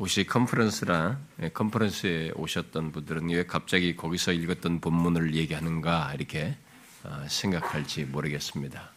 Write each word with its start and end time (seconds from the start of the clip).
혹시 0.00 0.24
컨퍼런스라 0.24 1.18
예, 1.42 1.50
컨퍼런스에 1.50 2.30
오셨던 2.34 2.90
분들은 2.92 3.28
왜 3.28 3.44
갑자기 3.44 3.94
거기서 3.94 4.32
읽었던 4.32 4.80
본문을 4.80 5.34
얘기하는가 5.34 6.14
이렇게 6.14 6.56
어, 7.04 7.26
생각할지 7.28 8.04
모르겠습니다. 8.04 8.88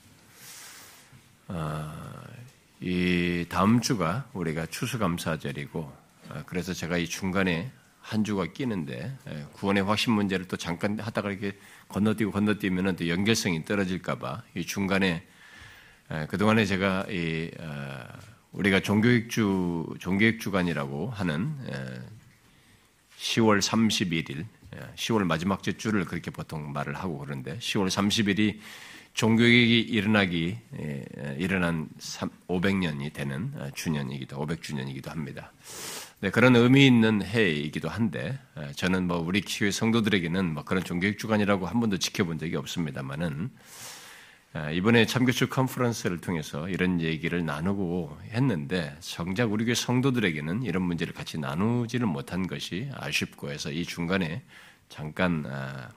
어, 1.49 1.93
이 2.79 3.45
다음 3.49 3.81
주가 3.81 4.29
우리가 4.31 4.67
추수감사절이고 4.67 5.79
어, 6.29 6.43
그래서 6.45 6.73
제가 6.73 6.97
이 6.97 7.05
중간에 7.05 7.69
한 7.99 8.23
주가 8.23 8.45
끼는데 8.45 9.13
예, 9.27 9.45
구원의 9.51 9.83
확신 9.83 10.13
문제를 10.13 10.47
또 10.47 10.55
잠깐 10.55 10.97
하다가 10.97 11.31
이렇게 11.31 11.57
건너뛰고 11.89 12.31
건너뛰면은 12.31 12.95
또 12.95 13.09
연결성이 13.09 13.65
떨어질까봐 13.65 14.43
이 14.55 14.65
중간에 14.65 15.27
예, 16.13 16.27
그 16.29 16.37
동안에 16.37 16.63
제가 16.63 17.07
이 17.09 17.51
우리가 18.53 18.79
종교익주 18.79 19.95
종교익 19.99 20.39
주간이라고 20.39 21.09
하는 21.09 21.55
10월 23.17 23.59
31일, 23.59 24.45
10월 24.95 25.23
마지막 25.23 25.63
주를 25.63 26.05
그렇게 26.05 26.31
보통 26.31 26.71
말을 26.71 26.93
하고 26.95 27.17
그러는데 27.17 27.57
10월 27.57 27.87
30일이 27.87 28.59
종교개혁이 29.13 29.79
일어나기 29.81 30.57
일어난 31.37 31.87
500년이 32.47 33.13
되는 33.13 33.51
어, 33.55 33.69
주년이기도 33.75 34.43
500주년이기도 34.43 35.07
합니다. 35.07 35.51
네, 36.19 36.31
그런 36.31 36.55
의미 36.55 36.87
있는 36.87 37.23
해이기도 37.23 37.89
한데 37.89 38.39
저는 38.75 39.07
뭐 39.07 39.17
우리 39.17 39.41
교회 39.41 39.69
성도들에게는 39.69 40.53
뭐 40.53 40.63
그런 40.63 40.83
종교육 40.83 41.19
주간이라고 41.19 41.67
한 41.67 41.79
번도 41.79 41.99
지켜본 41.99 42.39
적이 42.39 42.55
없습니다만은 42.55 43.51
이번에 44.71 45.07
참교추 45.07 45.49
컨퍼런스를 45.49 46.19
통해서 46.19 46.69
이런 46.69 47.01
얘기를 47.01 47.43
나누고 47.43 48.19
했는데 48.29 48.95
정작 48.99 49.51
우리 49.51 49.65
교회 49.65 49.73
성도들에게는 49.73 50.61
이런 50.61 50.83
문제를 50.83 51.11
같이 51.11 51.39
나누지를 51.39 52.05
못한 52.05 52.45
것이 52.45 52.87
아쉽고 52.93 53.49
해서 53.49 53.71
이 53.71 53.83
중간에 53.83 54.43
잠깐 54.89 55.43
아, 55.47 55.89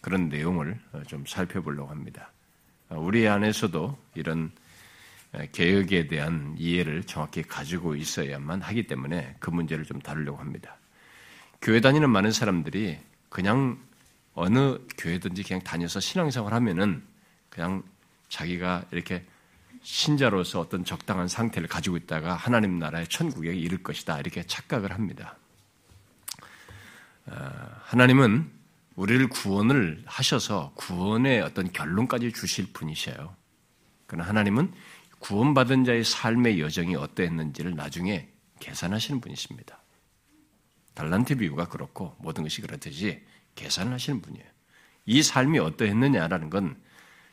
그런 0.00 0.28
내용을 0.28 0.80
어, 0.92 1.02
좀 1.06 1.24
살펴보려고 1.26 1.90
합니다. 1.90 2.32
어, 2.88 2.98
우리 2.98 3.28
안에서도 3.28 3.96
이런 4.16 4.50
개혁에 5.52 6.08
대한 6.08 6.56
이해를 6.58 7.04
정확히 7.04 7.42
가지고 7.42 7.94
있어야만 7.94 8.62
하기 8.62 8.86
때문에 8.88 9.36
그 9.38 9.50
문제를 9.50 9.84
좀 9.84 10.00
다루려고 10.00 10.38
합니다. 10.38 10.76
교회 11.62 11.80
다니는 11.80 12.10
많은 12.10 12.32
사람들이 12.32 12.98
그냥 13.28 13.78
어느 14.34 14.78
교회든지 14.98 15.44
그냥 15.44 15.62
다녀서 15.62 16.00
신앙생활 16.00 16.52
하면은 16.52 17.02
그냥 17.48 17.82
자기가 18.32 18.86
이렇게 18.92 19.24
신자로서 19.82 20.58
어떤 20.60 20.86
적당한 20.86 21.28
상태를 21.28 21.68
가지고 21.68 21.98
있다가 21.98 22.34
하나님 22.34 22.78
나라의 22.78 23.06
천국에 23.08 23.54
이를 23.54 23.82
것이다. 23.82 24.18
이렇게 24.20 24.42
착각을 24.46 24.92
합니다. 24.92 25.36
어, 27.26 27.34
하나님은 27.82 28.50
우리를 28.96 29.28
구원을 29.28 30.02
하셔서 30.06 30.72
구원의 30.76 31.42
어떤 31.42 31.72
결론까지 31.72 32.32
주실 32.32 32.72
분이셔요. 32.72 33.36
그러나 34.06 34.28
하나님은 34.28 34.72
구원받은 35.18 35.84
자의 35.84 36.02
삶의 36.02 36.58
여정이 36.60 36.96
어떠했는지를 36.96 37.74
나중에 37.76 38.28
계산하시는 38.60 39.20
분이십니다. 39.20 39.78
달란트 40.94 41.36
비유가 41.36 41.68
그렇고 41.68 42.16
모든 42.18 42.44
것이 42.44 42.62
그렇듯이 42.62 43.22
계산을 43.56 43.92
하시는 43.92 44.22
분이에요. 44.22 44.46
이 45.04 45.22
삶이 45.22 45.58
어떠했느냐라는 45.58 46.48
건 46.48 46.80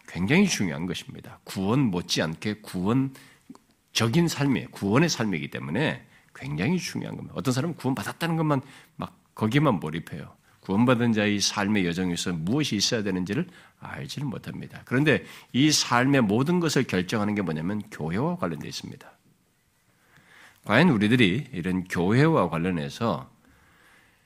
굉장히 0.09 0.47
중요한 0.47 0.87
것입니다. 0.87 1.39
구원 1.43 1.81
못지않게 1.81 2.61
구원적인 2.61 4.27
삶이에요. 4.27 4.69
구원의 4.71 5.07
삶이기 5.07 5.51
때문에 5.51 6.03
굉장히 6.33 6.79
중요한 6.79 7.15
겁니다. 7.15 7.35
어떤 7.37 7.53
사람은 7.53 7.75
구원받았다는 7.75 8.35
것만 8.35 8.61
막 8.95 9.15
거기에만 9.35 9.79
몰입해요. 9.79 10.33
구원받은 10.61 11.13
자의 11.13 11.39
삶의 11.39 11.85
여정에서 11.85 12.33
무엇이 12.33 12.75
있어야 12.75 13.03
되는지를 13.03 13.47
알지를 13.79 14.27
못합니다. 14.27 14.81
그런데 14.85 15.23
이 15.53 15.71
삶의 15.71 16.21
모든 16.21 16.59
것을 16.59 16.83
결정하는 16.83 17.35
게 17.35 17.41
뭐냐면 17.43 17.81
교회와 17.91 18.37
관련되어 18.37 18.67
있습니다. 18.67 19.11
과연 20.65 20.89
우리들이 20.89 21.49
이런 21.53 21.83
교회와 21.83 22.49
관련해서 22.49 23.29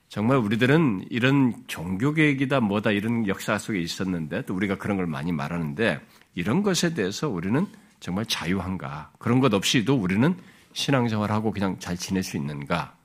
정말 0.08 0.36
우리들은 0.38 1.06
이런 1.10 1.54
종교 1.66 2.12
계획이다 2.12 2.60
뭐다 2.60 2.92
이런 2.92 3.26
역사 3.26 3.58
속에 3.58 3.80
있었는데 3.80 4.42
또 4.46 4.54
우리가 4.54 4.76
그런 4.76 4.96
걸 4.96 5.06
많이 5.06 5.32
말하는데 5.32 6.00
이런 6.34 6.62
것에 6.62 6.94
대해서 6.94 7.28
우리는 7.28 7.66
정말 8.00 8.26
자유한가? 8.26 9.10
그런 9.18 9.40
것 9.40 9.52
없이도 9.54 9.96
우리는 9.96 10.36
신앙생활하고 10.72 11.52
그냥 11.52 11.78
잘 11.78 11.96
지낼 11.96 12.22
수 12.22 12.36
있는가? 12.36 12.96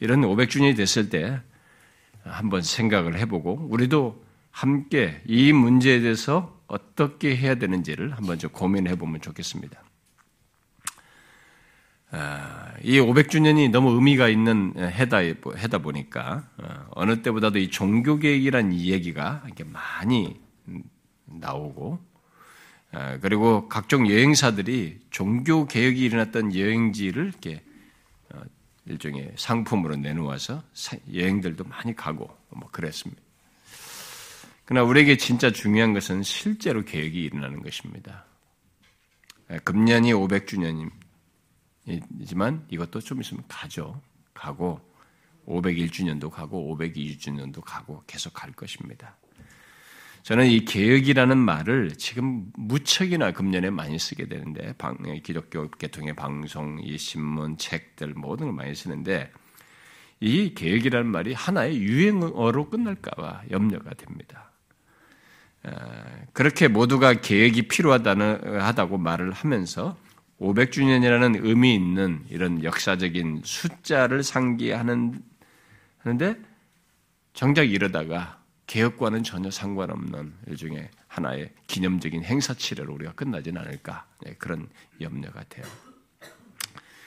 이런 0.00 0.22
500주년이 0.22 0.76
됐을 0.76 1.10
때 1.10 1.40
한번 2.24 2.62
생각을 2.62 3.18
해보고 3.18 3.68
우리도 3.70 4.24
함께 4.50 5.20
이 5.26 5.52
문제에 5.52 6.00
대해서 6.00 6.58
어떻게 6.66 7.36
해야 7.36 7.56
되는지를 7.56 8.16
한번 8.16 8.38
좀 8.38 8.50
고민해 8.50 8.96
보면 8.96 9.20
좋겠습니다. 9.20 9.85
아, 12.10 12.72
이 12.82 13.00
500주년이 13.00 13.70
너무 13.70 13.90
의미가 13.92 14.28
있는 14.28 14.74
해다, 14.76 15.18
해다 15.18 15.78
보니까 15.78 16.48
어, 16.58 16.86
어느 16.90 17.22
때보다도 17.22 17.58
이 17.58 17.70
종교개혁이란 17.70 18.74
얘기가 18.74 19.42
이렇게 19.46 19.64
많이 19.64 20.40
나오고 21.24 21.98
아, 22.92 23.18
그리고 23.18 23.68
각종 23.68 24.08
여행사들이 24.08 25.00
종교개혁이 25.10 26.00
일어났던 26.00 26.54
여행지를 26.54 27.26
이렇게 27.26 27.62
일종의 28.86 29.32
상품으로 29.36 29.96
내놓아서 29.96 30.62
여행들도 31.12 31.64
많이 31.64 31.94
가고 31.94 32.36
뭐 32.50 32.68
그랬습니다. 32.70 33.20
그러나 34.64 34.88
우리에게 34.88 35.16
진짜 35.16 35.50
중요한 35.50 35.92
것은 35.92 36.22
실제로 36.22 36.84
계획이 36.84 37.22
일어나는 37.22 37.62
것입니다. 37.62 38.24
예, 39.50 39.58
금년이 39.58 40.12
500주년 40.12 40.90
이지만 41.86 42.66
이것도 42.68 43.00
좀 43.00 43.20
있으면 43.20 43.44
가죠. 43.48 44.00
가고 44.34 44.80
501주년도 45.46 46.30
가고 46.30 46.76
502주년도 46.76 47.62
가고 47.64 48.02
계속 48.06 48.32
갈 48.34 48.52
것입니다. 48.52 49.16
저는 50.22 50.46
이 50.46 50.64
개혁이라는 50.64 51.38
말을 51.38 51.92
지금 51.98 52.50
무척이나 52.56 53.30
금년에 53.30 53.70
많이 53.70 53.96
쓰게 53.96 54.26
되는데 54.26 54.72
방, 54.76 54.96
기독교 55.22 55.70
계통의 55.70 56.16
방송, 56.16 56.80
이 56.82 56.98
신문, 56.98 57.56
책들 57.56 58.14
모든 58.14 58.46
걸 58.46 58.54
많이 58.54 58.74
쓰는데 58.74 59.30
이 60.18 60.52
개혁이라는 60.54 61.06
말이 61.06 61.32
하나의 61.32 61.80
유행어로 61.80 62.70
끝날까봐 62.70 63.42
염려가 63.52 63.94
됩니다. 63.94 64.50
그렇게 66.32 66.66
모두가 66.66 67.14
계획이 67.14 67.68
필요하다고 67.68 68.98
말을 68.98 69.30
하면서 69.30 69.96
500주년이라는 70.40 71.44
의미 71.44 71.74
있는 71.74 72.24
이런 72.28 72.62
역사적인 72.62 73.42
숫자를 73.44 74.22
상기하는 74.22 75.22
하는데 75.98 76.36
정작 77.32 77.70
이러다가 77.70 78.42
개혁과는 78.66 79.22
전혀 79.22 79.50
상관없는 79.50 80.34
일종의 80.48 80.90
하나의 81.06 81.52
기념적인 81.66 82.24
행사치레로 82.24 82.92
우리가 82.94 83.12
끝나지는 83.12 83.60
않을까 83.60 84.06
네, 84.22 84.34
그런 84.38 84.68
염려가 85.00 85.44
돼요. 85.48 85.64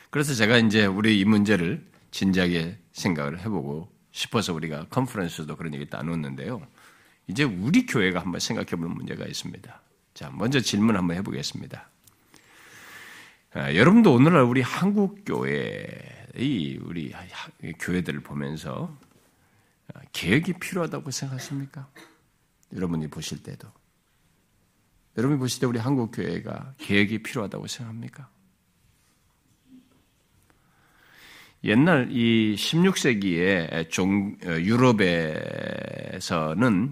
그래서 0.10 0.34
제가 0.34 0.58
이제 0.58 0.86
우리 0.86 1.20
이 1.20 1.26
문제를 1.26 1.86
진지하게 2.12 2.78
생각을 2.94 3.40
해보고 3.42 3.92
싶어서 4.12 4.54
우리가 4.54 4.86
컨퍼런스도 4.90 5.56
그런 5.56 5.74
얘기 5.76 5.86
나눴는데요. 5.90 6.66
이제 7.28 7.44
우리 7.44 7.86
교회가 7.86 8.22
한번 8.22 8.40
생각해 8.40 8.70
보는 8.70 8.90
문제가 8.92 9.26
있습니다. 9.26 9.82
자, 10.16 10.32
먼저 10.34 10.60
질문 10.60 10.98
한번 10.98 11.16
해보겠습니다. 11.18 11.90
아, 13.52 13.74
여러분도 13.74 14.14
오늘날 14.14 14.44
우리 14.44 14.62
한국 14.62 15.26
교회의 15.26 16.78
우리 16.84 17.12
교회들을 17.80 18.20
보면서 18.20 18.96
계획이 20.14 20.54
필요하다고 20.54 21.10
생각하십니까? 21.10 21.90
여러분이 22.76 23.08
보실 23.08 23.42
때도. 23.42 23.68
여러분이 25.18 25.40
보실 25.40 25.62
때 25.62 25.66
우리 25.66 25.80
한국 25.80 26.12
교회가 26.12 26.76
계획이 26.78 27.24
필요하다고 27.24 27.66
생각합니까? 27.66 28.30
옛날 31.64 32.10
이 32.12 32.56
16세기에 32.56 33.90
종, 33.90 34.38
어, 34.46 34.52
유럽에서는 34.52 35.40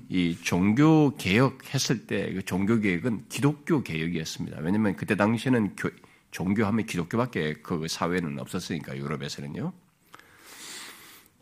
이 0.09 0.35
종교 0.41 1.15
개혁 1.15 1.73
했을 1.73 2.05
때 2.07 2.33
그 2.33 2.41
종교 2.43 2.79
개혁은 2.79 3.27
기독교 3.29 3.81
개혁이었습니다. 3.81 4.57
왜냐하면 4.59 4.97
그때 4.97 5.15
당시에는 5.15 5.75
교, 5.77 5.89
종교하면 6.31 6.85
기독교밖에 6.85 7.53
그 7.63 7.87
사회는 7.87 8.39
없었으니까 8.39 8.97
유럽에서는요. 8.97 9.73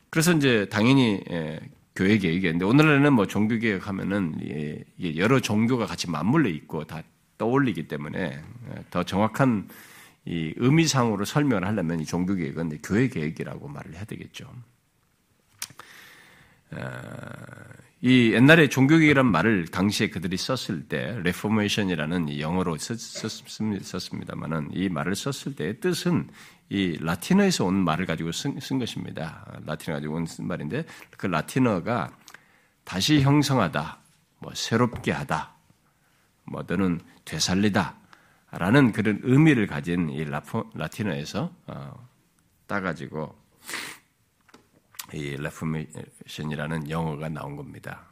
그래서 0.10 0.32
이제 0.32 0.68
당연히 0.70 1.22
예, 1.30 1.60
교회 1.96 2.18
개혁이었는데 2.18 2.66
오늘날에는 2.66 3.14
뭐 3.14 3.26
종교 3.28 3.58
개혁하면은 3.58 4.36
예, 4.48 4.84
여러 5.18 5.40
종교가 5.40 5.86
같이 5.86 6.10
맞물려 6.10 6.50
있고 6.50 6.86
다 6.86 7.04
떠올리기 7.38 7.88
때문에 7.88 8.20
예, 8.20 8.86
더 8.90 9.04
정확한 9.04 9.68
이 10.26 10.54
의미상으로 10.56 11.26
설명을 11.26 11.68
하려면 11.68 12.00
이 12.00 12.06
종교 12.06 12.34
계획은 12.34 12.80
교회 12.82 13.08
계획이라고 13.10 13.68
말을 13.68 13.94
해야 13.94 14.06
되겠죠. 14.06 14.52
이 18.02 18.34
옛날에 18.34 18.68
종교개혁이란 18.68 19.26
말을 19.26 19.68
당시에 19.68 20.10
그들이 20.10 20.38
썼을 20.38 20.88
때 20.88 21.18
reformation이라는 21.24 22.40
영어로 22.40 22.78
썼 22.78 23.00
습니다만은 23.00 24.70
이 24.74 24.90
말을 24.90 25.16
썼을 25.16 25.56
때의 25.56 25.80
뜻은 25.80 26.30
이 26.70 26.98
라틴어에서 27.00 27.66
온 27.66 27.76
말을 27.76 28.06
가지고 28.06 28.32
쓴, 28.32 28.60
쓴 28.60 28.80
것입니다. 28.80 29.46
라틴어 29.66 29.96
가지고 29.96 30.16
온 30.16 30.28
말인데 30.40 30.86
그 31.18 31.28
라틴어가 31.28 32.12
다시 32.84 33.22
형성하다, 33.22 34.00
뭐 34.40 34.52
새롭게 34.54 35.12
하다, 35.12 35.56
뭐 36.46 36.64
또는 36.64 37.00
되살리다 37.24 37.96
라는 38.52 38.92
그런 38.92 39.20
의미를 39.24 39.68
가진 39.68 40.10
이 40.10 40.24
라포, 40.24 40.70
라틴어에서 40.74 41.52
어, 41.68 42.08
따가지고 42.68 43.36
이 45.14 45.36
reformation이라는 45.38 46.90
영어가 46.90 47.30
나온 47.30 47.56
겁니다. 47.56 48.08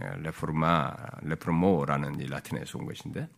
예, 0.00 0.22
reforma, 0.22 0.94
reformo라는 1.22 2.20
이 2.20 2.26
라틴어에서 2.26 2.78
온 2.78 2.86
것인데, 2.86 3.28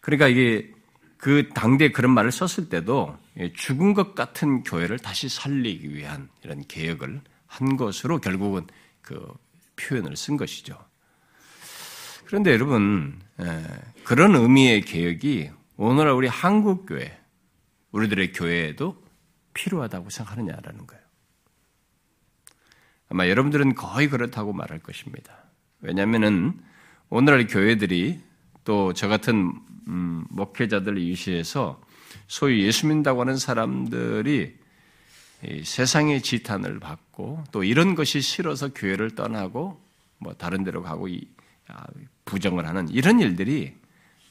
그러니까 0.00 0.28
이게 0.28 0.72
그 1.18 1.48
당대 1.54 1.90
그런 1.90 2.12
말을 2.12 2.32
썼을 2.32 2.68
때도 2.68 3.16
죽은 3.54 3.94
것 3.94 4.14
같은 4.14 4.62
교회를 4.64 4.98
다시 4.98 5.28
살리기 5.28 5.94
위한 5.94 6.28
이런 6.42 6.62
개혁을 6.66 7.20
한 7.46 7.76
것으로 7.76 8.18
결국은 8.18 8.66
그 9.00 9.32
표현을 9.76 10.16
쓴 10.16 10.36
것이죠. 10.36 10.76
그런데 12.24 12.52
여러분 12.52 13.20
예, 13.40 13.62
그런 14.04 14.34
의미의 14.34 14.82
개혁이 14.82 15.50
오늘날 15.76 16.14
우리 16.14 16.28
한국 16.28 16.86
교회, 16.86 17.18
우리들의 17.90 18.32
교회에도 18.32 19.01
필요하다고 19.54 20.10
생각하느냐라는 20.10 20.86
거예요. 20.86 21.02
아마 23.08 23.28
여러분들은 23.28 23.74
거의 23.74 24.08
그렇다고 24.08 24.52
말할 24.52 24.78
것입니다. 24.78 25.44
왜냐하면은 25.80 26.58
오늘날 27.10 27.46
교회들이 27.46 28.20
또 28.64 28.92
저 28.94 29.08
같은 29.08 29.52
음, 29.88 30.24
목회자들 30.30 30.98
이시에서 30.98 31.80
소위 32.26 32.64
예수 32.64 32.86
믿는다고 32.86 33.20
하는 33.20 33.36
사람들이 33.36 34.56
세상의 35.64 36.22
지탄을 36.22 36.78
받고 36.78 37.44
또 37.50 37.64
이런 37.64 37.94
것이 37.94 38.20
싫어서 38.20 38.72
교회를 38.72 39.14
떠나고 39.14 39.82
뭐 40.18 40.34
다른 40.34 40.62
데로 40.62 40.82
가고 40.82 41.08
아, 41.66 41.84
부정을 42.24 42.66
하는 42.66 42.88
이런 42.88 43.18
일들이 43.18 43.74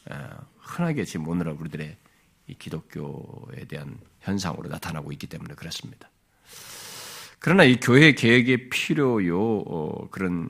어, 0.09 0.15
흔하게 0.59 1.03
지금 1.03 1.27
오늘날 1.27 1.55
우리들의 1.55 1.97
기독교에 2.57 3.65
대한 3.67 3.99
현상으로 4.21 4.69
나타나고 4.69 5.11
있기 5.11 5.27
때문에 5.27 5.55
그렇습니다. 5.55 6.09
그러나 7.39 7.63
이 7.63 7.79
교회 7.79 8.13
개혁의 8.13 8.69
필요요 8.69 9.39
어, 9.39 10.09
그런 10.11 10.47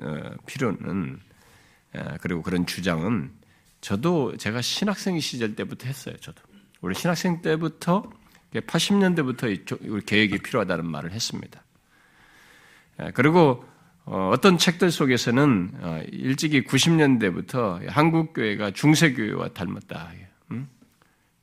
어, 0.00 0.30
필요는 0.46 1.20
그리고 2.22 2.40
그런 2.40 2.64
주장은 2.64 3.30
저도 3.82 4.36
제가 4.38 4.62
신학생 4.62 5.20
시절 5.20 5.54
때부터 5.54 5.86
했어요. 5.86 6.16
저도 6.20 6.40
우리 6.80 6.94
신학생 6.94 7.42
때부터 7.42 8.10
80년대부터 8.54 9.82
우리 9.88 10.02
개혁이 10.02 10.38
필요하다는 10.38 10.86
말을 10.86 11.12
했습니다. 11.12 11.62
그리고 13.14 13.64
어, 14.04 14.30
어떤 14.32 14.56
책들 14.56 14.90
속에서는 14.90 16.06
일찍이 16.12 16.62
90년대부터 16.62 17.86
한국 17.88 18.32
교회가 18.32 18.70
중세 18.70 19.12
교회와 19.12 19.48
닮았다. 19.48 20.12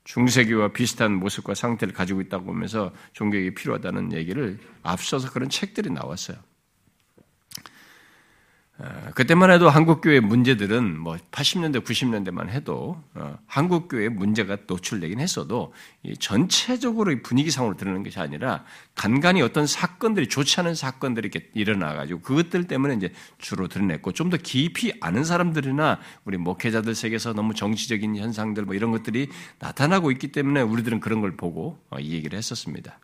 중세기와 0.10 0.70
비슷한 0.70 1.14
모습과 1.14 1.54
상태를 1.54 1.94
가지고 1.94 2.22
있다고 2.22 2.46
보면서 2.46 2.92
종교가 3.14 3.54
필요하다는 3.56 4.14
얘기를 4.14 4.58
앞서서 4.82 5.30
그런 5.30 5.50
책들이 5.50 5.92
나왔어요. 5.92 6.38
어, 8.82 9.12
그때만 9.14 9.52
해도 9.52 9.70
한국교회 9.70 10.22
문제들은 10.22 10.98
뭐 10.98 11.18
80년대, 11.32 11.84
90년대만 11.84 12.48
해도 12.48 13.04
어, 13.14 13.38
한국교회 13.46 14.08
문제가 14.08 14.58
노출되긴 14.66 15.20
했어도 15.20 15.74
전체적으로 16.20 17.14
분위기 17.22 17.52
상으로 17.52 17.76
드러나는 17.76 18.04
것이 18.04 18.18
아니라 18.22 18.64
간간히 18.96 19.42
어떤 19.42 19.68
사건들이 19.68 20.30
좋지 20.30 20.62
않은 20.62 20.76
사건들이 20.76 21.28
이렇게 21.28 21.50
일어나가지고 21.54 22.22
그것들 22.22 22.68
때문에 22.68 22.94
이제 22.94 23.12
주로 23.38 23.68
드러냈고 23.68 24.14
좀 24.14 24.30
더 24.30 24.38
깊이 24.38 24.94
아는 25.02 25.24
사람들이나 25.24 26.00
우리 26.24 26.38
목회자들 26.38 26.94
세계에서 26.94 27.34
너무 27.34 27.56
정치적인 27.56 28.16
현상들 28.16 28.64
뭐 28.64 28.76
이런 28.76 28.92
것들이 28.92 29.28
나타나고 29.58 30.12
있기 30.12 30.32
때문에 30.32 30.62
우리들은 30.62 31.00
그런 31.00 31.20
걸 31.20 31.36
보고 31.36 31.80
어, 31.90 32.00
이 32.00 32.14
얘기를 32.14 32.38
했었습니다. 32.38 33.00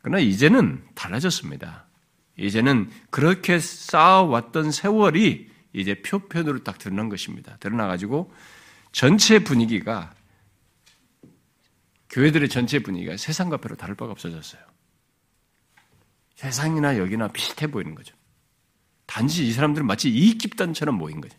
그러나 0.00 0.18
이제는 0.18 0.82
달라졌습니다. 0.94 1.83
이제는 2.36 2.90
그렇게 3.10 3.58
쌓아왔던 3.58 4.72
세월이 4.72 5.50
이제 5.72 5.94
표편으로 6.02 6.64
딱 6.64 6.78
드러난 6.78 7.08
것입니다. 7.08 7.56
드러나가지고 7.58 8.32
전체 8.92 9.40
분위기가 9.40 10.12
교회들의 12.10 12.48
전체 12.48 12.78
분위기가 12.78 13.16
세상과 13.16 13.56
별로 13.56 13.76
다를 13.76 13.96
바가 13.96 14.12
없어졌어요. 14.12 14.62
세상이나 16.36 16.98
여기나 16.98 17.28
비슷해 17.28 17.66
보이는 17.66 17.94
거죠. 17.94 18.14
단지 19.06 19.46
이 19.46 19.52
사람들은 19.52 19.86
마치 19.86 20.08
이익 20.08 20.38
집단처럼 20.38 20.96
모인 20.96 21.20
거죠. 21.20 21.36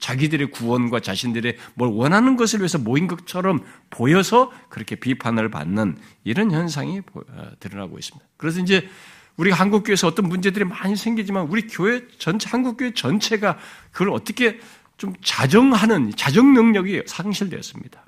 자기들의 0.00 0.50
구원과 0.52 1.00
자신들의 1.00 1.56
뭘 1.74 1.90
원하는 1.90 2.36
것을 2.36 2.60
위해서 2.60 2.78
모인 2.78 3.06
것처럼 3.08 3.64
보여서 3.90 4.52
그렇게 4.68 4.96
비판을 4.96 5.50
받는 5.50 5.98
이런 6.24 6.52
현상이 6.52 7.00
어, 7.12 7.50
드러나고 7.58 7.98
있습니다. 7.98 8.26
그래서 8.36 8.60
이제 8.60 8.88
우리 9.38 9.52
한국 9.52 9.84
교회에서 9.84 10.08
어떤 10.08 10.28
문제들이 10.28 10.64
많이 10.64 10.96
생기지만 10.96 11.46
우리 11.46 11.68
교회 11.68 12.06
전체 12.18 12.50
한국 12.50 12.76
교회 12.76 12.92
전체가 12.92 13.56
그걸 13.92 14.10
어떻게 14.10 14.60
좀 14.96 15.14
자정하는 15.22 16.10
자정 16.16 16.52
능력이 16.54 17.04
상실되었습니다. 17.06 18.04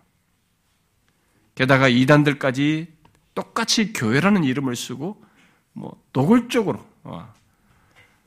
게다가 1.55 1.89
이단들까지 1.89 2.89
똑같이 3.37 3.93
교회라는 3.93 4.43
이름을 4.43 4.75
쓰고 4.75 5.23
뭐 5.73 6.03
노골적으로 6.13 6.85
어, 7.05 7.33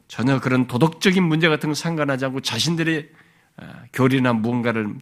전혀 0.08 0.40
그런 0.40 0.68
도덕적인 0.68 1.22
문제 1.22 1.50
같은 1.50 1.70
거 1.70 1.76
상관하지 1.76 2.24
않고 2.26 2.40
자신들의 2.40 3.10
어, 3.58 3.74
교리나 3.92 4.32
무언가를 4.32 4.96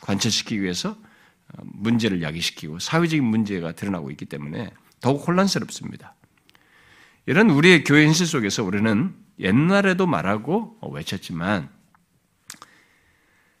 관철시키기 0.00 0.62
위해서 0.62 0.92
어, 1.52 1.62
문제를 1.64 2.22
야기시키고 2.22 2.78
사회적인 2.78 3.22
문제가 3.22 3.72
드러나고 3.72 4.10
있기 4.10 4.24
때문에 4.24 4.70
더욱 5.02 5.28
혼란스럽습니다. 5.28 6.14
이런 7.26 7.50
우리의 7.50 7.84
교회 7.84 8.04
현실 8.06 8.26
속에서 8.26 8.64
우리는 8.64 9.14
옛날에도 9.38 10.06
말하고 10.06 10.78
외쳤지만 10.92 11.68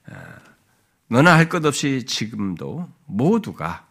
아, 0.06 0.40
너나 1.08 1.36
할 1.36 1.48
것 1.48 1.64
없이 1.64 2.04
지금도 2.06 2.88
모두가 3.06 3.86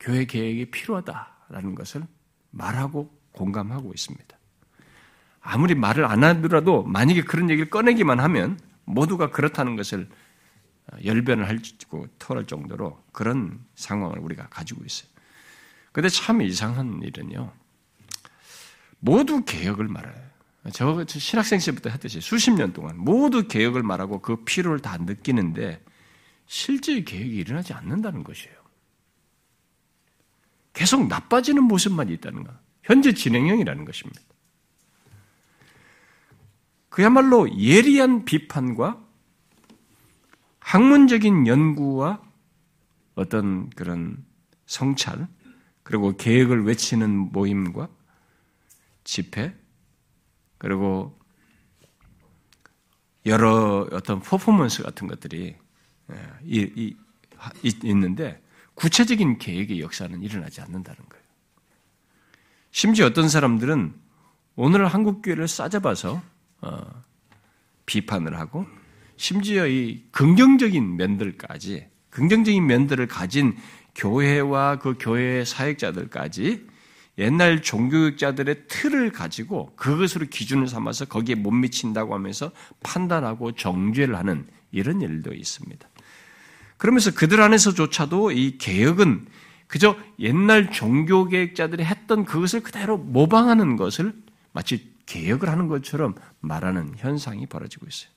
교회 0.00 0.24
계획이 0.24 0.70
필요하다라는 0.70 1.74
것을 1.74 2.02
말하고 2.50 3.16
공감하고 3.32 3.92
있습니다. 3.94 4.36
아무리 5.40 5.74
말을 5.74 6.04
안 6.04 6.22
하더라도 6.24 6.82
만약에 6.82 7.22
그런 7.22 7.50
얘기를 7.50 7.70
꺼내기만 7.70 8.20
하면 8.20 8.58
모두가 8.84 9.30
그렇다는 9.30 9.76
것을 9.76 10.08
열변을 11.04 11.48
할고 11.48 12.06
털할 12.18 12.46
정도로 12.46 13.02
그런 13.12 13.64
상황을 13.76 14.18
우리가 14.18 14.48
가지고 14.48 14.84
있어요. 14.84 15.08
근데 15.92 16.08
참 16.08 16.42
이상한 16.42 17.00
일은요. 17.02 17.52
모두 19.04 19.44
개혁을 19.44 19.88
말해요. 19.88 20.22
저 20.72 21.04
신학생 21.06 21.58
시절부터 21.58 21.90
했듯이 21.90 22.20
수십 22.20 22.52
년 22.52 22.72
동안 22.72 22.96
모두 22.96 23.48
개혁을 23.48 23.82
말하고 23.82 24.22
그 24.22 24.44
필요를 24.44 24.78
다 24.78 24.96
느끼는데 24.96 25.84
실제 26.46 27.02
개혁이 27.02 27.34
일어나지 27.34 27.72
않는다는 27.72 28.22
것이에요. 28.22 28.54
계속 30.72 31.08
나빠지는 31.08 31.64
모습만 31.64 32.10
있다는 32.10 32.44
거. 32.44 32.52
현재 32.84 33.12
진행형이라는 33.12 33.84
것입니다. 33.84 34.20
그야말로 36.88 37.52
예리한 37.58 38.24
비판과 38.24 39.04
학문적인 40.60 41.48
연구와 41.48 42.22
어떤 43.16 43.68
그런 43.70 44.24
성찰, 44.66 45.26
그리고 45.82 46.16
계획을 46.16 46.64
외치는 46.64 47.10
모임과 47.32 47.88
집회, 49.04 49.54
그리고 50.58 51.18
여러 53.26 53.88
어떤 53.92 54.20
퍼포먼스 54.20 54.82
같은 54.82 55.06
것들이 55.06 55.56
예, 56.10 56.94
있는데 57.84 58.42
구체적인 58.74 59.38
계획의 59.38 59.80
역사는 59.80 60.22
일어나지 60.22 60.60
않는다는 60.60 60.98
거예요. 61.08 61.24
심지어 62.70 63.06
어떤 63.06 63.28
사람들은 63.28 63.94
오늘 64.56 64.86
한국 64.86 65.22
교회를 65.22 65.46
싸잡아서 65.48 66.22
어, 66.62 67.02
비판을 67.86 68.38
하고 68.38 68.66
심지어 69.16 69.66
이 69.66 70.04
긍정적인 70.10 70.96
면들까지 70.96 71.88
긍정적인 72.10 72.66
면들을 72.66 73.06
가진 73.08 73.56
교회와 73.94 74.78
그 74.78 74.96
교회의 74.98 75.46
사역자들까지 75.46 76.66
옛날 77.18 77.62
종교육자들의 77.62 78.68
틀을 78.68 79.12
가지고 79.12 79.72
그것으로 79.76 80.26
기준을 80.26 80.66
삼아서 80.66 81.04
거기에 81.04 81.34
못 81.34 81.50
미친다고 81.50 82.14
하면서 82.14 82.52
판단하고 82.82 83.52
정죄를 83.52 84.16
하는 84.16 84.46
이런 84.70 85.02
일도 85.02 85.34
있습니다. 85.34 85.88
그러면서 86.78 87.12
그들 87.12 87.40
안에서조차도 87.42 88.32
이 88.32 88.58
개혁은 88.58 89.26
그저 89.66 89.96
옛날 90.18 90.70
종교개혁자들이 90.70 91.84
했던 91.84 92.24
그것을 92.24 92.62
그대로 92.62 92.98
모방하는 92.98 93.76
것을 93.76 94.14
마치 94.52 94.92
개혁을 95.06 95.48
하는 95.48 95.68
것처럼 95.68 96.14
말하는 96.40 96.94
현상이 96.96 97.46
벌어지고 97.46 97.86
있어요. 97.86 98.10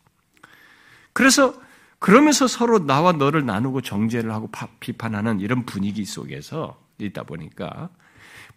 그래서 1.13 1.53
그러면서 1.99 2.47
서로 2.47 2.85
나와 2.85 3.13
너를 3.13 3.45
나누고 3.45 3.81
정죄를 3.81 4.31
하고 4.31 4.49
비판하는 4.79 5.39
이런 5.39 5.65
분위기 5.65 6.05
속에서 6.05 6.81
있다 6.97 7.23
보니까 7.23 7.89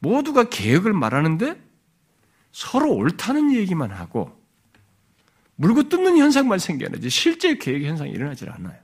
모두가 0.01 0.45
개혁을 0.45 0.93
말하는데 0.93 1.61
서로 2.53 2.93
옳다는 2.95 3.55
얘기만 3.55 3.91
하고 3.91 4.37
물고 5.57 5.89
뜯는 5.89 6.19
현상만 6.19 6.59
생겨나지 6.59 7.11
실제 7.11 7.57
개혁 7.57 7.83
현상이 7.83 8.11
일어나질 8.11 8.51
않아요. 8.51 8.79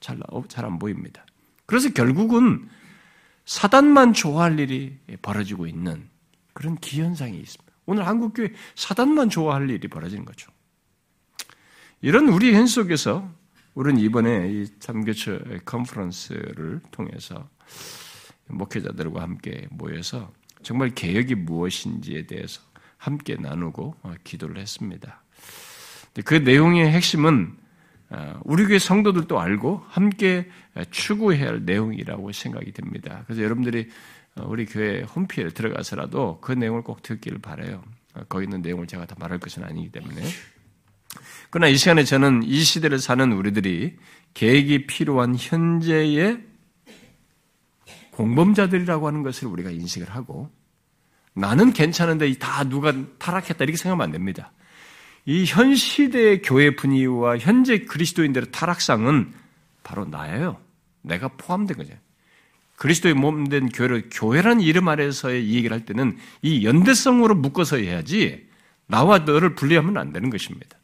잘안 0.00 0.22
어, 0.30 0.78
보입니다. 0.78 1.26
그래서 1.66 1.92
결국은 1.92 2.68
사단만 3.44 4.12
좋아할 4.12 4.58
일이 4.60 4.96
벌어지고 5.22 5.66
있는 5.66 6.08
그런 6.52 6.76
기현상이 6.76 7.36
있습니다. 7.38 7.72
오늘 7.86 8.06
한국교회 8.06 8.52
사단만 8.74 9.30
좋아할 9.30 9.68
일이 9.70 9.88
벌어지는 9.88 10.24
거죠. 10.24 10.52
이런 12.00 12.28
우리 12.28 12.54
현 12.54 12.66
속에서 12.66 13.28
우리는 13.74 14.00
이번에 14.00 14.50
이 14.50 14.66
참교처 14.78 15.38
컨퍼런스를 15.64 16.80
통해서 16.90 17.48
목회자들과 18.48 19.22
함께 19.22 19.66
모여서 19.70 20.32
정말 20.62 20.90
개혁이 20.90 21.34
무엇인지에 21.34 22.26
대해서 22.26 22.60
함께 22.96 23.36
나누고 23.36 23.94
어, 24.02 24.14
기도를 24.24 24.58
했습니다. 24.58 25.22
그 26.24 26.34
내용의 26.34 26.90
핵심은 26.90 27.56
어, 28.10 28.40
우리 28.44 28.64
교회 28.66 28.78
성도들도 28.78 29.38
알고 29.38 29.84
함께 29.86 30.48
추구해야 30.90 31.48
할 31.48 31.64
내용이라고 31.64 32.32
생각이 32.32 32.72
됩니다. 32.72 33.22
그래서 33.26 33.42
여러분들이 33.42 33.88
어, 34.36 34.46
우리 34.48 34.66
교회 34.66 35.02
홈페이지에 35.02 35.50
들어가서라도 35.50 36.40
그 36.40 36.52
내용을 36.52 36.82
꼭 36.82 37.02
듣기를 37.02 37.38
바래요. 37.38 37.82
거기 38.28 38.44
있는 38.44 38.62
내용을 38.62 38.86
제가 38.86 39.06
다 39.06 39.14
말할 39.18 39.38
것은 39.38 39.62
아니기 39.62 39.92
때문에. 39.92 40.22
그러나 41.50 41.68
이 41.68 41.76
시간에 41.76 42.02
저는 42.02 42.42
이 42.42 42.60
시대를 42.60 42.98
사는 42.98 43.32
우리들이 43.32 43.96
계획이 44.34 44.86
필요한 44.86 45.36
현재의 45.38 46.47
공범자들이라고 48.18 49.06
하는 49.06 49.22
것을 49.22 49.46
우리가 49.46 49.70
인식을 49.70 50.10
하고 50.10 50.50
나는 51.34 51.72
괜찮은데 51.72 52.34
다 52.34 52.64
누가 52.64 52.92
타락했다 53.18 53.62
이렇게 53.62 53.76
생각하면 53.76 54.04
안 54.04 54.10
됩니다. 54.10 54.52
이 55.24 55.44
현 55.46 55.76
시대의 55.76 56.42
교회 56.42 56.74
분위기와 56.74 57.38
현재 57.38 57.84
그리스도인들의 57.84 58.50
타락상은 58.50 59.32
바로 59.84 60.04
나예요. 60.04 60.60
내가 61.02 61.28
포함된 61.28 61.76
거죠. 61.76 61.94
그리스도의 62.76 63.14
몸된 63.14 63.68
교회를 63.68 64.08
교회라는 64.10 64.62
이름 64.62 64.88
아래서의 64.88 65.50
얘기를 65.50 65.72
할 65.72 65.84
때는 65.84 66.18
이 66.42 66.64
연대성으로 66.64 67.36
묶어서 67.36 67.76
해야지 67.76 68.48
나와 68.86 69.18
너를 69.20 69.54
분리하면 69.54 69.96
안 69.96 70.12
되는 70.12 70.28
것입니다. 70.30 70.76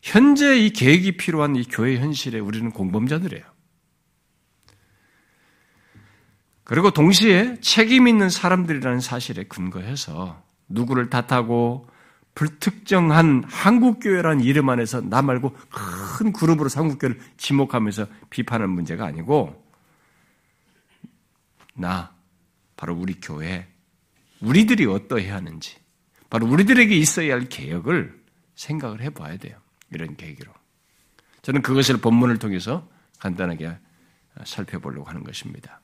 현재 0.00 0.56
이 0.58 0.70
계획이 0.70 1.16
필요한 1.16 1.56
이 1.56 1.64
교회 1.64 1.98
현실에 1.98 2.38
우리는 2.38 2.70
공범자들이에요. 2.70 3.55
그리고 6.66 6.90
동시에 6.90 7.60
책임 7.60 8.08
있는 8.08 8.28
사람들이라는 8.28 8.98
사실에 8.98 9.44
근거해서 9.44 10.42
누구를 10.68 11.10
탓하고 11.10 11.88
불특정한 12.34 13.44
한국교회라는 13.46 14.42
이름 14.42 14.68
안에서 14.68 15.00
나 15.00 15.22
말고 15.22 15.56
큰 15.70 16.32
그룹으로 16.32 16.68
한국교회를 16.74 17.20
지목하면서 17.36 18.08
비판하는 18.30 18.74
문제가 18.74 19.06
아니고 19.06 19.64
나, 21.74 22.12
바로 22.76 22.96
우리 22.96 23.14
교회, 23.20 23.68
우리들이 24.40 24.86
어떠해야 24.86 25.36
하는지, 25.36 25.76
바로 26.28 26.48
우리들에게 26.48 26.96
있어야 26.96 27.34
할 27.34 27.48
개혁을 27.48 28.20
생각을 28.56 29.02
해봐야 29.02 29.36
돼요. 29.36 29.56
이런 29.92 30.16
계기로. 30.16 30.52
저는 31.42 31.62
그것을 31.62 31.98
본문을 31.98 32.38
통해서 32.38 32.88
간단하게 33.20 33.78
살펴보려고 34.44 35.08
하는 35.08 35.22
것입니다. 35.22 35.80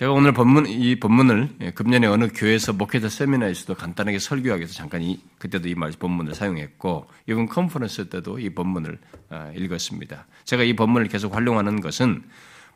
제가 0.00 0.12
오늘 0.12 0.32
본문, 0.32 0.66
이 0.66 0.98
본문을 0.98 1.56
예, 1.60 1.70
금년에 1.72 2.06
어느 2.06 2.28
교회에서 2.34 2.72
목회자 2.72 3.10
세미나에서도 3.10 3.74
간단하게 3.74 4.18
설교하기 4.18 4.60
위해서 4.60 4.72
잠깐 4.72 5.02
이, 5.02 5.20
그때도 5.38 5.68
이 5.68 5.74
말, 5.74 5.90
본문을 5.90 6.34
사용했고, 6.34 7.06
이번 7.28 7.46
컨퍼런스 7.46 8.08
때도 8.08 8.38
이 8.38 8.48
본문을 8.48 8.98
아, 9.28 9.52
읽었습니다. 9.54 10.26
제가 10.44 10.62
이 10.62 10.74
본문을 10.74 11.08
계속 11.08 11.36
활용하는 11.36 11.82
것은 11.82 12.22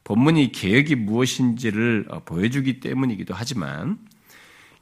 본문이 0.04 0.52
개혁이 0.52 0.97
무엇인지를 0.97 2.09
어, 2.11 2.21
보여주기 2.26 2.81
때문이기도 2.81 3.33
하지만, 3.35 3.97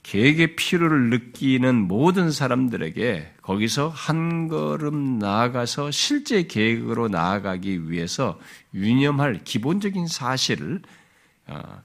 계획의 0.03 0.57
필요를 0.57 1.11
느끼는 1.11 1.77
모든 1.77 2.33
사람들에게 2.33 3.35
거기서 3.41 3.89
한 3.89 4.49
걸음 4.49 5.21
나아가서 5.21 5.93
실제 5.93 6.43
계획으로 6.49 7.07
나아가기 7.07 7.89
위해서 7.89 8.41
유념할 8.75 9.43
기본적인 9.45 10.09
사실을 10.09 10.81
어, 10.83 11.02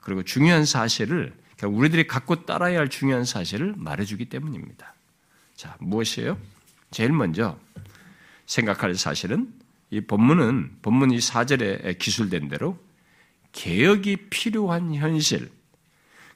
그리고 0.02 0.24
중요한 0.24 0.66
사실을 0.66 1.34
우리들이 1.64 2.08
갖고 2.08 2.46
따라야 2.46 2.80
할 2.80 2.90
중요한 2.90 3.26
사실을 3.26 3.74
말해주기 3.78 4.26
때문입니다. 4.26 4.94
자, 5.56 5.76
무엇이에요? 5.80 6.38
제일 6.92 7.12
먼저 7.12 7.60
생각할 8.46 8.96
사실은 8.96 9.52
이 9.90 10.02
본문은 10.02 10.78
본문 10.82 11.12
이 11.12 11.18
4절에 11.18 11.98
기술된 11.98 12.50
대로 12.50 12.78
개혁이 13.54 14.30
필요한 14.30 14.94
현실, 14.94 15.50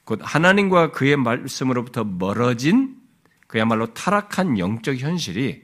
곧 0.04 0.18
하나님과 0.22 0.90
그의 0.90 1.16
말씀으로부터 1.16 2.02
멀어진 2.02 3.00
그야말로 3.46 3.94
타락한 3.94 4.58
영적 4.58 4.96
현실이 4.96 5.62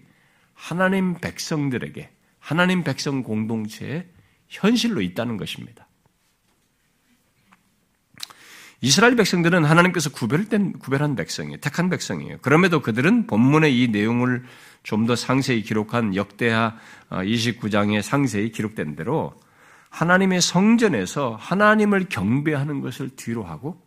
하나님 0.55 1.15
백성들에게 1.15 2.11
하나님 2.39 2.85
백성 2.85 3.23
공동체의 3.25 4.07
현실로 4.47 5.01
있다는 5.01 5.37
것입니다. 5.37 5.88
이스라엘 8.81 9.17
백성들은 9.17 9.65
하나님께서 9.65 10.11
구별된 10.11 10.79
구별한 10.79 11.17
백성이에요. 11.17 11.59
택한 11.59 11.91
백성이에요. 11.91 12.39
그럼에도 12.43 12.81
그들은 12.81 13.27
본문의 13.27 13.81
이 13.81 13.89
내용을 13.89 14.45
좀 14.83 15.07
더 15.07 15.17
상세히 15.17 15.63
기록한 15.63 16.15
역대하 16.17 16.77
29장에 17.11 17.99
어, 17.99 18.03
상세히 18.03 18.51
기록된 18.51 18.97
대로 18.97 19.35
하나님의 19.91 20.41
성전에서 20.41 21.37
하나님을 21.39 22.07
경배하는 22.09 22.81
것을 22.81 23.11
뒤로 23.17 23.45
하고 23.45 23.83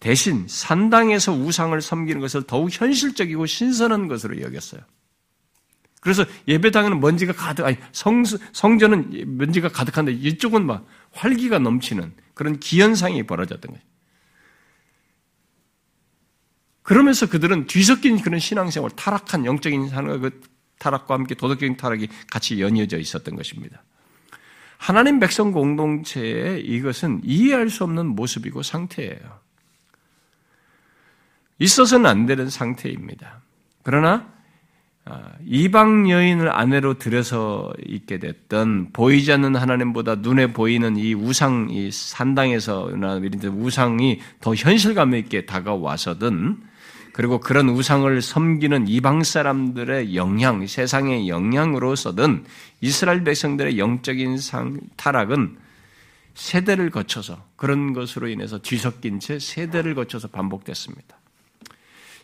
대신 0.00 0.46
산당에서 0.48 1.32
우상을 1.32 1.80
섬기는 1.80 2.20
것을 2.20 2.44
더욱 2.44 2.70
현실적이고 2.70 3.46
신선한 3.46 4.08
것으로 4.08 4.40
여겼어요. 4.42 4.80
그래서 6.00 6.24
예배당에는 6.46 7.00
먼지가 7.00 7.32
가득, 7.32 7.64
아니, 7.64 7.76
성, 7.92 8.24
성전은 8.24 9.36
먼지가 9.38 9.68
가득한데 9.68 10.12
이쪽은 10.12 10.64
막 10.64 10.86
활기가 11.12 11.58
넘치는 11.58 12.14
그런 12.34 12.58
기현상이 12.60 13.24
벌어졌던 13.24 13.72
거예요. 13.72 13.88
그러면서 16.82 17.28
그들은 17.28 17.66
뒤섞인 17.66 18.20
그런 18.22 18.38
신앙생활, 18.38 18.90
타락한 18.92 19.44
영적인 19.44 19.90
그 20.20 20.40
타락과 20.78 21.14
함께 21.14 21.34
도덕적인 21.34 21.76
타락이 21.76 22.08
같이 22.30 22.60
연이어져 22.60 22.98
있었던 22.98 23.36
것입니다. 23.36 23.82
하나님 24.78 25.18
백성 25.18 25.52
공동체의 25.52 26.64
이것은 26.64 27.20
이해할 27.24 27.68
수 27.68 27.84
없는 27.84 28.06
모습이고 28.06 28.62
상태예요. 28.62 29.40
있어서는 31.58 32.06
안 32.06 32.26
되는 32.26 32.48
상태입니다. 32.48 33.42
그러나 33.82 34.14
아, 34.14 34.37
이방 35.46 36.10
여인을 36.10 36.50
아내로 36.50 36.98
들여서 36.98 37.72
있게 37.86 38.18
됐던 38.18 38.90
보이지 38.92 39.32
않는 39.32 39.56
하나님보다 39.56 40.16
눈에 40.16 40.52
보이는 40.52 40.96
이 40.96 41.14
우상, 41.14 41.68
이 41.70 41.90
산당에서나 41.90 43.16
이런 43.16 43.42
우상이 43.44 44.20
더 44.40 44.54
현실감 44.54 45.14
있게 45.14 45.46
다가와서든 45.46 46.58
그리고 47.12 47.40
그런 47.40 47.68
우상을 47.68 48.22
섬기는 48.22 48.86
이방 48.86 49.24
사람들의 49.24 50.14
영향, 50.14 50.64
세상의 50.66 51.28
영향으로서든 51.28 52.44
이스라엘 52.80 53.24
백성들의 53.24 53.76
영적인 53.76 54.38
상, 54.38 54.78
타락은 54.96 55.56
세대를 56.34 56.90
거쳐서 56.90 57.42
그런 57.56 57.92
것으로 57.92 58.28
인해서 58.28 58.58
뒤섞인 58.58 59.18
채 59.18 59.40
세대를 59.40 59.96
거쳐서 59.96 60.28
반복됐습니다. 60.28 61.17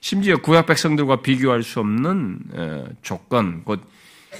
심지어 0.04 0.36
구약 0.36 0.66
백성들과 0.66 1.22
비교할 1.22 1.62
수 1.62 1.80
없는 1.80 2.98
조건, 3.00 3.64
곧 3.64 3.82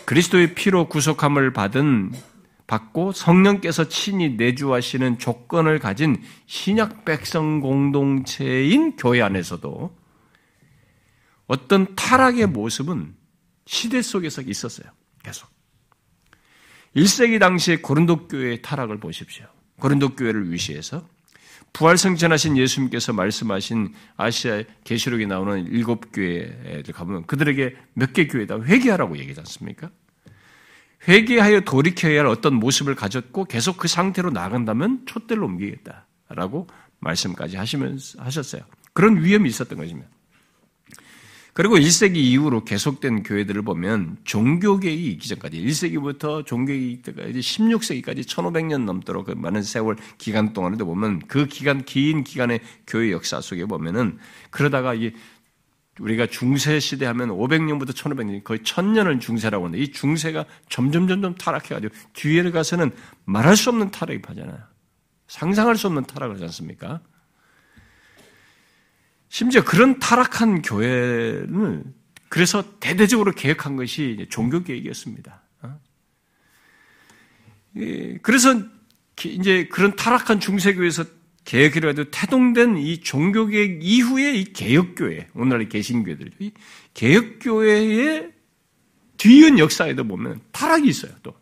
그리스도의 0.04 0.54
피로 0.54 0.90
구속함을 0.90 1.54
받은 1.54 2.12
받고 2.66 3.12
성령께서 3.12 3.88
친히 3.88 4.34
내주하시는 4.36 5.18
조건을 5.18 5.78
가진 5.78 6.22
신약 6.44 7.06
백성 7.06 7.60
공동체인 7.60 8.94
교회 8.96 9.22
안에서도 9.22 9.96
어떤 11.46 11.94
타락의 11.94 12.48
모습은 12.48 13.14
시대 13.64 14.02
속에서 14.02 14.42
있었어요. 14.42 14.92
계속. 15.22 15.48
1세기 16.94 17.40
당시의 17.40 17.80
고린도 17.80 18.28
교회의 18.28 18.60
타락을 18.60 19.00
보십시오. 19.00 19.46
고린도 19.80 20.14
교회를 20.14 20.52
위시해서 20.52 21.08
부활성전하신 21.74 22.56
예수님께서 22.56 23.12
말씀하신 23.12 23.92
아시아 24.16 24.62
계시록에 24.84 25.26
나오는 25.26 25.66
일곱 25.66 26.12
교회를 26.12 26.84
가보면 26.94 27.26
그들에게 27.26 27.76
몇 27.94 28.12
개 28.12 28.26
교회다 28.28 28.60
회개하라고 28.62 29.18
얘기하지 29.18 29.40
않습니까? 29.40 29.90
회개하여 31.06 31.62
돌이켜야 31.62 32.20
할 32.20 32.26
어떤 32.26 32.54
모습을 32.54 32.94
가졌고 32.94 33.44
계속 33.44 33.76
그 33.76 33.88
상태로 33.88 34.30
나간다면 34.30 35.02
촛대를 35.06 35.42
옮기겠다라고 35.42 36.68
말씀까지 37.00 37.56
하시면서 37.56 38.22
하셨어요. 38.22 38.62
그런 38.92 39.22
위험이 39.22 39.50
있었던 39.50 39.76
것입니다. 39.76 40.08
그리고 41.54 41.76
1세기 41.76 42.16
이후로 42.16 42.64
계속된 42.64 43.22
교회들을 43.22 43.62
보면 43.62 44.16
종교개혁이 44.24 45.06
있기 45.12 45.28
전까지 45.28 45.64
1세기부터 45.64 46.44
종교개혁 46.44 47.02
때까지 47.02 47.38
16세기까지 47.38 48.26
1500년 48.26 48.84
넘도록 48.84 49.26
그 49.26 49.32
많은 49.32 49.62
세월 49.62 49.96
기간 50.18 50.52
동안에도 50.52 50.84
보면 50.84 51.20
그 51.28 51.46
기간 51.46 51.84
긴 51.84 52.24
기간의 52.24 52.58
교회 52.88 53.12
역사 53.12 53.40
속에 53.40 53.66
보면은 53.66 54.18
그러다가 54.50 54.94
이 54.94 55.12
우리가 56.00 56.26
중세 56.26 56.80
시대 56.80 57.06
하면 57.06 57.28
500년부터 57.28 57.90
1500년 57.90 58.42
거의 58.42 58.58
1000년을 58.58 59.20
중세라고 59.20 59.66
하는데 59.66 59.80
이 59.80 59.92
중세가 59.92 60.46
점점 60.68 61.06
점점 61.06 61.36
타락해 61.36 61.68
가지고 61.68 61.94
뒤에 62.14 62.50
가서는 62.50 62.90
말할 63.26 63.56
수 63.56 63.70
없는 63.70 63.92
타락이 63.92 64.22
파잖아요. 64.22 64.58
상상할 65.28 65.76
수 65.76 65.86
없는 65.86 66.04
타락을 66.04 66.34
하지 66.34 66.44
않습니까? 66.46 67.00
심지어 69.34 69.64
그런 69.64 69.98
타락한 69.98 70.62
교회를 70.62 71.82
그래서 72.28 72.78
대대적으로 72.78 73.32
개혁한 73.32 73.74
것이 73.74 74.28
종교 74.30 74.62
개혁이었습니다. 74.62 75.42
어? 75.62 75.80
그래서 78.22 78.62
이제 79.24 79.66
그런 79.66 79.96
타락한 79.96 80.38
중세교회에서 80.38 81.06
개혁이라 81.44 81.88
해도 81.88 82.08
태동된 82.12 82.76
이 82.76 83.00
종교개혁 83.00 83.82
이후의 83.82 84.40
이 84.40 84.52
개혁교회, 84.52 85.30
오늘날의 85.34 85.68
개신교회들, 85.68 86.30
이 86.38 86.52
개혁교회의 86.94 88.32
뒤은 89.16 89.58
역사에도 89.58 90.04
보면 90.04 90.42
타락이 90.52 90.86
있어요, 90.86 91.12
또. 91.24 91.34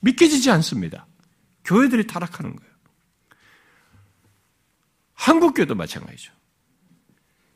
믿겨지지 0.00 0.50
않습니다. 0.50 1.06
교회들이 1.62 2.06
타락하는 2.06 2.56
거예요. 2.56 2.72
한국교회도 5.12 5.74
마찬가지죠. 5.74 6.35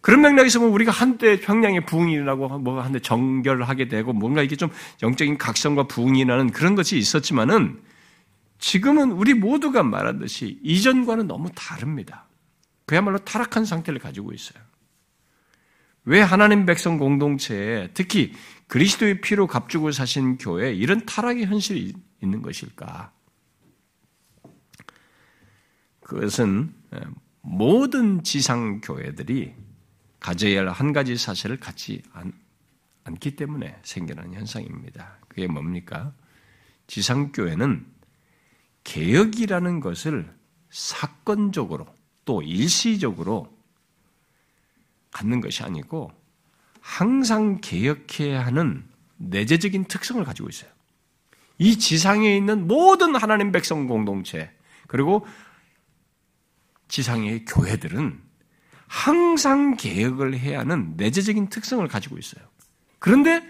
그런 0.00 0.22
맥락에서 0.22 0.60
보면 0.60 0.74
우리가 0.74 0.90
한때 0.92 1.38
평양의 1.40 1.84
부흥이 1.84 2.12
일어나고 2.14 2.58
뭐가 2.58 2.84
한때 2.84 3.00
정결하게 3.00 3.88
되고 3.88 4.12
뭔가 4.12 4.42
이게 4.42 4.56
좀 4.56 4.70
영적인 5.02 5.36
각성과 5.36 5.84
부흥이 5.88 6.24
나는 6.24 6.50
그런 6.50 6.74
것이 6.74 6.96
있었지만은 6.96 7.82
지금은 8.58 9.12
우리 9.12 9.34
모두가 9.34 9.82
말한 9.82 10.18
듯이 10.18 10.58
이전과는 10.62 11.26
너무 11.26 11.50
다릅니다. 11.54 12.28
그야말로 12.86 13.18
타락한 13.18 13.64
상태를 13.64 14.00
가지고 14.00 14.32
있어요. 14.32 14.62
왜 16.04 16.20
하나님 16.20 16.64
백성 16.64 16.98
공동체에 16.98 17.90
특히 17.92 18.32
그리스도의 18.68 19.20
피로 19.20 19.46
값주고 19.46 19.92
사신 19.92 20.38
교회에 20.38 20.72
이런 20.72 21.04
타락의 21.04 21.46
현실이 21.46 21.92
있는 22.22 22.42
것일까? 22.42 23.12
그것은 26.00 26.74
모든 27.42 28.22
지상 28.22 28.80
교회들이 28.80 29.54
가져야 30.20 30.60
할 30.60 30.68
한 30.68 30.92
가지 30.92 31.16
사실을 31.16 31.58
갖지 31.58 32.02
않, 32.12 32.32
않기 33.04 33.36
때문에 33.36 33.78
생겨나는 33.82 34.34
현상입니다. 34.34 35.18
그게 35.28 35.46
뭡니까? 35.46 36.12
지상교회는 36.86 37.86
개혁이라는 38.84 39.80
것을 39.80 40.32
사건적으로 40.70 41.86
또 42.24 42.42
일시적으로 42.42 43.56
갖는 45.10 45.40
것이 45.40 45.62
아니고 45.62 46.12
항상 46.80 47.60
개혁해야 47.60 48.44
하는 48.44 48.88
내재적인 49.16 49.84
특성을 49.84 50.22
가지고 50.24 50.48
있어요. 50.48 50.70
이 51.58 51.78
지상에 51.78 52.36
있는 52.36 52.66
모든 52.66 53.14
하나님 53.14 53.52
백성 53.52 53.86
공동체 53.86 54.50
그리고 54.86 55.26
지상의 56.88 57.44
교회들은 57.44 58.29
항상 58.90 59.76
개혁을 59.76 60.36
해야 60.36 60.58
하는 60.58 60.94
내재적인 60.96 61.48
특성을 61.48 61.86
가지고 61.86 62.18
있어요. 62.18 62.44
그런데 62.98 63.40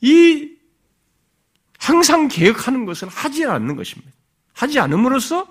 이 0.00 0.50
항상 1.78 2.26
개혁하는 2.26 2.84
것을 2.84 3.06
하지 3.06 3.44
않는 3.46 3.76
것입니다. 3.76 4.10
하지 4.52 4.80
않음으로써 4.80 5.46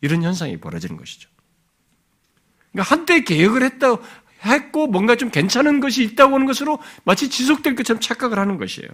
이런 0.00 0.22
현상이 0.22 0.56
벌어지는 0.56 0.96
것이죠. 0.96 1.28
그러니까 2.72 2.94
한때 2.94 3.22
개혁을 3.22 3.62
했다 3.62 3.96
했고 4.44 4.86
뭔가 4.86 5.14
좀 5.16 5.30
괜찮은 5.30 5.80
것이 5.80 6.02
있다고 6.04 6.34
하는 6.34 6.46
것으로 6.46 6.78
마치 7.04 7.28
지속될 7.28 7.74
것처럼 7.74 8.00
착각을 8.00 8.38
하는 8.38 8.56
것이에요. 8.56 8.88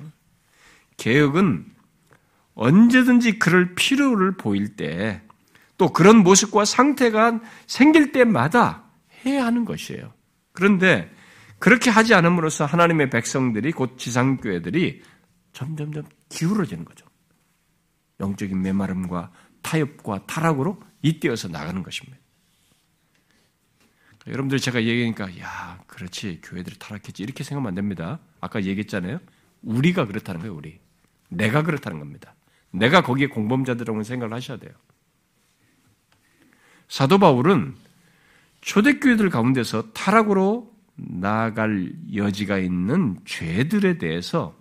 개혁은 0.96 1.64
언제든지 2.54 3.38
그럴 3.38 3.76
필요를 3.76 4.36
보일 4.36 4.74
때 4.74 5.24
또 5.76 5.92
그런 5.92 6.18
모습과 6.18 6.64
상태가 6.64 7.40
생길 7.66 8.12
때마다 8.12 8.83
해야 9.26 9.46
하는 9.46 9.64
것이에요. 9.64 10.12
그런데 10.52 11.10
그렇게 11.58 11.90
하지 11.90 12.14
않음으로써 12.14 12.64
하나님의 12.64 13.10
백성들이 13.10 13.72
곧 13.72 13.98
지상교회들이 13.98 15.02
점점점 15.52 16.04
기울어지는 16.28 16.84
거죠. 16.84 17.06
영적인 18.20 18.60
메마름과 18.60 19.32
타협과 19.62 20.26
타락으로 20.26 20.80
이때어서 21.02 21.48
나가는 21.48 21.82
것입니다. 21.82 22.18
여러분들 24.26 24.58
제가 24.58 24.82
얘기하니까 24.84 25.38
야 25.40 25.82
그렇지 25.86 26.40
교회들이 26.42 26.78
타락했지 26.78 27.22
이렇게 27.22 27.44
생각하면 27.44 27.68
안 27.68 27.74
됩니다. 27.74 28.20
아까 28.40 28.62
얘기했잖아요. 28.62 29.20
우리가 29.62 30.06
그렇다는 30.06 30.40
거예요. 30.40 30.54
우리 30.54 30.80
내가 31.28 31.62
그렇다는 31.62 31.98
겁니다. 31.98 32.34
내가 32.70 33.02
거기에 33.02 33.28
공범자들이라고 33.28 34.02
생각을 34.02 34.34
하셔야 34.34 34.58
돼요. 34.58 34.72
사도 36.88 37.18
바울은 37.18 37.76
초대교회들 38.64 39.28
가운데서 39.28 39.92
타락으로 39.92 40.74
나아갈 40.96 41.92
여지가 42.14 42.58
있는 42.58 43.18
죄들에 43.26 43.98
대해서 43.98 44.56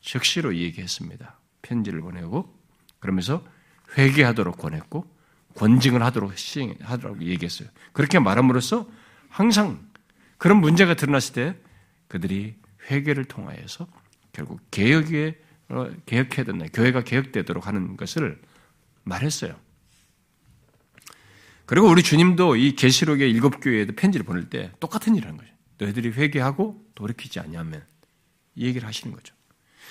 적시로 0.00 0.56
얘기했습니다. 0.56 1.38
편지를 1.62 2.00
보내고 2.00 2.52
그러면서 2.98 3.46
회개하도록 3.96 4.58
권했고 4.58 5.06
권징을 5.54 6.02
하도록 6.02 6.36
시행하도록 6.36 7.22
얘기했어요. 7.22 7.68
그렇게 7.92 8.18
말함으로써 8.18 8.88
항상 9.28 9.88
그런 10.36 10.60
문제가 10.60 10.94
드러났을 10.94 11.32
때 11.32 11.56
그들이 12.08 12.56
회개를 12.90 13.26
통하여서 13.26 13.86
결국 14.32 14.60
개혁에 14.72 15.40
어, 15.68 15.90
개혁해야 16.06 16.44
된다. 16.44 16.66
교회가 16.72 17.04
개혁되도록 17.04 17.68
하는 17.68 17.96
것을 17.96 18.42
말했어요. 19.04 19.63
그리고 21.66 21.88
우리 21.88 22.02
주님도 22.02 22.56
이 22.56 22.74
계시록의 22.76 23.30
일곱 23.30 23.60
교회에도 23.60 23.94
편지를 23.94 24.24
보낼 24.26 24.50
때 24.50 24.70
똑같은 24.80 25.16
일을 25.16 25.28
하는 25.28 25.38
거죠. 25.38 25.50
너희들이 25.78 26.10
회개하고 26.10 26.84
돌이키지 26.94 27.40
않냐면 27.40 27.82
이 28.54 28.66
얘기를 28.66 28.86
하시는 28.86 29.14
거죠. 29.14 29.34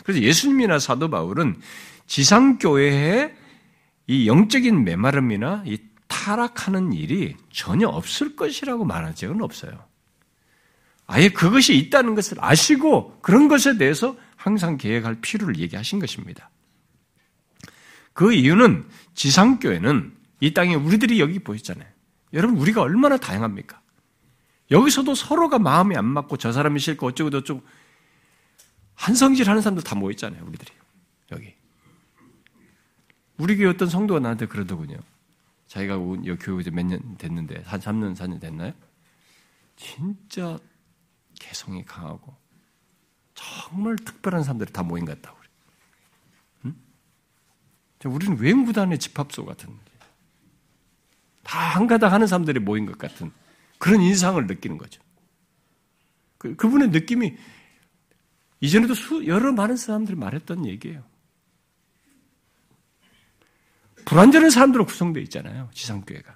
그래서 0.03 0.21
예수님이나 0.21 0.79
사도 0.79 1.09
바울은 1.09 1.59
지상 2.07 2.57
교회에 2.57 3.33
이 4.07 4.27
영적인 4.27 4.83
메마름이나 4.83 5.63
이 5.65 5.77
타락하는 6.07 6.93
일이 6.93 7.36
전혀 7.51 7.88
없을 7.88 8.36
것이라고 8.36 8.86
말한 8.86 9.15
적은 9.15 9.41
없어요. 9.41 9.86
아예 11.05 11.29
그것이 11.29 11.75
있다는 11.77 12.15
것을 12.15 12.38
아시고 12.39 13.19
그런 13.21 13.47
것에 13.47 13.77
대해서 13.77 14.15
항상 14.36 14.77
계획할 14.77 15.21
필요를 15.21 15.57
얘기하신 15.59 15.99
것입니다. 15.99 16.49
그 18.13 18.33
이유는 18.33 18.86
지상교회는 19.15 20.13
이 20.43 20.53
땅에 20.53 20.75
우리들이 20.75 21.21
여기 21.21 21.39
보였잖아요. 21.39 21.88
여러분, 22.34 22.58
우리가 22.58 22.82
얼마나 22.82 23.15
다양합니까? 23.15 23.82
여기서도 24.71 25.15
서로가 25.15 25.58
마음이 25.58 25.95
안 25.95 26.03
맞고 26.03 26.36
저 26.36 26.51
사람이 26.51 26.82
싫고 26.82 27.08
어쩌고 27.08 27.29
저쩌고 27.29 27.63
한성질 28.95 29.47
하는 29.47 29.62
사람들 29.62 29.86
다 29.86 29.95
모였잖아요, 29.95 30.43
우리들이. 30.45 30.69
여기. 31.32 31.56
우리 33.38 33.56
교회 33.56 33.69
어떤 33.69 33.88
성도가 33.88 34.19
나한테 34.19 34.47
그러더군요. 34.47 34.97
자기가 35.67 35.93
여 35.93 36.36
교회 36.36 36.60
이제 36.60 36.69
몇 36.71 36.86
년 36.88 37.17
됐는데, 37.17 37.63
한 37.65 37.79
3년, 37.79 38.13
4년 38.13 38.41
됐나요? 38.41 38.73
진짜 39.77 40.60
개성이 41.39 41.86
강하고, 41.86 42.36
정말 43.34 43.95
특별한 43.95 44.43
사람들이 44.43 44.73
다 44.73 44.84
모인 44.84 45.06
것 45.06 45.21
같다. 45.21 45.34
우리. 45.39 45.47
응? 46.65 48.13
우리는 48.13 48.38
외무단의 48.38 48.99
집합소 48.99 49.45
같은 49.45 49.79
다 51.43 51.60
한가닥 51.60 52.12
하는 52.12 52.27
사람들이 52.27 52.60
모인 52.60 52.86
것 52.86 52.97
같은 52.97 53.32
그런 53.77 54.01
인상을 54.01 54.45
느끼는 54.47 54.77
거죠. 54.77 55.01
그, 56.38 56.56
그분의 56.56 56.89
느낌이 56.89 57.36
이전에도 58.62 58.93
수, 58.93 59.25
여러 59.27 59.51
많은 59.51 59.75
사람들이 59.75 60.17
말했던 60.17 60.65
얘기예요. 60.65 61.03
불완전한 64.06 64.49
사람들로 64.49 64.86
구성되어 64.86 65.23
있잖아요. 65.23 65.69
지상교회가. 65.73 66.36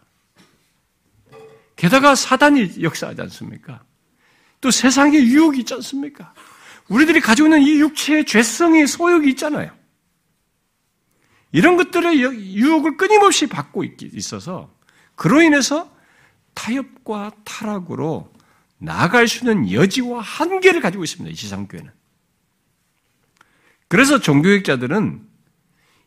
게다가 1.76 2.16
사단이 2.16 2.82
역사하지 2.82 3.22
않습니까? 3.22 3.84
또 4.60 4.72
세상의 4.72 5.22
유혹이 5.28 5.60
있지 5.60 5.74
않습니까? 5.76 6.34
우리들이 6.90 7.20
가지고 7.20 7.48
있는 7.48 7.62
이 7.62 7.80
육체의 7.80 8.26
죄성의 8.26 8.88
소욕이 8.88 9.30
있잖아요. 9.32 9.72
이런 11.52 11.78
것들의 11.78 12.20
유혹을 12.20 12.98
끊임없이 12.98 13.48
받고 13.48 13.84
있어서 14.14 14.76
그로 15.18 15.42
인해서 15.42 15.92
타협과 16.54 17.32
타락으로 17.44 18.32
나아갈 18.78 19.28
수 19.28 19.40
있는 19.40 19.72
여지와 19.72 20.22
한계를 20.22 20.80
가지고 20.80 21.04
있습니다. 21.04 21.32
이 21.32 21.36
지상교회는. 21.36 21.92
그래서 23.90 24.20
종교학자들은 24.20 25.28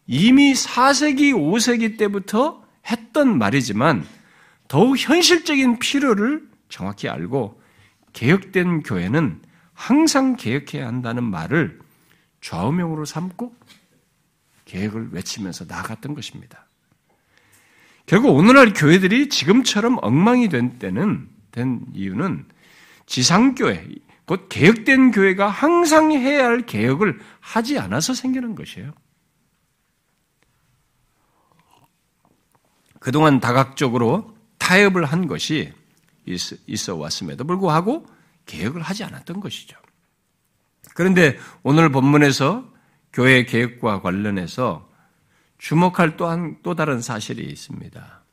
이미 0.06 0.52
4세기, 0.52 1.34
5세기 1.34 1.98
때부터 1.98 2.64
했던 2.88 3.38
말이지만 3.38 4.06
더욱 4.68 4.96
현실적인 4.96 5.78
필요를 5.78 6.48
정확히 6.68 7.08
알고 7.08 7.60
개혁된 8.12 8.82
교회는 8.82 9.42
항상 9.74 10.36
개혁해야 10.36 10.86
한다는 10.86 11.24
말을 11.24 11.80
좌우명으로 12.40 13.04
삼고 13.04 13.54
개혁을 14.66 15.10
외치면서 15.12 15.64
나아갔던 15.64 16.14
것입니다. 16.14 16.69
결국 18.10 18.30
오늘날 18.30 18.72
교회들이 18.72 19.28
지금처럼 19.28 19.98
엉망이 20.02 20.48
된 20.48 20.80
때는 20.80 21.28
된 21.52 21.86
이유는 21.94 22.44
지상교회, 23.06 23.86
곧 24.24 24.48
개혁된 24.48 25.12
교회가 25.12 25.48
항상 25.48 26.10
해야 26.10 26.46
할 26.46 26.66
개혁을 26.66 27.20
하지 27.38 27.78
않아서 27.78 28.12
생기는 28.12 28.56
것이에요. 28.56 28.90
그동안 32.98 33.38
다각적으로 33.38 34.36
타협을 34.58 35.04
한 35.04 35.28
것이 35.28 35.72
있어 36.26 36.96
왔음에도 36.96 37.44
불구하고 37.44 38.08
개혁을 38.46 38.82
하지 38.82 39.04
않았던 39.04 39.38
것이죠. 39.38 39.78
그런데 40.96 41.38
오늘 41.62 41.92
본문에서 41.92 42.72
교회 43.12 43.44
개혁과 43.44 44.02
관련해서 44.02 44.89
주목할 45.60 46.16
또한 46.16 46.56
또 46.62 46.74
다른 46.74 47.00
사실이 47.00 47.44
있습니다. 47.44 48.24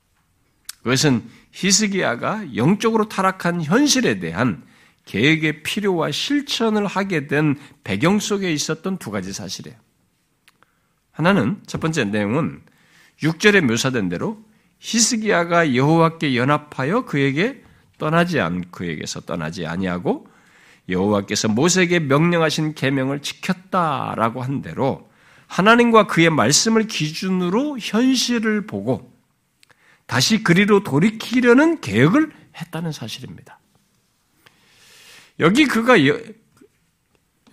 그것은 0.81 1.23
히스기야가 1.51 2.55
영적으로 2.55 3.09
타락한 3.09 3.61
현실에 3.61 4.19
대한 4.19 4.63
계획의 5.05 5.63
필요와 5.63 6.11
실천을 6.11 6.87
하게 6.87 7.27
된 7.27 7.59
배경 7.83 8.19
속에 8.19 8.51
있었던 8.51 8.97
두 8.97 9.11
가지 9.11 9.33
사실이에요. 9.33 9.77
하나는 11.11 11.61
첫 11.67 11.81
번째 11.81 12.05
내용은 12.05 12.61
6절에 13.21 13.61
묘사된 13.61 14.07
대로 14.07 14.41
히스기야가 14.79 15.75
여호와께 15.75 16.37
연합하여 16.37 17.05
그에게 17.05 17.61
떠나지 17.97 18.39
않 18.39 18.63
그에게서 18.71 19.21
떠나지 19.21 19.65
아니하고 19.65 20.27
여호와께서 20.87 21.49
모세에게 21.49 21.99
명령하신 21.99 22.75
계명을 22.75 23.21
지켰다라고 23.21 24.41
한 24.41 24.61
대로 24.61 25.09
하나님과 25.47 26.07
그의 26.07 26.29
말씀을 26.29 26.88
기준으로 26.88 27.77
현실을 27.79 28.67
보고 28.67 29.12
다시 30.05 30.43
그리로 30.43 30.83
돌이키려는 30.83 31.81
계획을 31.81 32.31
했다는 32.55 32.91
사실입니다. 32.91 33.60
여기 35.39 35.65
그가 35.65 36.05
여, 36.07 36.17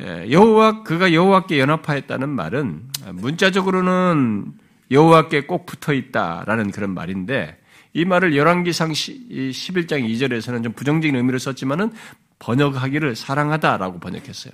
예, 0.01 0.31
여호와 0.31 0.83
그가 0.83 1.13
여호와께 1.13 1.59
연합하였다는 1.59 2.29
말은 2.29 2.89
문자적으로는 3.13 4.53
여호와께 4.91 5.47
꼭 5.47 5.67
붙어 5.67 5.93
있다라는 5.93 6.71
그런 6.71 6.95
말인데 6.95 7.61
이 7.93 8.05
말을 8.05 8.37
열왕기상 8.37 8.91
11장 8.91 10.09
2절에서는 10.09 10.65
좀 10.65 10.73
부정적인 10.73 11.15
의미를 11.15 11.39
썼지만은 11.39 11.93
번역하기를 12.39 13.15
사랑하다라고 13.15 14.01
번역했어요. 14.01 14.53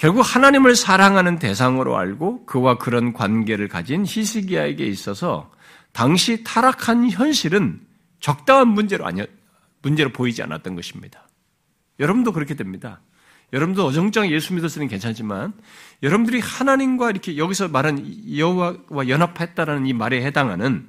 결국 0.00 0.22
하나님을 0.22 0.76
사랑하는 0.76 1.38
대상으로 1.38 1.98
알고 1.98 2.46
그와 2.46 2.78
그런 2.78 3.12
관계를 3.12 3.68
가진 3.68 4.06
히스기야에게 4.06 4.86
있어서 4.86 5.52
당시 5.92 6.42
타락한 6.42 7.10
현실은 7.10 7.82
적당한 8.18 8.68
문제로 8.68 9.04
아니 9.06 9.22
문제로 9.82 10.10
보이지 10.10 10.42
않았던 10.42 10.74
것입니다. 10.74 11.28
여러분도 11.98 12.32
그렇게 12.32 12.54
됩니다. 12.54 13.02
여러분도 13.52 13.84
어정쩡 13.84 14.30
예수 14.30 14.54
믿었으면 14.54 14.88
괜찮지만 14.88 15.52
여러분들이 16.02 16.40
하나님과 16.40 17.10
이렇게 17.10 17.36
여기서 17.36 17.68
말한 17.68 18.34
여호와와 18.34 19.06
연합했다라는 19.06 19.86
이 19.86 19.92
말에 19.92 20.24
해당하는 20.24 20.88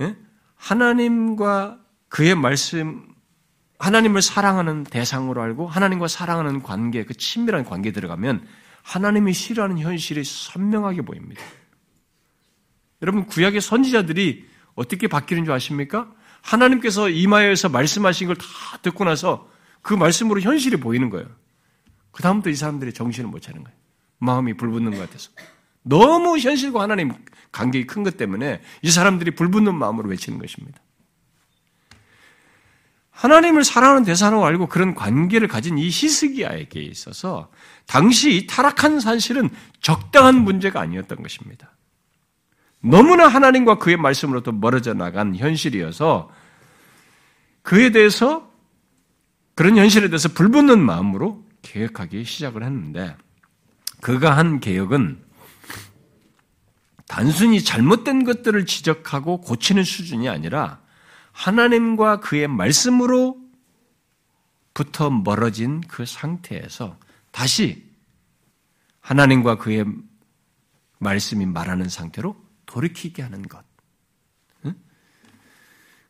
예? 0.00 0.16
하나님과 0.56 1.78
그의 2.08 2.34
말씀 2.34 3.11
하나님을 3.82 4.22
사랑하는 4.22 4.84
대상으로 4.84 5.42
알고 5.42 5.66
하나님과 5.66 6.06
사랑하는 6.06 6.62
관계 6.62 7.04
그 7.04 7.14
친밀한 7.14 7.64
관계 7.64 7.90
들어가면 7.90 8.46
하나님이 8.82 9.32
싫어하는 9.32 9.78
현실이 9.80 10.22
선명하게 10.22 11.02
보입니다. 11.02 11.42
여러분 13.02 13.26
구약의 13.26 13.60
선지자들이 13.60 14.46
어떻게 14.76 15.08
바뀌는 15.08 15.44
줄 15.44 15.52
아십니까? 15.52 16.12
하나님께서 16.42 17.08
이마에서 17.08 17.68
말씀하신 17.68 18.28
걸 18.28 18.36
다 18.36 18.44
듣고 18.82 19.04
나서 19.04 19.48
그 19.82 19.94
말씀으로 19.94 20.40
현실이 20.40 20.76
보이는 20.76 21.10
거예요. 21.10 21.26
그 22.12 22.22
다음부터 22.22 22.50
이 22.50 22.54
사람들이 22.54 22.92
정신을 22.92 23.30
못 23.30 23.42
차는 23.42 23.64
거예요. 23.64 23.76
마음이 24.18 24.54
불붙는 24.54 24.92
것 24.92 24.98
같아서. 24.98 25.30
너무 25.82 26.38
현실과 26.38 26.82
하나님 26.82 27.12
관계가 27.50 27.92
큰 27.92 28.04
것 28.04 28.16
때문에 28.16 28.60
이 28.82 28.90
사람들이 28.92 29.32
불붙는 29.32 29.74
마음으로 29.74 30.08
외치는 30.08 30.38
것입니다. 30.38 30.80
하나님을 33.22 33.62
사랑하는 33.62 34.02
대상으로 34.02 34.44
알고 34.44 34.66
그런 34.66 34.96
관계를 34.96 35.46
가진 35.46 35.78
이 35.78 35.86
히스기야에게 35.86 36.80
있어서 36.80 37.50
당시 37.86 38.34
이 38.34 38.46
타락한 38.48 38.98
사실은 38.98 39.48
적당한 39.80 40.42
문제가 40.42 40.80
아니었던 40.80 41.22
것입니다. 41.22 41.70
너무나 42.80 43.28
하나님과 43.28 43.78
그의 43.78 43.96
말씀으로부터 43.96 44.50
멀어져 44.50 44.92
나간 44.92 45.36
현실이어서 45.36 46.30
그에 47.62 47.90
대해서 47.90 48.50
그런 49.54 49.76
현실에 49.76 50.08
대해서 50.08 50.28
불붙는 50.28 50.80
마음으로 50.80 51.44
개혁하기 51.62 52.24
시작을 52.24 52.64
했는데 52.64 53.16
그가 54.00 54.36
한 54.36 54.58
개혁은 54.58 55.22
단순히 57.06 57.62
잘못된 57.62 58.24
것들을 58.24 58.66
지적하고 58.66 59.42
고치는 59.42 59.84
수준이 59.84 60.28
아니라 60.28 60.81
하나님과 61.32 62.20
그의 62.20 62.48
말씀으로 62.48 63.40
부터 64.74 65.10
멀어진 65.10 65.80
그 65.82 66.06
상태에서 66.06 66.98
다시 67.30 67.90
하나님과 69.00 69.58
그의 69.58 69.84
말씀이 70.98 71.44
말하는 71.46 71.88
상태로 71.88 72.36
돌이키게 72.66 73.22
하는 73.22 73.42
것. 73.42 73.64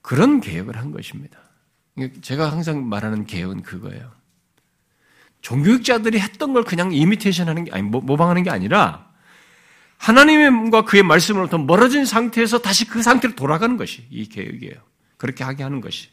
그런 0.03 0.41
개혁을 0.41 0.77
한 0.77 0.91
것입니다. 0.91 1.39
제가 2.21 2.51
항상 2.51 2.89
말하는 2.89 3.25
개혁은 3.25 3.63
그거예요. 3.63 4.13
종교육자들이 5.41 6.21
했던 6.21 6.53
걸 6.53 6.65
그냥 6.65 6.93
이미테이션 6.93 7.49
하는 7.49 7.65
게, 7.65 7.73
아니, 7.73 7.83
모방하는 7.83 8.43
게 8.43 8.51
아니라, 8.51 9.11
하나님과 9.99 10.85
그의 10.85 11.03
말씀으로부터 11.05 11.59
멀어진 11.59 12.05
상태에서 12.05 12.61
다시 12.61 12.87
그 12.87 13.03
상태로 13.03 13.35
돌아가는 13.37 13.77
것이 13.77 14.07
이 14.11 14.29
개혁이에요. 14.29 14.75
그렇게 15.23 15.45
하게 15.45 15.63
하는 15.63 15.81
것이. 15.81 16.09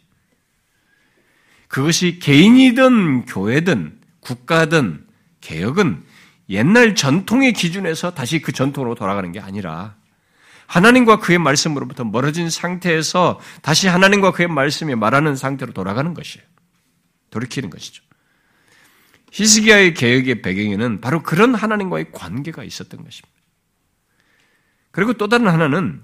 그것이 1.67 2.19
개인이든 2.19 3.25
교회든 3.25 3.99
국가든 4.19 5.07
개혁은 5.41 6.03
옛날 6.49 6.93
전통의 6.93 7.53
기준에서 7.53 8.13
다시 8.13 8.39
그 8.39 8.51
전통으로 8.51 8.93
돌아가는 8.93 9.31
게 9.31 9.39
아니라 9.39 9.95
하나님과 10.67 11.17
그의 11.17 11.39
말씀으로부터 11.39 12.03
멀어진 12.03 12.51
상태에서 12.51 13.39
다시 13.63 13.87
하나님과 13.87 14.31
그의 14.31 14.47
말씀이 14.47 14.93
말하는 14.93 15.35
상태로 15.35 15.73
돌아가는 15.73 16.13
것이에요. 16.13 16.45
돌이키는 17.31 17.71
것이죠. 17.71 18.03
히스기야의 19.31 19.95
개혁의 19.95 20.43
배경에는 20.43 21.01
바로 21.01 21.23
그런 21.23 21.55
하나님과의 21.55 22.11
관계가 22.11 22.63
있었던 22.63 23.03
것입니다. 23.03 23.35
그리고 24.91 25.13
또 25.13 25.27
다른 25.27 25.47
하나는 25.47 25.99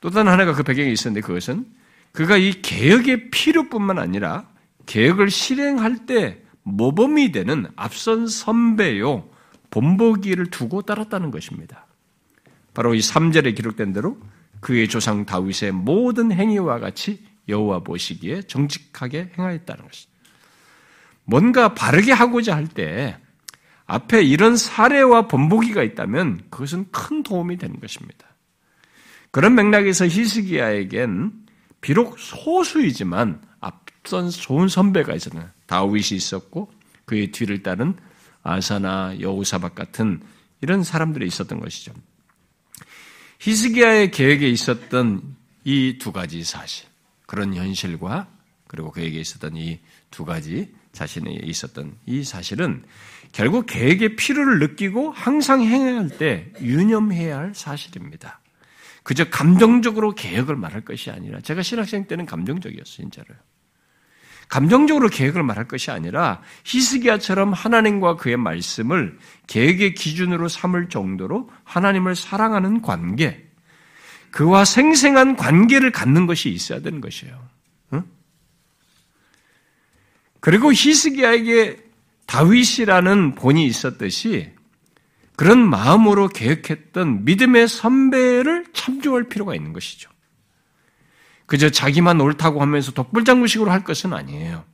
또 0.00 0.08
다른 0.08 0.32
하나가 0.32 0.54
그 0.54 0.62
배경에 0.62 0.90
있었는데 0.90 1.20
그것은 1.26 1.76
그가 2.12 2.36
이 2.36 2.62
개혁의 2.62 3.30
필요뿐만 3.30 3.98
아니라 3.98 4.48
계획을 4.86 5.30
실행할 5.30 6.06
때 6.06 6.42
모범이 6.62 7.32
되는 7.32 7.66
앞선 7.76 8.26
선배요 8.26 9.28
본보기를 9.70 10.46
두고 10.46 10.82
따랐다는 10.82 11.30
것입니다. 11.30 11.86
바로 12.74 12.94
이 12.94 13.00
3절에 13.00 13.54
기록된 13.56 13.92
대로 13.92 14.18
그의 14.60 14.88
조상 14.88 15.24
다윗의 15.24 15.72
모든 15.72 16.32
행위와 16.32 16.78
같이 16.78 17.24
여호와 17.48 17.80
보시기에 17.80 18.42
정직하게 18.42 19.32
행하였다는 19.38 19.84
것입니다. 19.84 20.18
뭔가 21.24 21.74
바르게 21.74 22.12
하고자 22.12 22.56
할 22.56 22.66
때 22.68 23.16
앞에 23.88 24.22
이런 24.22 24.56
사례와 24.56 25.28
본보기가 25.28 25.82
있다면 25.82 26.42
그것은 26.50 26.90
큰 26.92 27.22
도움이 27.22 27.56
되는 27.56 27.80
것입니다. 27.80 28.26
그런 29.30 29.54
맥락에서 29.54 30.06
히스기야에겐 30.06 31.32
비록 31.80 32.18
소수이지만 32.18 33.40
앞선 33.60 34.30
좋은 34.30 34.68
선배가 34.68 35.14
있었나 35.14 35.52
다윗이 35.66 36.08
있었고 36.12 36.70
그의 37.04 37.30
뒤를 37.32 37.62
따른 37.62 37.94
아사나 38.42 39.16
여우사박 39.20 39.74
같은 39.74 40.20
이런 40.60 40.82
사람들이 40.84 41.26
있었던 41.26 41.60
것이죠. 41.60 41.92
히스기야의 43.40 44.10
계획에 44.10 44.48
있었던 44.48 45.36
이 45.64 45.98
두 45.98 46.12
가지 46.12 46.42
사실, 46.44 46.86
그런 47.26 47.54
현실과 47.54 48.26
그리고 48.66 48.90
그에게 48.90 49.20
있었던 49.20 49.56
이 49.56 49.80
두 50.10 50.24
가지 50.24 50.72
자신에게 50.92 51.46
있었던 51.46 51.94
이 52.06 52.24
사실은 52.24 52.82
결국 53.32 53.66
계획의 53.66 54.16
필요를 54.16 54.58
느끼고 54.58 55.12
항상 55.12 55.62
행해야 55.62 55.98
할 55.98 56.08
때 56.08 56.50
유념해야 56.62 57.36
할 57.38 57.54
사실입니다. 57.54 58.40
그저 59.08 59.24
감정적으로 59.24 60.14
계획을 60.14 60.54
말할 60.54 60.82
것이 60.82 61.10
아니라 61.10 61.40
제가 61.40 61.62
신학생 61.62 62.06
때는 62.08 62.26
감정적이었어요, 62.26 62.84
진짜로요. 62.84 63.38
감정적으로 64.48 65.08
계획을 65.08 65.42
말할 65.42 65.66
것이 65.66 65.90
아니라 65.90 66.42
히스기야처럼 66.64 67.54
하나님과 67.54 68.16
그의 68.16 68.36
말씀을 68.36 69.18
계획의 69.46 69.94
기준으로 69.94 70.48
삼을 70.48 70.90
정도로 70.90 71.48
하나님을 71.64 72.16
사랑하는 72.16 72.82
관계, 72.82 73.48
그와 74.30 74.66
생생한 74.66 75.36
관계를 75.36 75.90
갖는 75.90 76.26
것이 76.26 76.50
있어야 76.50 76.80
되는 76.80 77.00
것이에요. 77.00 77.48
응? 77.94 78.02
그리고 80.40 80.70
히스기야에게 80.70 81.78
다윗이라는 82.26 83.36
본이 83.36 83.64
있었듯이 83.64 84.52
그런 85.38 85.60
마음으로 85.60 86.26
계획했던 86.26 87.24
믿음의 87.24 87.68
선배를 87.68 88.64
참조할 88.72 89.28
필요가 89.28 89.54
있는 89.54 89.72
것이죠. 89.72 90.10
그저 91.46 91.70
자기만 91.70 92.20
옳다고 92.20 92.60
하면서 92.60 92.90
독불장구식으로 92.90 93.70
할 93.70 93.84
것은 93.84 94.12
아니에요. 94.14 94.64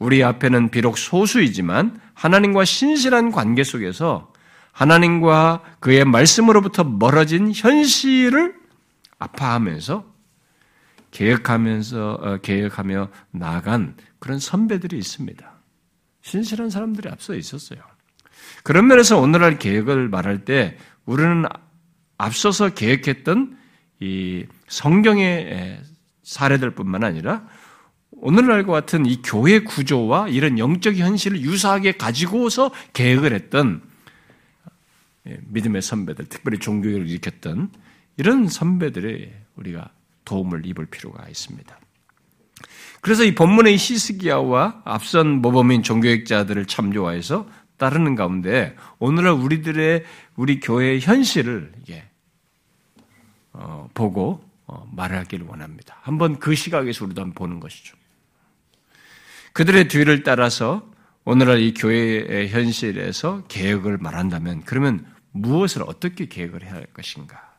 우리 0.00 0.24
앞에는 0.24 0.72
비록 0.72 0.98
소수이지만 0.98 2.00
하나님과 2.14 2.64
신실한 2.64 3.30
관계 3.30 3.62
속에서 3.62 4.32
하나님과 4.72 5.62
그의 5.78 6.04
말씀으로부터 6.04 6.82
멀어진 6.82 7.52
현실을 7.54 8.56
아파하면서 9.20 10.12
계획하면서 11.12 12.12
어, 12.14 12.36
계획하며 12.38 13.10
나간 13.30 13.96
그런 14.18 14.40
선배들이 14.40 14.98
있습니다. 14.98 15.52
신실한 16.22 16.68
사람들이 16.68 17.08
앞서 17.08 17.36
있었어요. 17.36 17.80
그런 18.68 18.86
면에서 18.86 19.18
오늘날 19.18 19.58
계획을 19.58 20.10
말할 20.10 20.44
때 20.44 20.76
우리는 21.06 21.46
앞서서 22.18 22.74
계획했던 22.74 23.56
이 24.00 24.44
성경의 24.68 25.80
사례들뿐만 26.22 27.02
아니라 27.02 27.48
오늘날과 28.10 28.70
같은 28.70 29.06
이 29.06 29.22
교회 29.22 29.60
구조와 29.60 30.28
이런 30.28 30.58
영적 30.58 30.96
현실을 30.96 31.40
유사하게 31.40 31.92
가지고서 31.92 32.70
계획을 32.92 33.32
했던 33.32 33.80
예, 35.26 35.38
믿음의 35.46 35.80
선배들, 35.80 36.26
특별히 36.26 36.58
종교를 36.58 37.08
일으켰던 37.08 37.70
이런 38.18 38.48
선배들의 38.48 39.32
우리가 39.56 39.88
도움을 40.26 40.66
입을 40.66 40.84
필요가 40.90 41.26
있습니다. 41.26 41.74
그래서 43.00 43.24
이 43.24 43.34
본문의 43.34 43.78
히스기야와 43.78 44.82
앞선 44.84 45.40
모범인 45.40 45.82
종교학자들을 45.82 46.66
참조하여서 46.66 47.48
따르는 47.78 48.14
가운데 48.14 48.76
오늘날 48.98 49.32
우리들의 49.32 50.04
우리 50.36 50.60
교회의 50.60 51.00
현실을 51.00 51.72
이게 51.80 52.04
어, 53.52 53.88
보고 53.94 54.44
어, 54.66 54.88
말하기를 54.92 55.46
원합니다. 55.46 55.96
한번 56.02 56.38
그 56.38 56.54
시각에서 56.54 57.04
우리도 57.06 57.22
한번 57.22 57.34
보는 57.34 57.60
것이죠. 57.60 57.96
그들의 59.52 59.88
뒤를 59.88 60.22
따라서 60.22 60.88
오늘날 61.24 61.60
이 61.60 61.74
교회의 61.74 62.48
현실에서 62.48 63.44
계획을 63.48 63.98
말한다면 63.98 64.62
그러면 64.64 65.06
무엇을 65.32 65.82
어떻게 65.86 66.26
계획을 66.26 66.62
해야 66.64 66.74
할 66.74 66.86
것인가? 66.86 67.57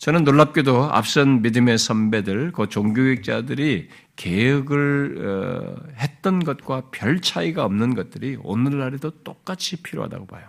저는 0.00 0.24
놀랍게도 0.24 0.90
앞선 0.90 1.42
믿음의 1.42 1.76
선배들, 1.76 2.52
그 2.52 2.70
종교학자들이 2.70 3.90
계획을 4.16 5.18
어, 5.26 5.92
했던 5.94 6.42
것과 6.42 6.84
별 6.90 7.20
차이가 7.20 7.64
없는 7.66 7.94
것들이 7.94 8.38
오늘날에도 8.42 9.10
똑같이 9.22 9.76
필요하다고 9.82 10.26
봐요. 10.26 10.44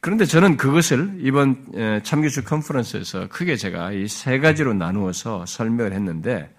그런데 0.00 0.24
저는 0.24 0.56
그것을 0.56 1.18
이번 1.20 2.00
참교수 2.02 2.44
컨퍼런스에서 2.44 3.28
크게 3.28 3.56
제가 3.56 3.92
이 3.92 4.08
세 4.08 4.38
가지로 4.38 4.72
나누어서 4.72 5.44
설명을 5.44 5.92
했는데 5.92 6.56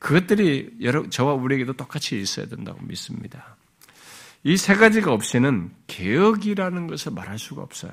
그것들이 0.00 0.78
여러 0.82 1.08
저와 1.08 1.34
우리에게도 1.34 1.74
똑같이 1.74 2.20
있어야 2.20 2.46
된다고 2.46 2.80
믿습니다. 2.82 3.56
이 4.42 4.56
세 4.56 4.74
가지가 4.74 5.12
없이는 5.12 5.70
개혁이라는 5.86 6.88
것을 6.88 7.12
말할 7.12 7.38
수가 7.38 7.62
없어요. 7.62 7.92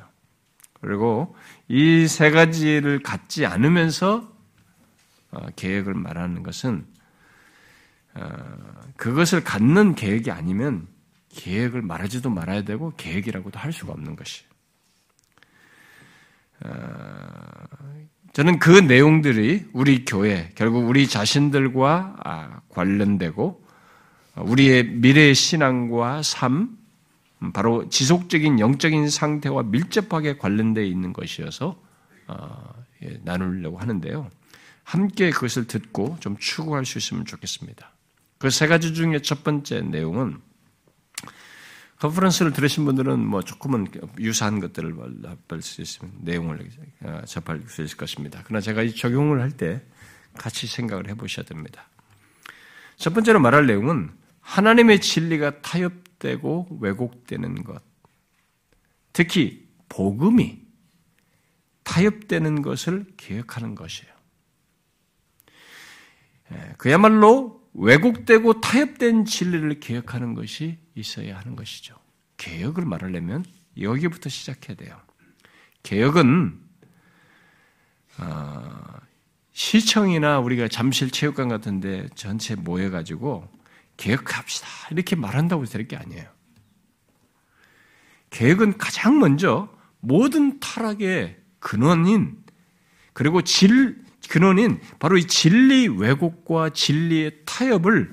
그리고 0.82 1.36
이 1.68 2.08
세 2.08 2.32
가지를 2.32 3.02
갖지 3.04 3.46
않으면서 3.46 4.30
어, 5.32 5.48
계획을 5.56 5.94
말하는 5.94 6.44
것은 6.44 6.86
어, 8.16 8.28
그것을 8.98 9.44
갖는 9.44 9.96
계획이 9.96 10.32
아니면 10.32 10.88
계획을 11.30 11.82
말하지도 11.82 12.30
말아야 12.30 12.64
되고 12.64 12.94
계획이라고도 12.98 13.58
할 13.58 13.72
수가 13.72 13.94
없는 13.94 14.16
것이. 14.18 14.44
어, 16.66 16.70
저는 18.34 18.60
그 18.60 18.72
내용들이 18.72 19.70
우리 19.74 20.06
교회 20.06 20.52
결국 20.56 20.88
우리 20.88 21.08
자신들과 21.08 22.18
아, 22.24 22.62
관련되고 22.70 23.66
우리의 24.36 24.86
미래 24.86 25.34
신앙과 25.34 26.24
삶 26.24 26.54
음, 26.54 26.81
바로 27.54 27.90
지속적인 27.90 28.60
영적인 28.60 29.10
상태와 29.10 29.64
밀접하게 29.64 30.38
관련되어 30.38 30.84
있는 30.84 31.12
것이어서 31.14 31.82
예, 33.04 33.20
나누려고 33.24 33.80
하는데요. 33.80 34.30
함께 34.84 35.32
그것을 35.32 35.68
듣고 35.68 36.18
좀 36.20 36.38
추구할 36.38 36.86
수 36.86 36.98
있으면 36.98 37.26
좋겠습니다. 37.26 37.92
그 38.38 38.50
세 38.50 38.68
가지 38.68 38.94
중에 38.94 39.22
첫 39.22 39.44
번째 39.44 39.82
내용은 39.82 40.40
컨퍼런스를 42.00 42.52
들으신 42.54 42.86
분들은 42.86 43.20
뭐 43.20 43.44
조금은 43.44 43.88
유사한 44.20 44.60
것들을 44.60 44.96
접할 45.22 45.62
수 45.62 45.82
있으면 45.82 46.12
내용을 46.22 46.68
어, 47.02 47.22
접할 47.28 47.62
수 47.68 47.84
있을 47.84 47.98
것입니다. 47.98 48.42
그러나 48.44 48.60
제가 48.62 48.82
이 48.82 48.96
적용을 48.96 49.42
할 49.42 49.52
때 49.52 49.82
같이 50.36 50.66
생각을 50.66 51.10
해보셔야 51.10 51.46
됩니다. 51.46 51.88
첫 52.98 53.14
번째로 53.14 53.40
말할 53.40 53.68
내용은 53.68 54.10
하나님의 54.42 55.02
진리가 55.02 55.62
타협 55.62 55.94
되고 56.22 56.68
왜곡되는 56.80 57.64
것, 57.64 57.82
특히 59.12 59.68
복음이 59.90 60.62
타협되는 61.84 62.62
것을 62.62 63.06
기억하는 63.18 63.76
것이에요. 63.76 64.14
예, 66.54 66.74
그야말로 66.78 67.62
왜곡되고 67.74 68.62
타협된 68.62 69.26
진리를 69.26 69.80
기억하는 69.80 70.34
것이 70.36 70.78
있어야 70.96 71.38
하는 71.38 71.56
것이죠. 71.56 71.96
개혁을 72.38 72.86
말하려면 72.86 73.44
여기부터 73.80 74.30
시작해야 74.30 74.78
돼요. 74.78 74.98
개혁은 75.84 76.60
어, 78.20 79.02
시청이나 79.54 80.40
우리가 80.40 80.68
잠실 80.68 81.10
체육관 81.10 81.50
같은데 81.50 82.08
전체 82.16 82.56
모여가지고 82.56 83.48
개혁합시다 84.02 84.68
이렇게 84.90 85.16
말한다고 85.16 85.66
될게 85.66 85.96
아니에요. 85.96 86.28
개혁은 88.32 88.78
가장 88.78 89.20
먼저 89.20 89.70
모든 90.00 90.60
타락의 90.60 91.38
근원인 91.60 92.44
그리고 93.14 93.42
질 93.42 94.04
근원인 94.30 94.80
바로 95.00 95.18
이 95.18 95.26
진리 95.28 95.88
왜곡과 95.88 96.70
진리의 96.70 97.42
타협을 97.46 98.12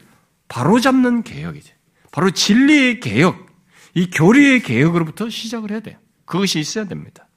바로잡는 0.48 1.22
개혁이죠. 1.22 1.74
바로 2.10 2.30
진리의 2.30 3.00
개혁, 3.00 3.46
이 3.94 4.10
교리의 4.10 4.62
개혁으로부터 4.62 5.30
시작을 5.30 5.70
해야 5.70 5.80
돼요. 5.80 5.98
그것이 6.24 6.58
있어야 6.58 6.86
됩니다. 6.86 7.28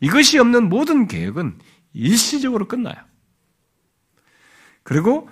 이것이 0.00 0.38
없는 0.38 0.68
모든 0.68 1.06
개혁은 1.06 1.58
일시적으로 1.92 2.66
끝나요. 2.66 2.96
그리고 4.82 5.28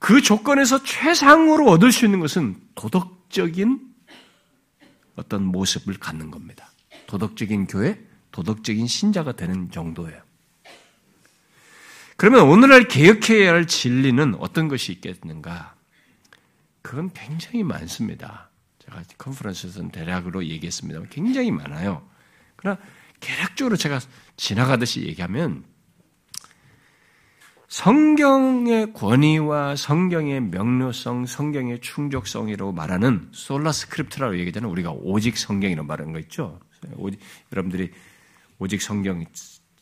그 0.00 0.22
조건에서 0.22 0.82
최상으로 0.82 1.68
얻을 1.68 1.92
수 1.92 2.06
있는 2.06 2.18
것은 2.18 2.56
도덕적인 2.74 3.78
어떤 5.14 5.44
모습을 5.44 5.98
갖는 5.98 6.30
겁니다. 6.30 6.72
도덕적인 7.06 7.66
교회, 7.66 8.00
도덕적인 8.32 8.86
신자가 8.86 9.32
되는 9.32 9.70
정도예요. 9.70 10.20
그러면 12.16 12.48
오늘날 12.48 12.88
개혁해야 12.88 13.52
할 13.52 13.66
진리는 13.66 14.34
어떤 14.36 14.68
것이 14.68 14.92
있겠는가? 14.92 15.74
그건 16.82 17.12
굉장히 17.12 17.62
많습니다. 17.62 18.48
제가 18.78 19.02
컨퍼런스에서는 19.18 19.90
대략으로 19.90 20.46
얘기했습니다. 20.46 21.02
굉장히 21.10 21.50
많아요. 21.50 22.08
그러나 22.56 22.80
개략적으로 23.20 23.76
제가 23.76 24.00
지나가듯이 24.36 25.02
얘기하면 25.02 25.64
성경의 27.70 28.92
권위와 28.94 29.76
성경의 29.76 30.40
명료성, 30.40 31.26
성경의 31.26 31.80
충족성이라고 31.80 32.72
말하는 32.72 33.28
솔라 33.30 33.70
스크립트라고 33.70 34.38
얘기하는 34.40 34.68
우리가 34.68 34.90
오직 34.90 35.38
성경이라고 35.38 35.86
말하는 35.86 36.12
거 36.12 36.18
있죠. 36.18 36.58
오직, 36.96 37.20
여러분들이 37.52 37.92
오직 38.58 38.82
성경 38.82 39.24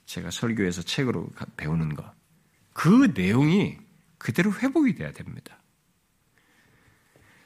제가 0.05 0.31
설교에서 0.31 0.83
책으로 0.83 1.31
배우는 1.57 1.95
거. 1.95 2.13
그 2.75 3.11
내용이 3.15 3.79
그대로 4.19 4.53
회복이 4.53 4.95
돼야 4.95 5.11
됩니다. 5.11 5.59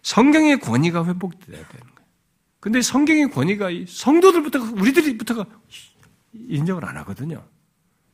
성경의 0.02 0.58
권위가 0.58 1.06
회복돼야 1.06 1.68
되는 1.68 1.86
거예요. 1.94 2.08
근데 2.58 2.82
성경의 2.82 3.30
권위가 3.30 3.68
성도들부터 3.86 4.58
우리들이부터가 4.74 5.46
인정을 6.34 6.84
안 6.84 6.96
하거든요. 6.98 7.46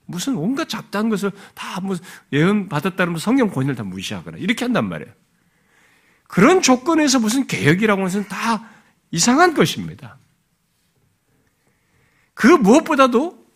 무슨 0.09 0.37
온갖 0.37 0.69
잡다한 0.71 1.11
것을 1.11 1.31
다 1.55 1.81
예언 2.33 2.71
받았다는 2.71 3.19
성경 3.19 3.51
권위를 3.51 3.77
다 3.77 3.85
무시하거나 3.85 4.39
이렇게 4.39 4.65
한단 4.65 4.89
말이에요. 4.89 5.13
그런 6.27 6.63
조건에서 6.63 7.19
무슨 7.19 7.47
개혁이라고 7.47 8.01
하는 8.01 8.11
것은 8.11 8.29
다 8.29 8.71
이상한 9.11 9.53
것입니다. 9.53 10.19
그 12.33 12.47
무엇보다도 12.47 13.47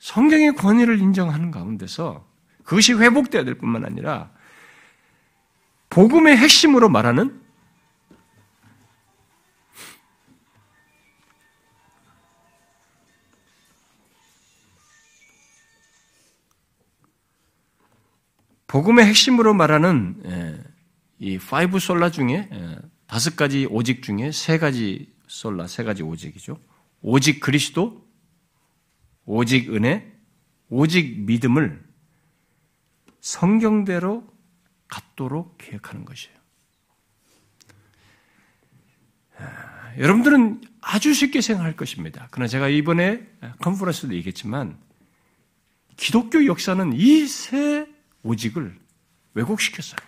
성경의 0.00 0.56
권위를 0.56 0.98
인정하는 0.98 1.52
가운데서 1.52 2.26
그것이 2.64 2.94
회복되어야 2.94 3.44
될 3.44 3.54
뿐만 3.54 3.84
아니라 3.84 4.30
복음의 5.90 6.36
핵심으로 6.36 6.88
말하는 6.88 7.40
복음의 18.74 19.06
핵심으로 19.06 19.54
말하는 19.54 20.20
예, 20.26 20.60
이 21.20 21.38
five 21.38 21.78
sola 21.78 22.10
중에 22.10 22.48
예, 22.52 22.76
다섯 23.06 23.36
가지 23.36 23.68
오직 23.70 24.02
중에 24.02 24.32
세 24.32 24.58
가지 24.58 25.14
sola, 25.28 25.68
세 25.68 25.84
가지 25.84 26.02
오직이죠. 26.02 26.58
오직 27.00 27.38
그리스도, 27.38 28.04
오직 29.26 29.72
은혜, 29.72 30.12
오직 30.70 31.20
믿음을 31.20 31.84
성경대로 33.20 34.26
갖도록 34.88 35.56
계획하는 35.58 36.04
것이에요. 36.04 36.36
아, 39.38 39.92
여러분들은 39.98 40.62
아주 40.80 41.14
쉽게 41.14 41.42
생각할 41.42 41.76
것입니다. 41.76 42.26
그러나 42.32 42.48
제가 42.48 42.68
이번에 42.68 43.24
컨퍼런스도 43.60 44.14
얘기했지만 44.14 44.76
기독교 45.96 46.44
역사는 46.44 46.94
이 46.94 47.28
세 47.28 47.93
오직을 48.24 48.76
왜곡시켰어요. 49.34 49.98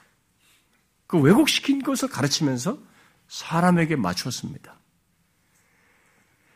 그 1.06 1.18
왜곡시킨 1.18 1.82
것을 1.82 2.08
가르치면서 2.08 2.78
사람에게 3.28 3.94
맞췄습니다. 3.96 4.74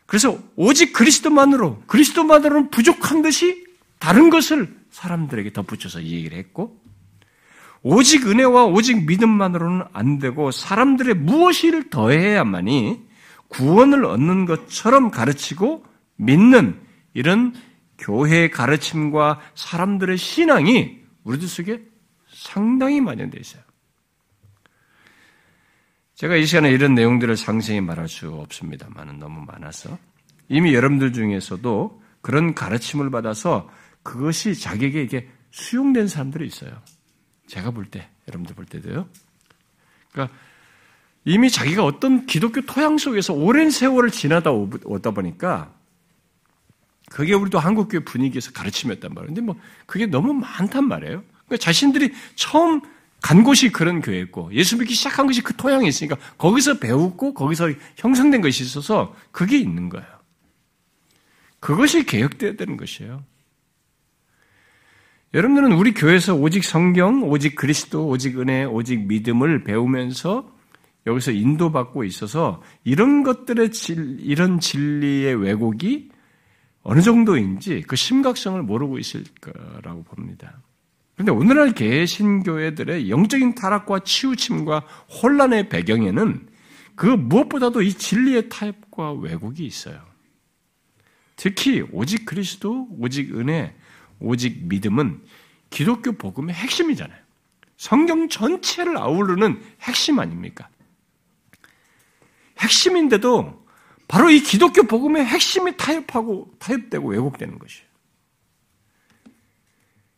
그래서 0.07 0.43
오직 0.57 0.93
그리스도만으로, 0.93 1.83
그리스도만으로는 1.87 2.71
부족한 2.71 3.23
듯이 3.23 3.65
다른 4.01 4.29
것을 4.29 4.77
사람들에게 4.91 5.53
덧붙여서 5.53 6.03
얘기를 6.03 6.37
했고, 6.37 6.81
오직 7.83 8.27
은혜와 8.27 8.67
오직 8.67 9.07
믿음만으로는 9.07 9.87
안 9.93 10.19
되고 10.19 10.51
사람들의 10.51 11.15
무엇을 11.15 11.89
더해야만이 11.89 13.09
구원을 13.49 14.05
얻는 14.05 14.45
것처럼 14.45 15.11
가르치고 15.11 15.85
믿는 16.17 16.79
이런 17.15 17.55
교회의 17.99 18.51
가르침과 18.51 19.41
사람들의 19.55 20.19
신앙이 20.19 21.00
우리들 21.25 21.49
속에 21.49 21.83
상당히 22.29 23.01
만연되어 23.01 23.41
있어요. 23.41 23.63
제가 26.15 26.37
이 26.37 26.45
시간에 26.45 26.71
이런 26.71 26.95
내용들을 26.95 27.37
상세히 27.37 27.81
말할 27.81 28.09
수 28.09 28.31
없습니다만은 28.31 29.19
너무 29.19 29.41
많아서 29.47 29.99
이미 30.49 30.75
여러분들 30.75 31.13
중에서도 31.13 32.03
그런 32.21 32.55
가르침을 32.55 33.11
받아서 33.11 33.71
그것이 34.03 34.55
자기에게 34.55 35.03
이게 35.03 35.31
수용된 35.51 36.09
사람들이 36.09 36.47
있어요. 36.47 36.83
제가 37.47 37.71
볼 37.71 37.87
때, 37.87 38.09
여러분들 38.29 38.55
볼 38.55 38.67
때도요. 38.67 39.09
그러니까 40.13 40.37
이미 41.25 41.51
자기가 41.51 41.85
어떤 41.85 42.27
기독교 42.27 42.61
토양 42.63 42.99
속에서 42.99 43.33
오랜 43.33 43.71
세월을 43.71 44.11
지나다 44.11 44.51
오다 44.53 45.11
보니까 45.13 45.75
그게 47.11 47.35
우리도 47.35 47.59
한국교회 47.59 48.05
분위기에서 48.05 48.53
가르침이었단 48.53 49.13
말이에요. 49.13 49.27
근데 49.27 49.41
뭐 49.41 49.57
그게 49.85 50.07
너무 50.07 50.33
많단 50.33 50.87
말이에요. 50.87 51.23
그러니까 51.47 51.57
자신들이 51.59 52.13
처음 52.37 52.81
간 53.21 53.43
곳이 53.43 53.71
그런 53.71 54.01
교회였고 54.01 54.51
예수 54.55 54.79
믿기 54.79 54.95
시작한 54.95 55.27
것이 55.27 55.43
그 55.43 55.55
토양에 55.55 55.87
있으니까 55.87 56.17
거기서 56.39 56.79
배웠고 56.79 57.35
거기서 57.35 57.73
형성된 57.97 58.41
것이 58.41 58.63
있어서 58.63 59.15
그게 59.33 59.59
있는 59.59 59.89
거예요. 59.89 60.07
그것이 61.59 62.07
개혁되어야 62.07 62.55
되는 62.57 62.77
것이에요. 62.77 63.23
여러분들은 65.35 65.73
우리 65.73 65.93
교회에서 65.93 66.35
오직 66.35 66.65
성경, 66.65 67.25
오직 67.25 67.55
그리스도, 67.57 68.09
오직 68.09 68.39
은혜, 68.41 68.65
오직 68.65 69.07
믿음을 69.07 69.65
배우면서 69.65 70.51
여기서 71.07 71.33
인도받고 71.33 72.05
있어서 72.05 72.63
이런 72.85 73.23
것들의 73.23 73.73
질, 73.73 74.19
이런 74.21 74.61
진리의 74.61 75.35
왜곡이 75.35 76.11
어느 76.83 77.01
정도인지 77.01 77.85
그 77.87 77.97
심각성을 77.97 78.63
모르고 78.63 78.99
있을 78.99 79.25
거라고 79.41 80.03
봅니다. 80.05 80.61
그런데 81.15 81.33
오늘날 81.33 81.73
개신교회들의 81.75 83.11
영적인 83.11 83.55
타락과 83.55 84.01
치우침과 84.01 84.81
혼란의 85.23 85.69
배경에는 85.69 86.49
그 86.95 87.07
무엇보다도 87.07 87.83
이 87.83 87.93
진리의 87.93 88.49
타협과 88.49 89.13
왜곡이 89.13 89.65
있어요. 89.65 90.03
특히 91.37 91.83
오직 91.93 92.25
그리스도, 92.25 92.89
오직 92.99 93.37
은혜, 93.37 93.75
오직 94.19 94.67
믿음은 94.67 95.23
기독교 95.71 96.13
복음의 96.13 96.55
핵심이잖아요. 96.55 97.19
성경 97.77 98.29
전체를 98.29 98.99
아우르는 98.99 99.63
핵심 99.81 100.19
아닙니까? 100.19 100.69
핵심인데도 102.59 103.60
바로 104.11 104.29
이 104.29 104.41
기독교 104.41 104.83
복음의 104.83 105.25
핵심이 105.25 105.77
타협하고 105.77 106.53
타협되고 106.59 107.11
왜곡되는 107.11 107.61
것이에요. 107.61 107.87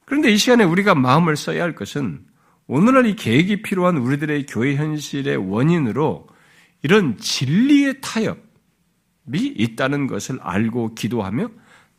그런데 0.06 0.32
이 0.32 0.38
시간에 0.38 0.64
우리가 0.64 0.94
마음을 0.94 1.36
써야 1.36 1.62
할 1.62 1.74
것은 1.74 2.24
오늘날 2.66 3.04
이 3.04 3.16
계획이 3.16 3.60
필요한 3.60 3.98
우리들의 3.98 4.46
교회 4.46 4.76
현실의 4.76 5.36
원인으로 5.36 6.26
이런 6.82 7.18
진리의 7.18 8.00
타협이 8.00 8.38
있다는 9.34 10.06
것을 10.06 10.38
알고 10.40 10.94
기도하며 10.94 11.50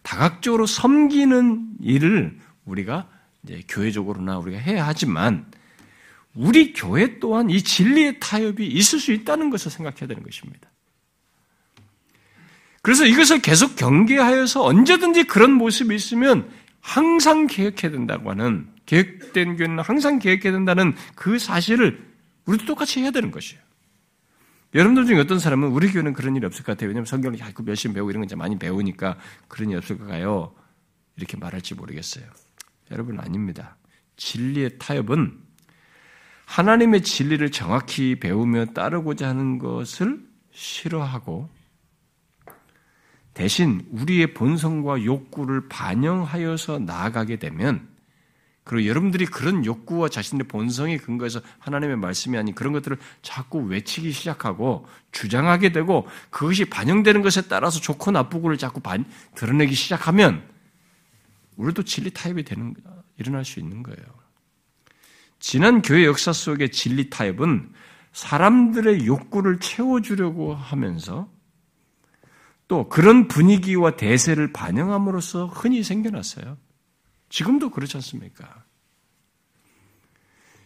다각적으로 0.01 0.65
섬기는 0.65 1.75
일을 1.79 2.39
우리가 2.65 3.07
이제 3.43 3.61
교회적으로나 3.67 4.39
우리가 4.39 4.57
해야 4.57 4.87
하지만 4.87 5.45
우리 6.33 6.73
교회 6.73 7.19
또한 7.19 7.51
이 7.51 7.61
진리의 7.61 8.19
타협이 8.19 8.65
있을 8.65 8.99
수 8.99 9.11
있다는 9.11 9.51
것을 9.51 9.69
생각해야 9.69 10.07
되는 10.07 10.23
것입니다. 10.23 10.72
그래서 12.83 13.05
이것을 13.05 13.41
계속 13.41 13.77
경계하여서 13.77 14.63
언제든지 14.63 15.23
그런 15.23 15.53
모습이 15.53 15.95
있으면 15.95 16.51
항상 16.81 17.47
계획해야 17.47 17.91
된다고 17.91 18.29
하는 18.29 18.67
계획된 18.85 19.55
교회는 19.55 19.79
항상 19.79 20.19
계획해야 20.19 20.51
된다는 20.51 20.93
그 21.15 21.39
사실을 21.39 22.05
우리도 22.45 22.65
똑같이 22.65 22.99
해야 22.99 23.11
되는 23.11 23.31
것이에요. 23.31 23.61
여러분들 24.75 25.05
중에 25.05 25.17
어떤 25.17 25.39
사람은 25.39 25.69
우리 25.69 25.89
교회는 25.93 26.11
그런 26.11 26.35
일이 26.35 26.45
없을 26.45 26.65
것 26.65 26.73
같아요. 26.73 26.89
왜냐하면 26.89 27.05
성경을 27.05 27.37
자꾸 27.37 27.63
열심히 27.67 27.95
배우고 27.95 28.11
이런 28.11 28.27
거 28.27 28.35
많이 28.35 28.59
배우니까 28.59 29.17
그런 29.47 29.69
일이 29.69 29.77
없을 29.77 29.97
까요 29.97 30.53
이렇게 31.15 31.37
말할지 31.37 31.75
모르겠어요. 31.75 32.25
여러분 32.91 33.17
아닙니다. 33.17 33.77
진리의 34.17 34.77
타협은 34.77 35.39
하나님의 36.45 37.03
진리를 37.03 37.49
정확히 37.51 38.19
배우며 38.19 38.65
따르고자 38.65 39.29
하는 39.29 39.57
것을 39.57 40.19
싫어하고 40.51 41.49
대신 43.33 43.85
우리의 43.91 44.33
본성과 44.33 45.03
욕구를 45.03 45.67
반영하여서 45.67 46.79
나아가게 46.79 47.37
되면 47.37 47.87
그리고 48.63 48.87
여러분들이 48.87 49.25
그런 49.25 49.65
욕구와 49.65 50.07
자신의 50.07 50.47
본성에 50.47 50.97
근거해서 50.97 51.41
하나님의 51.59 51.97
말씀이 51.97 52.37
아닌 52.37 52.55
그런 52.55 52.71
것들을 52.71 52.97
자꾸 53.21 53.59
외치기 53.59 54.11
시작하고 54.11 54.87
주장하게 55.11 55.73
되고 55.73 56.07
그것이 56.29 56.65
반영되는 56.65 57.21
것에 57.21 57.41
따라서 57.43 57.79
좋고 57.81 58.11
나쁘고를 58.11 58.57
자꾸 58.57 58.79
반, 58.79 59.03
드러내기 59.35 59.73
시작하면 59.73 60.47
우리도 61.57 61.83
진리 61.83 62.09
타협이 62.09 62.43
되는, 62.43 62.73
일어날 63.17 63.43
수 63.43 63.59
있는 63.59 63.83
거예요. 63.83 63.99
지난 65.39 65.81
교회 65.81 66.05
역사 66.05 66.31
속의 66.31 66.71
진리 66.71 67.09
타협은 67.09 67.73
사람들의 68.13 69.05
욕구를 69.05 69.59
채워주려고 69.59 70.55
하면서 70.55 71.29
또 72.67 72.89
그런 72.89 73.27
분위기와 73.27 73.95
대세를 73.95 74.53
반영함으로써 74.53 75.47
흔히 75.47 75.83
생겨났어요. 75.83 76.57
지금도 77.29 77.71
그렇지 77.71 77.97
않습니까? 77.97 78.63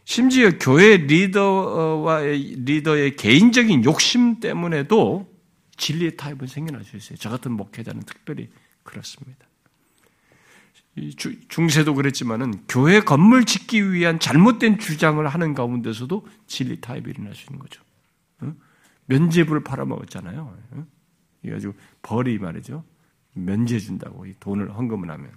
심지어 0.05 0.51
교회 0.57 0.97
리더와 0.97 2.21
리더의 2.21 3.15
개인적인 3.17 3.83
욕심 3.83 4.39
때문에도 4.39 5.29
진리의 5.75 6.15
타입은 6.17 6.47
생겨날 6.47 6.83
수 6.85 6.95
있어요. 6.95 7.17
저 7.17 7.29
같은 7.29 7.51
목회자는 7.51 8.03
특별히 8.03 8.49
그렇습니다. 8.83 9.45
중세도 11.49 11.93
그랬지만은 11.93 12.63
교회 12.67 13.01
건물 13.01 13.45
짓기 13.45 13.91
위한 13.91 14.19
잘못된 14.19 14.79
주장을 14.79 15.25
하는 15.27 15.53
가운데서도 15.53 16.25
진리 16.47 16.81
타입이 16.81 17.09
일어날 17.09 17.35
수 17.35 17.45
있는 17.47 17.59
거죠. 17.59 17.83
면제부를 19.05 19.63
팔아먹었잖아요. 19.63 20.57
이 21.47 21.51
가지고 21.51 21.73
벌이 22.01 22.37
말이죠. 22.37 22.83
면제 23.33 23.79
준다고 23.79 24.25
이 24.25 24.35
돈을 24.39 24.75
헌금을 24.75 25.09
하면. 25.09 25.31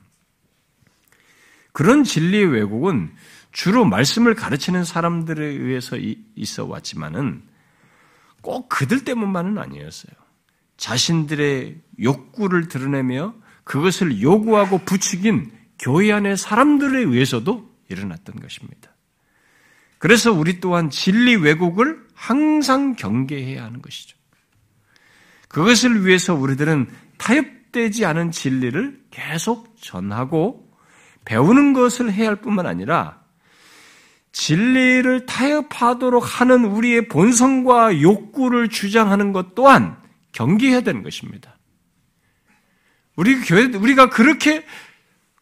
그런 1.72 2.04
진리의 2.04 2.46
왜곡은 2.46 3.12
주로 3.52 3.84
말씀을 3.84 4.34
가르치는 4.34 4.84
사람들에 4.84 5.44
의해서 5.44 5.96
있어 6.34 6.66
왔지만은 6.66 7.42
꼭 8.42 8.68
그들 8.68 9.04
때문만은 9.04 9.58
아니었어요. 9.58 10.12
자신들의 10.76 11.80
욕구를 12.02 12.68
드러내며 12.68 13.34
그것을 13.64 14.22
요구하고 14.22 14.78
부추긴 14.78 15.52
교회 15.78 16.10
안의 16.12 16.36
사람들에 16.36 17.00
의해서도 17.00 17.70
일어났던 17.88 18.40
것입니다. 18.40 18.90
그래서 19.98 20.32
우리 20.32 20.60
또한 20.60 20.88
진리 20.88 21.36
왜곡을 21.36 22.06
항상 22.14 22.96
경계해야 22.96 23.62
하는 23.64 23.82
것이죠. 23.82 24.16
그것을 25.50 26.06
위해서 26.06 26.34
우리들은 26.34 26.88
타협되지 27.18 28.04
않은 28.06 28.30
진리를 28.30 29.00
계속 29.10 29.76
전하고 29.80 30.70
배우는 31.24 31.72
것을 31.72 32.12
해야 32.12 32.28
할 32.28 32.36
뿐만 32.36 32.66
아니라 32.66 33.20
진리를 34.32 35.26
타협하도록 35.26 36.40
하는 36.40 36.64
우리의 36.64 37.08
본성과 37.08 38.00
욕구를 38.00 38.68
주장하는 38.68 39.32
것 39.32 39.56
또한 39.56 39.96
경계해야 40.32 40.82
되는 40.82 41.02
것입니다. 41.02 41.58
우리 43.16 43.40
교회, 43.40 43.64
우리가 43.64 44.08
그렇게 44.08 44.64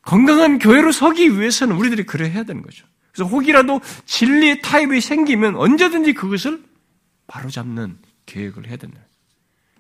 건강한 0.00 0.58
교회로 0.58 0.90
서기 0.90 1.38
위해서는 1.38 1.76
우리들이 1.76 2.04
그래 2.04 2.30
해야 2.30 2.44
되는 2.44 2.62
거죠. 2.62 2.86
그래서 3.12 3.28
혹이라도 3.28 3.82
진리의 4.06 4.62
타입이 4.62 5.02
생기면 5.02 5.56
언제든지 5.56 6.14
그것을 6.14 6.64
바로잡는 7.26 7.98
계획을 8.24 8.68
해야 8.68 8.76
된다. 8.76 9.00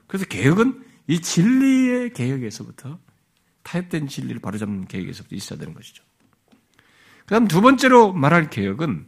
그래서 0.08 0.24
개혁은 0.24 0.84
이 1.06 1.20
진리의 1.20 2.12
개혁에서부터 2.12 2.98
타협된 3.62 4.08
진리를 4.08 4.40
바로잡는 4.40 4.88
계획에서부터 4.88 5.36
있어야 5.36 5.58
되는 5.58 5.74
것이죠. 5.74 6.02
그 7.26 7.34
다음 7.34 7.46
두 7.46 7.60
번째로 7.60 8.12
말할 8.12 8.50
개혁은 8.50 9.06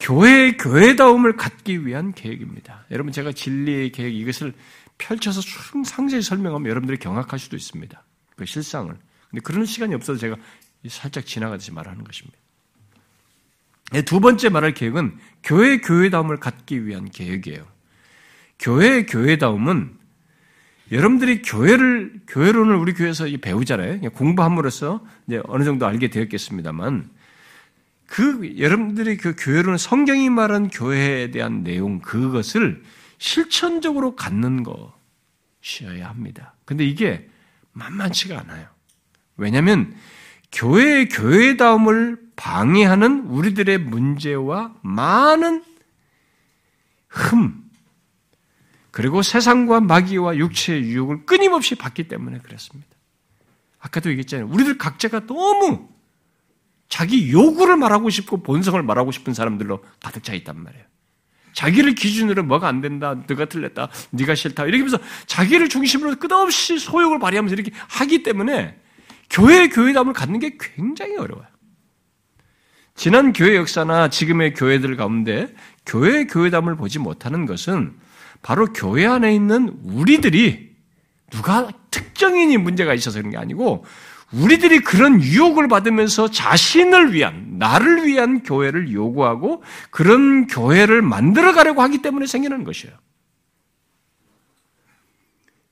교회의 0.00 0.56
교회다움을 0.56 1.36
갖기 1.36 1.86
위한 1.86 2.12
계획입니다. 2.12 2.84
여러분 2.90 3.12
제가 3.12 3.32
진리의 3.32 3.92
계획 3.92 4.14
이것을 4.14 4.52
펼쳐서 4.98 5.40
상세히 5.84 6.20
설명하면 6.20 6.68
여러분들이 6.68 6.98
경악할 6.98 7.38
수도 7.38 7.56
있습니다. 7.56 8.04
그 8.36 8.44
실상을. 8.44 8.94
근데 9.30 9.40
그런 9.42 9.64
시간이 9.64 9.94
없어서 9.94 10.18
제가 10.18 10.36
살짝 10.88 11.24
지나가듯이 11.24 11.72
말하는 11.72 12.04
것입니다. 12.04 12.36
네, 13.92 14.02
두 14.02 14.18
번째 14.18 14.48
말할 14.48 14.74
계획은 14.74 15.18
교회 15.42 15.78
교회다움을 15.78 16.38
갖기 16.38 16.86
위한 16.86 17.08
계획이에요. 17.08 17.73
교회 18.58 19.04
교회다움은 19.04 19.96
여러분들이 20.92 21.42
교회를 21.42 22.20
교회론을 22.26 22.76
우리 22.76 22.92
교회에서 22.94 23.26
배우잖아요. 23.40 24.10
공부함으로써 24.10 25.04
이제 25.26 25.40
어느 25.44 25.64
정도 25.64 25.86
알게 25.86 26.08
되었겠습니다만 26.08 27.10
그 28.06 28.58
여러분들이 28.58 29.16
그 29.16 29.34
교회론은 29.36 29.78
성경이 29.78 30.30
말한 30.30 30.68
교회에 30.68 31.30
대한 31.30 31.64
내용 31.64 32.00
그것을 32.00 32.82
실천적으로 33.18 34.14
갖는 34.14 34.62
것이어야 34.62 36.08
합니다. 36.08 36.54
근데 36.64 36.84
이게 36.84 37.28
만만치가 37.72 38.38
않아요. 38.40 38.66
왜냐하면 39.36 39.94
교회의 40.52 41.08
교회다움을 41.08 42.18
방해하는 42.36 43.26
우리들의 43.26 43.78
문제와 43.78 44.74
많은 44.82 45.64
흠, 47.08 47.63
그리고 48.94 49.22
세상과 49.22 49.80
마귀와 49.80 50.36
육체의 50.36 50.84
유혹을 50.84 51.26
끊임없이 51.26 51.74
받기 51.74 52.06
때문에 52.06 52.38
그렇습니다. 52.38 52.88
아까도 53.80 54.08
얘기했잖아요. 54.10 54.46
우리들 54.46 54.78
각자가 54.78 55.26
너무 55.26 55.88
자기 56.88 57.32
요구를 57.32 57.76
말하고 57.76 58.08
싶고 58.08 58.44
본성을 58.44 58.80
말하고 58.80 59.10
싶은 59.10 59.34
사람들로 59.34 59.84
가득 60.00 60.22
차 60.22 60.32
있단 60.34 60.62
말이에요. 60.62 60.84
자기를 61.54 61.96
기준으로 61.96 62.44
뭐가 62.44 62.68
안 62.68 62.80
된다, 62.80 63.20
네가 63.26 63.46
틀렸다, 63.46 63.88
네가 64.10 64.36
싫다 64.36 64.64
이렇게 64.66 64.84
하면서 64.84 64.98
자기를 65.26 65.68
중심으로 65.68 66.14
끝없이 66.14 66.78
소욕을 66.78 67.18
발휘하면서 67.18 67.52
이렇게 67.52 67.72
하기 67.74 68.22
때문에 68.22 68.80
교회 69.28 69.66
교회담을 69.70 70.12
갖는 70.12 70.38
게 70.38 70.56
굉장히 70.56 71.16
어려워요. 71.16 71.48
지난 72.94 73.32
교회 73.32 73.56
역사나 73.56 74.08
지금의 74.08 74.54
교회들 74.54 74.96
가운데 74.96 75.52
교회 75.84 76.26
교회담을 76.28 76.76
보지 76.76 77.00
못하는 77.00 77.44
것은 77.44 78.03
바로 78.44 78.66
교회 78.74 79.06
안에 79.06 79.34
있는 79.34 79.70
우리들이 79.84 80.76
누가 81.30 81.70
특정인이 81.90 82.58
문제가 82.58 82.92
있어서 82.92 83.18
그런 83.18 83.30
게 83.30 83.38
아니고 83.38 83.86
우리들이 84.34 84.80
그런 84.80 85.22
유혹을 85.22 85.66
받으면서 85.68 86.30
자신을 86.30 87.14
위한, 87.14 87.56
나를 87.58 88.06
위한 88.06 88.42
교회를 88.42 88.92
요구하고 88.92 89.62
그런 89.90 90.46
교회를 90.46 91.00
만들어 91.00 91.54
가려고 91.54 91.80
하기 91.80 92.02
때문에 92.02 92.26
생기는 92.26 92.64
것이에요. 92.64 92.94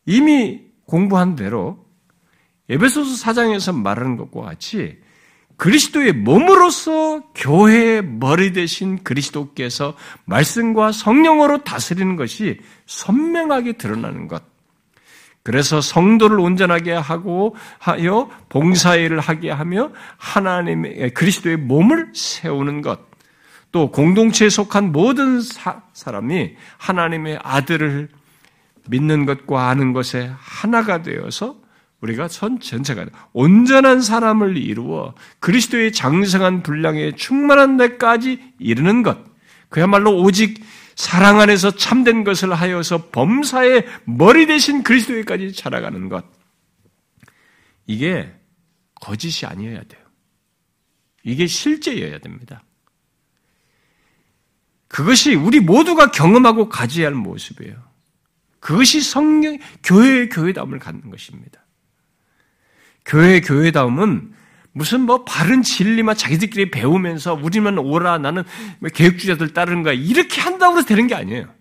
이미 0.07 0.63
공부한 0.87 1.37
대로 1.37 1.85
에베소서 2.71 3.23
4장에서 3.23 3.77
말하는 3.77 4.17
것과 4.17 4.41
같이 4.41 4.99
그리스도의 5.57 6.13
몸으로서 6.13 7.23
교회의 7.35 8.03
머리 8.05 8.53
대신 8.53 9.03
그리스도께서 9.05 9.95
말씀과 10.25 10.93
성령으로 10.93 11.65
다스리는 11.65 12.17
것이 12.17 12.59
선명하게 12.87 13.75
드러나는 13.75 14.29
것. 14.29 14.43
그래서 15.43 15.81
성도를 15.81 16.39
온전하게 16.39 16.93
하고 16.93 17.57
하여 17.79 18.31
봉사일을 18.49 19.19
하게 19.19 19.51
하며 19.51 19.91
하나님의 20.17 21.15
그리스도의 21.15 21.57
몸을 21.57 22.13
세우는 22.15 22.83
것. 22.83 23.01
또 23.73 23.91
공동체에 23.91 24.51
속한 24.51 24.93
모든 24.93 25.41
사, 25.41 25.83
사람이 25.95 26.55
하나님의 26.77 27.41
아들을 27.43 28.09
믿는 28.89 29.25
것과 29.27 29.69
아는 29.69 29.93
것에 29.93 30.31
하나가 30.39 31.03
되어서 31.03 31.57
우리가 32.03 32.29
전 32.29 32.59
전체가 32.61 33.07
온전한 33.33 34.03
사람을 34.03 34.57
이루어 34.57 35.15
그리스도의 35.39 35.93
장성한 35.93 36.63
분량에 36.63 37.15
충만한 37.15 37.77
데까지 37.77 38.55
이르는 38.59 39.03
것. 39.03 39.19
그야말로 39.69 40.21
오직 40.21 40.63
사랑 40.97 41.41
안에서 41.41 41.71
참된 41.71 42.25
것을 42.25 42.53
하여서 42.53 43.09
범사의 43.11 43.87
머리 44.05 44.47
대신 44.47 44.83
그리스도에까지 44.83 45.53
자라가는 45.53 46.09
것. 46.09 46.25
이게 47.87 48.33
거짓이 48.97 49.47
아니어야 49.47 49.83
돼요. 49.85 50.03
이게 51.23 51.47
실제여야 51.47 52.19
됩니다. 52.19 52.65
그것이 54.89 55.35
우리 55.35 55.61
모두가 55.61 56.11
경험하고 56.11 56.69
가져야 56.69 57.07
할 57.07 57.15
모습이에요. 57.15 57.77
그것이 58.61 59.01
성령, 59.01 59.59
교회의 59.83 60.29
교회담을 60.29 60.79
갖는 60.79 61.11
것입니다. 61.11 61.62
교회 63.05 63.41
교회다움은 63.41 64.33
무슨 64.73 65.03
뭐 65.03 65.25
바른 65.25 65.63
진리만 65.63 66.17
자기들끼리 66.17 66.71
배우면서 66.71 67.35
우리만 67.35 67.79
오라 67.79 68.19
나는 68.19 68.43
뭐 68.79 68.89
계획주자들 68.89 69.53
따르는 69.53 69.83
거야 69.83 69.93
이렇게 69.93 70.41
한다고 70.41 70.79
해서 70.79 70.87
되는 70.87 71.07
게 71.07 71.15
아니에요. 71.15 71.53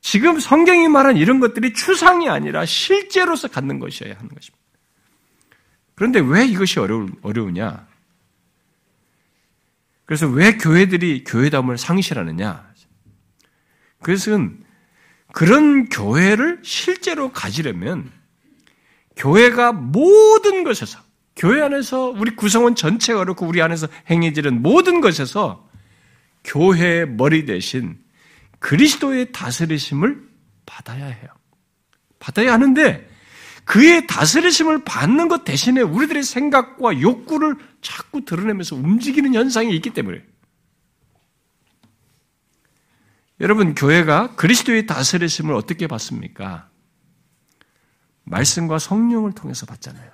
지금 0.00 0.38
성경이 0.38 0.88
말한 0.88 1.16
이런 1.16 1.40
것들이 1.40 1.72
추상이 1.72 2.28
아니라 2.28 2.66
실제로서 2.66 3.48
갖는 3.48 3.78
것이어야 3.78 4.14
하는 4.14 4.28
것입니다. 4.28 4.64
그런데 5.94 6.20
왜 6.20 6.44
이것이 6.44 6.78
어려, 6.78 7.06
어려우냐? 7.22 7.86
그래서 10.04 10.26
왜 10.28 10.58
교회들이 10.58 11.24
교회담을 11.24 11.78
상실하느냐? 11.78 12.70
그것은 14.02 14.62
그런 15.32 15.88
교회를 15.88 16.60
실제로 16.62 17.32
가지려면 17.32 18.12
교회가 19.16 19.72
모든 19.72 20.64
것에서 20.64 21.00
교회 21.36 21.62
안에서 21.62 22.10
우리 22.10 22.34
구성원 22.36 22.74
전체가 22.74 23.20
그렇고 23.20 23.46
우리 23.46 23.60
안에서 23.60 23.88
행해지는 24.10 24.62
모든 24.62 25.00
것에서 25.00 25.68
교회의 26.44 27.08
머리 27.08 27.44
대신 27.44 27.98
그리스도의 28.58 29.32
다스리심을 29.32 30.22
받아야 30.66 31.06
해요. 31.06 31.28
받아야 32.18 32.52
하는데 32.52 33.08
그의 33.64 34.06
다스리심을 34.06 34.84
받는 34.84 35.28
것 35.28 35.44
대신에 35.44 35.80
우리들의 35.80 36.22
생각과 36.22 37.00
욕구를 37.00 37.56
자꾸 37.80 38.24
드러내면서 38.24 38.76
움직이는 38.76 39.34
현상이 39.34 39.74
있기 39.76 39.90
때문에 39.90 40.22
여러분 43.40 43.74
교회가 43.74 44.36
그리스도의 44.36 44.86
다스리심을 44.86 45.54
어떻게 45.54 45.86
받습니까? 45.86 46.70
말씀과 48.24 48.78
성령을 48.78 49.32
통해서 49.32 49.66
받잖아요. 49.66 50.10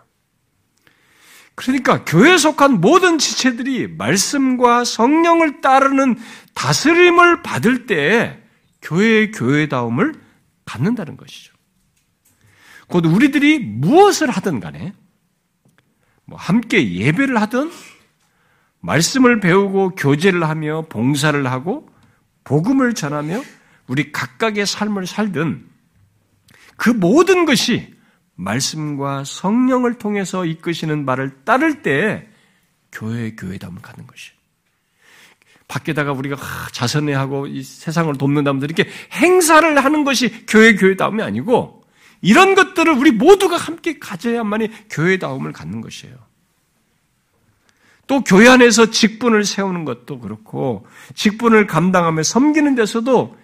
그러니까 1.54 2.04
교회에 2.04 2.38
속한 2.38 2.80
모든 2.80 3.18
지체들이 3.18 3.88
말씀과 3.88 4.84
성령을 4.84 5.60
따르는 5.60 6.18
다스림을 6.54 7.42
받을 7.42 7.86
때 7.86 8.42
교회의 8.82 9.32
교회다움을 9.32 10.14
갖는다는 10.64 11.16
것이죠. 11.16 11.52
곧 12.88 13.06
우리들이 13.06 13.58
무엇을 13.58 14.30
하든 14.30 14.60
간에 14.60 14.94
뭐 16.24 16.38
함께 16.38 16.94
예배를 16.94 17.40
하든 17.42 17.70
말씀을 18.80 19.40
배우고 19.40 19.90
교제를 19.96 20.48
하며 20.48 20.86
봉사를 20.88 21.46
하고 21.46 21.88
복음을 22.44 22.94
전하며 22.94 23.42
우리 23.86 24.12
각각의 24.12 24.66
삶을 24.66 25.06
살든 25.06 25.68
그 26.76 26.88
모든 26.88 27.44
것이 27.44 27.99
말씀과 28.40 29.24
성령을 29.24 29.98
통해서 29.98 30.44
이끄시는 30.44 31.04
말을 31.04 31.44
따를 31.44 31.82
때 31.82 32.26
교회의 32.92 33.36
교회담을 33.36 33.82
갖는 33.82 34.06
것이. 34.06 34.32
밖에다가 35.68 36.12
우리가 36.12 36.36
자선회하고 36.72 37.46
이 37.46 37.62
세상을 37.62 38.12
돕는다면 38.16 38.62
이렇게 38.62 38.88
행사를 39.12 39.84
하는 39.84 40.04
것이 40.04 40.46
교회 40.46 40.74
교회다움이 40.74 41.22
아니고 41.22 41.84
이런 42.22 42.54
것들을 42.54 42.92
우리 42.92 43.12
모두가 43.12 43.56
함께 43.56 43.98
가져야만이 43.98 44.88
교회다움을 44.90 45.52
갖는 45.52 45.80
것이에요. 45.80 46.16
또 48.08 48.24
교회 48.24 48.48
안에서 48.48 48.90
직분을 48.90 49.44
세우는 49.44 49.84
것도 49.84 50.18
그렇고 50.18 50.84
직분을 51.14 51.68
감당하며 51.68 52.24
섬기는 52.24 52.74
데서도 52.74 53.38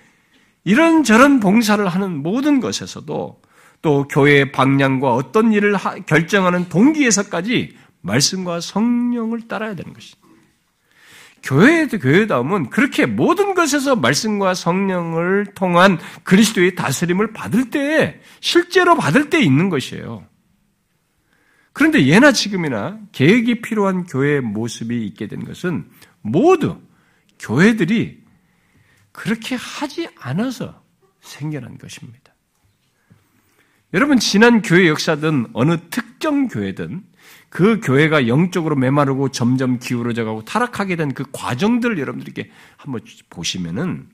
이런저런 0.64 1.38
봉사를 1.38 1.86
하는 1.86 2.22
모든 2.22 2.58
것에서도 2.58 3.40
또 3.82 4.08
교회의 4.08 4.52
방향과 4.52 5.14
어떤 5.14 5.52
일을 5.52 5.76
결정하는 6.06 6.68
동기에서까지 6.68 7.76
말씀과 8.00 8.60
성령을 8.60 9.48
따라야 9.48 9.74
되는 9.74 9.92
것입니다. 9.92 10.26
교회의 11.42 11.88
교회다움은 11.88 12.70
그렇게 12.70 13.06
모든 13.06 13.54
것에서 13.54 13.94
말씀과 13.94 14.54
성령을 14.54 15.46
통한 15.54 15.98
그리스도의 16.24 16.74
다스림을 16.74 17.32
받을 17.32 17.70
때에 17.70 18.20
실제로 18.40 18.96
받을 18.96 19.30
때 19.30 19.40
있는 19.40 19.68
것이에요. 19.68 20.26
그런데 21.72 22.06
예나 22.06 22.32
지금이나 22.32 22.98
계획이 23.12 23.60
필요한 23.60 24.04
교회의 24.04 24.40
모습이 24.40 25.06
있게 25.06 25.28
된 25.28 25.44
것은 25.44 25.88
모두 26.20 26.80
교회들이 27.38 28.24
그렇게 29.12 29.56
하지 29.56 30.08
않아서 30.18 30.82
생겨난 31.20 31.78
것입니다. 31.78 32.25
여러분, 33.96 34.18
지난 34.18 34.60
교회 34.60 34.88
역사든 34.88 35.46
어느 35.54 35.78
특정 35.88 36.48
교회든 36.48 37.02
그 37.48 37.80
교회가 37.80 38.28
영적으로 38.28 38.76
메마르고 38.76 39.30
점점 39.30 39.78
기울어져 39.78 40.26
가고 40.26 40.44
타락하게 40.44 40.96
된 40.96 41.14
그 41.14 41.24
과정들을 41.32 41.98
여러분들께 41.98 42.50
한번 42.76 43.00
보시면은 43.30 44.06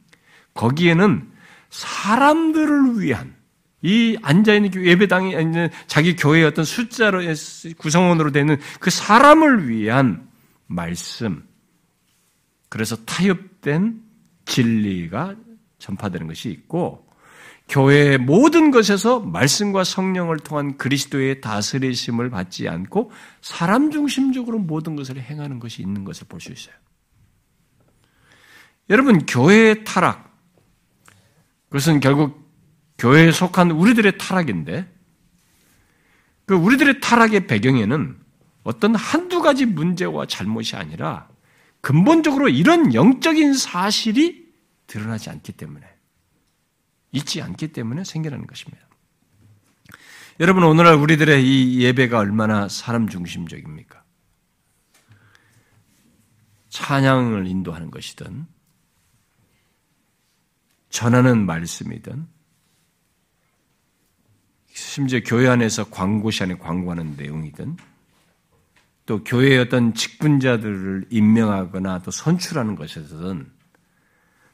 거기에는 0.55 1.29
사람들을 1.71 3.01
위한 3.01 3.35
이 3.83 4.17
앉아있는 4.23 4.73
예배당에 4.85 5.41
있는 5.41 5.69
자기 5.89 6.15
교회의 6.15 6.45
어떤 6.45 6.65
숫자로 6.65 7.21
구성원으로 7.77 8.31
되는 8.31 8.61
그 8.79 8.91
사람을 8.91 9.69
위한 9.69 10.29
말씀. 10.69 11.45
그래서 12.69 12.95
타협된 13.05 14.01
진리가 14.45 15.35
전파되는 15.81 16.29
것이 16.29 16.51
있고, 16.51 17.02
교회의 17.73 18.19
모든 18.19 18.71
것에서 18.71 19.19
말씀과 19.21 19.83
성령을 19.83 20.39
통한 20.41 20.77
그리스도의 20.77 21.41
다스리심을 21.41 22.29
받지 22.29 22.69
않고 22.69 23.11
사람 23.41 23.91
중심적으로 23.91 24.59
모든 24.59 24.95
것을 24.95 25.19
행하는 25.19 25.59
것이 25.59 25.81
있는 25.81 26.05
것을 26.05 26.27
볼 26.29 26.39
수 26.39 26.53
있어요. 26.53 26.75
여러분, 28.91 29.25
교회의 29.25 29.85
타락, 29.85 30.39
그것은 31.71 32.01
결국 32.01 32.47
교회에 32.99 33.33
속한 33.33 33.71
우리들의 33.71 34.19
타락인데 34.19 34.93
그 36.45 36.55
우리들의 36.55 37.01
타락의 37.01 37.47
배경에는 37.47 38.19
어떤 38.65 38.95
한두 38.95 39.41
가지 39.41 39.65
문제와 39.65 40.27
잘못이 40.27 40.77
아니라 40.77 41.27
근본적으로 41.81 42.51
이런 42.51 42.93
영적인 42.93 43.55
사실이 43.55 44.47
드러나지 44.87 45.31
않기 45.31 45.53
때문에 45.53 45.92
있지 47.13 47.43
않기 47.43 47.69
때문에 47.69 48.05
생겨나는 48.05 48.47
것입니다. 48.47 48.87
여러분 50.41 50.65
오늘날 50.65 50.95
우리들의 50.95 51.45
이 51.45 51.83
예배가 51.83 52.19
얼마나 52.19 52.69
사람 52.69 53.09
중심적입니까? 53.09 54.03
찬양을 56.71 57.47
인도하는 57.47 57.91
것이든 57.91 58.47
전하는 60.89 61.45
말씀이든 61.45 62.27
심지어 64.73 65.21
교회 65.25 65.49
안에서 65.49 65.91
광고시 65.91 66.45
안에 66.45 66.57
광고하는 66.57 67.17
내용이든 67.17 67.77
또 69.05 69.23
교회의 69.23 69.59
어떤 69.59 69.93
직분자들을 69.93 71.07
임명하거나 71.11 72.01
또 72.03 72.11
선출하는 72.11 72.75
것에서든 72.77 73.51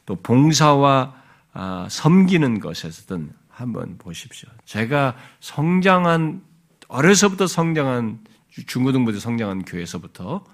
또 0.07 0.17
봉사와 0.17 1.15
아, 1.15 1.28
섬기는 1.89 2.61
것에서든 2.61 3.33
한번 3.49 3.99
보십시오. 3.99 4.49
제가 4.65 5.17
성장한 5.41 6.45
어려서부터 6.89 7.47
성장한 7.47 8.25
중고등부터 8.67 9.19
성장한 9.21 9.65
교회에서부터 9.65 10.45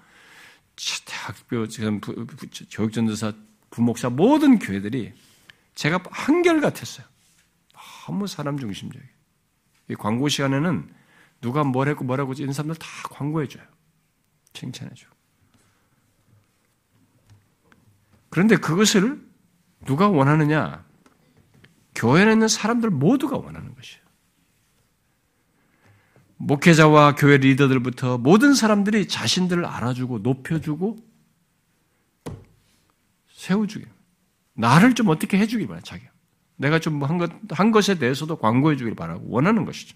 대학교 1.05 1.67
지금 1.67 2.01
교육전도사 2.01 3.33
부목사 3.69 4.09
모든 4.09 4.59
교회들이 4.59 5.13
제가 5.75 6.01
한결 6.11 6.61
같았어요. 6.61 7.05
너무 8.05 8.27
사람 8.27 8.57
중심적이에요. 8.57 9.13
이 9.89 9.95
광고 9.95 10.29
시간에는 10.29 10.93
누가 11.41 11.63
뭘 11.63 11.89
했고 11.89 12.03
뭐라고 12.03 12.33
이런 12.33 12.53
사람들 12.53 12.75
다 12.77 12.87
광고해줘요. 13.09 13.63
칭찬해줘. 14.53 15.07
그런데 18.29 18.55
그것을 18.57 19.23
누가 19.85 20.07
원하느냐? 20.07 20.84
교회에 21.95 22.31
있는 22.33 22.47
사람들 22.47 22.89
모두가 22.89 23.37
원하는 23.37 23.73
것이에요. 23.73 24.03
목회자와 26.37 27.15
교회 27.15 27.37
리더들부터 27.37 28.17
모든 28.17 28.53
사람들이 28.53 29.07
자신들을 29.07 29.65
알아주고 29.65 30.19
높여주고 30.19 30.97
세워주기. 33.33 33.85
나를 34.53 34.93
좀 34.93 35.09
어떻게 35.09 35.37
해주기 35.37 35.67
바래, 35.67 35.81
자기가. 35.81 36.11
내가 36.57 36.79
좀 36.79 37.03
한 37.03 37.17
것, 37.17 37.31
한 37.49 37.71
것에 37.71 37.95
대해서도 37.95 38.37
광고해 38.37 38.77
주길 38.77 38.95
바라고 38.95 39.25
원하는 39.29 39.65
것이죠. 39.65 39.95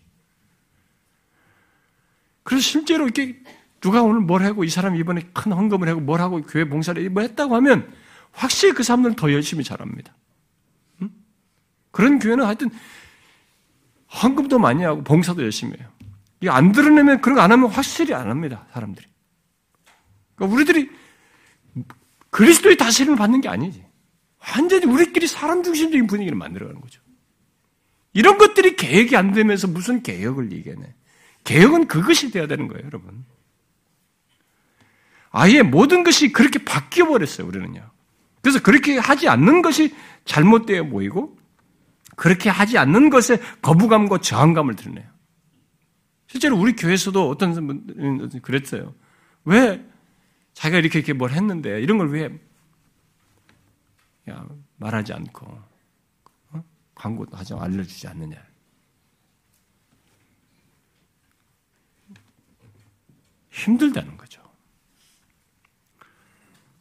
그래서 2.43 2.63
실제로 2.63 3.05
이렇게 3.05 3.41
누가 3.79 4.01
오늘 4.01 4.21
뭘 4.21 4.43
하고 4.43 4.63
이 4.63 4.69
사람이 4.69 4.99
이번에 4.99 5.21
큰 5.33 5.51
헌금을 5.51 5.87
하고 5.87 6.01
뭘 6.01 6.19
하고 6.19 6.41
교회 6.41 6.67
봉사를 6.67 7.09
뭐 7.09 7.21
했다고 7.21 7.55
하면 7.55 7.93
확실히 8.31 8.73
그 8.73 8.83
사람들은 8.83 9.15
더 9.15 9.31
열심히 9.31 9.63
잘합니다. 9.63 10.13
응? 11.99 12.05
그런 12.05 12.19
교회는 12.19 12.45
하여튼 12.45 12.69
헌금도 14.23 14.57
많이 14.57 14.83
하고 14.83 15.03
봉사도 15.03 15.43
열심히 15.43 15.77
해요. 15.77 15.87
이거 16.41 16.51
안 16.51 16.71
드러내면 16.71 17.21
그런 17.21 17.35
거 17.35 17.41
안 17.41 17.51
하면 17.51 17.69
확실히 17.69 18.13
안 18.13 18.29
합니다. 18.29 18.65
사람들이. 18.73 19.05
그러니까 20.35 20.55
우리들이 20.55 20.89
그리스도의 22.29 22.77
다스림을 22.77 23.17
받는 23.17 23.41
게 23.41 23.49
아니지. 23.49 23.83
완전히 24.55 24.85
우리끼리 24.85 25.27
사람 25.27 25.63
중심적인 25.63 26.07
분위기를 26.07 26.37
만들어가는 26.37 26.79
거죠. 26.79 27.01
이런 28.13 28.37
것들이 28.37 28.75
계획이 28.75 29.15
안 29.15 29.33
되면서 29.33 29.67
무슨 29.67 30.01
개혁을 30.01 30.51
얘기하네. 30.51 30.95
개혁은 31.43 31.87
그것이 31.87 32.31
되어야 32.31 32.47
되는 32.47 32.67
거예요, 32.67 32.85
여러분. 32.85 33.25
아예 35.31 35.61
모든 35.61 36.03
것이 36.03 36.31
그렇게 36.31 36.63
바뀌어 36.63 37.05
버렸어요, 37.05 37.47
우리는요. 37.47 37.87
그래서 38.41 38.61
그렇게 38.61 38.97
하지 38.97 39.27
않는 39.27 39.61
것이 39.61 39.93
잘못되어 40.25 40.85
보이고 40.85 41.37
그렇게 42.19 42.49
하지 42.49 42.77
않는 42.77 43.09
것에 43.09 43.37
거부감과 43.61 44.17
저항감을 44.17 44.75
드러내요. 44.75 45.09
실제로 46.27 46.59
우리 46.59 46.75
교회에서도 46.75 47.29
어떤 47.29 47.53
분들은 47.53 48.41
그랬어요. 48.41 48.93
왜 49.45 49.81
자기가 50.53 50.79
이렇게 50.79 50.99
이렇게 50.99 51.13
뭘 51.13 51.31
했는데 51.31 51.81
이런 51.81 51.97
걸 51.97 52.09
왜 52.09 52.29
말하지 54.75 55.13
않고 55.13 55.47
어? 56.51 56.63
광고도 56.93 57.37
하지 57.37 57.53
알려주지 57.53 58.09
않느냐. 58.09 58.37
힘들다는 63.49 64.17
거죠. 64.17 64.43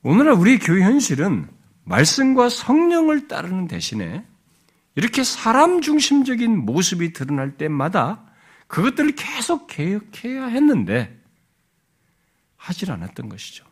오늘날 0.02 0.34
우리 0.34 0.58
교회 0.58 0.82
현실은 0.82 1.48
말씀과 1.84 2.48
성령을 2.48 3.28
따르는 3.28 3.68
대신에 3.68 4.27
이렇게 4.98 5.22
사람 5.22 5.80
중심적인 5.80 6.66
모습이 6.66 7.12
드러날 7.12 7.56
때마다 7.56 8.24
그것들을 8.66 9.12
계속 9.12 9.68
개혁해야 9.68 10.46
했는데 10.46 11.22
하질 12.56 12.90
않았던 12.90 13.28
것이죠. 13.28 13.64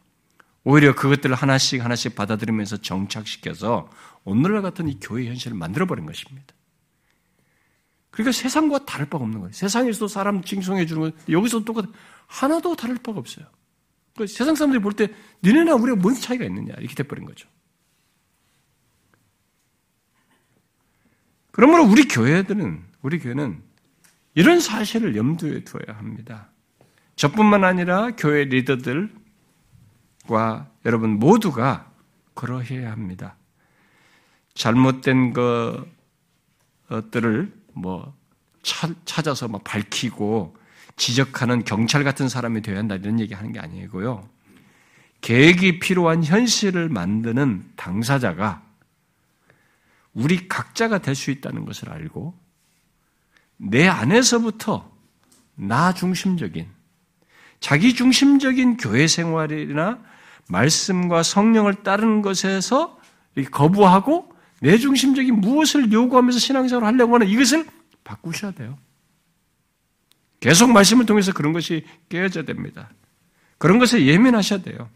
오히려 0.62 0.94
그것들을 0.94 1.34
하나씩 1.34 1.84
하나씩 1.84 2.14
받아들이면서 2.14 2.76
정착시켜서 2.76 3.90
오늘날 4.22 4.62
같은 4.62 4.88
이 4.88 5.00
교회 5.00 5.26
현실을 5.26 5.56
만들어버린 5.56 6.06
것입니다. 6.06 6.54
그러니까 8.10 8.30
세상과 8.30 8.84
다를 8.86 9.06
바가 9.06 9.24
없는 9.24 9.40
거예요. 9.40 9.52
세상에서도 9.52 10.06
사람 10.06 10.44
칭송해 10.44 10.86
주는 10.86 11.02
것, 11.02 11.14
여기서 11.28 11.64
똑같아. 11.64 11.88
하나도 12.28 12.76
다를 12.76 12.98
바가 13.02 13.18
없어요. 13.18 13.46
그러니까 14.14 14.32
세상 14.32 14.54
사람들이 14.54 14.80
볼 14.80 14.92
때, 14.92 15.08
니네나 15.42 15.74
우리가 15.74 15.96
뭔 15.96 16.14
차이가 16.14 16.44
있느냐, 16.44 16.74
이렇게 16.78 16.94
돼버린 16.94 17.26
거죠. 17.26 17.48
그러므로 21.56 21.84
우리 21.84 22.06
교회들은, 22.06 22.84
우리 23.00 23.18
교회는 23.18 23.62
이런 24.34 24.60
사실을 24.60 25.16
염두에 25.16 25.64
두어야 25.64 25.96
합니다. 25.96 26.50
저뿐만 27.16 27.64
아니라 27.64 28.10
교회 28.10 28.44
리더들과 28.44 29.08
여러분 30.84 31.18
모두가 31.18 31.90
그러해야 32.34 32.92
합니다. 32.92 33.36
잘못된 34.52 35.32
것들을 36.90 37.50
뭐 37.72 38.14
찾아서 39.06 39.48
막 39.48 39.64
밝히고 39.64 40.54
지적하는 40.96 41.64
경찰 41.64 42.04
같은 42.04 42.28
사람이 42.28 42.60
되어야 42.60 42.80
한다 42.80 42.96
이런 42.96 43.18
얘기 43.18 43.32
하는 43.32 43.52
게 43.52 43.60
아니고요. 43.60 44.28
계획이 45.22 45.78
필요한 45.78 46.22
현실을 46.22 46.90
만드는 46.90 47.70
당사자가 47.76 48.65
우리 50.16 50.48
각자가 50.48 50.98
될 50.98 51.14
수 51.14 51.30
있다는 51.30 51.66
것을 51.66 51.90
알고 51.90 52.34
내 53.58 53.86
안에서부터 53.86 54.90
나 55.54 55.92
중심적인 55.92 56.66
자기 57.60 57.94
중심적인 57.94 58.78
교회 58.78 59.06
생활이나 59.06 59.98
말씀과 60.48 61.22
성령을 61.22 61.82
따르는 61.82 62.22
것에서 62.22 62.98
거부하고 63.50 64.32
내 64.60 64.78
중심적인 64.78 65.40
무엇을 65.40 65.92
요구하면서 65.92 66.38
신앙생활을 66.38 66.86
하려고 66.86 67.14
하는 67.14 67.28
이것을 67.28 67.66
바꾸셔야 68.02 68.52
돼요. 68.52 68.78
계속 70.40 70.70
말씀을 70.70 71.04
통해서 71.04 71.32
그런 71.32 71.52
것이 71.52 71.84
깨어져야 72.08 72.44
됩니다. 72.44 72.90
그런 73.58 73.78
것에 73.78 74.06
예민하셔야 74.06 74.62
돼요. 74.62 74.88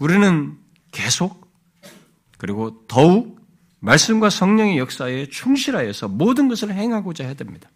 우리는 0.00 0.58
계속 0.90 1.48
그리고 2.38 2.84
더욱 2.88 3.38
말씀과 3.80 4.30
성령의 4.30 4.78
역사에 4.78 5.26
충실하여서 5.26 6.08
모든 6.08 6.48
것을 6.48 6.72
행하고자 6.72 7.24
해야 7.24 7.34
됩니다. 7.34 7.70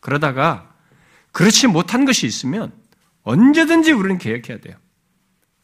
그러다가 0.00 0.74
그렇지 1.32 1.66
못한 1.66 2.04
것이 2.04 2.26
있으면 2.26 2.72
언제든지 3.22 3.92
우리는 3.92 4.18
개혁해야 4.18 4.58
돼요. 4.60 4.76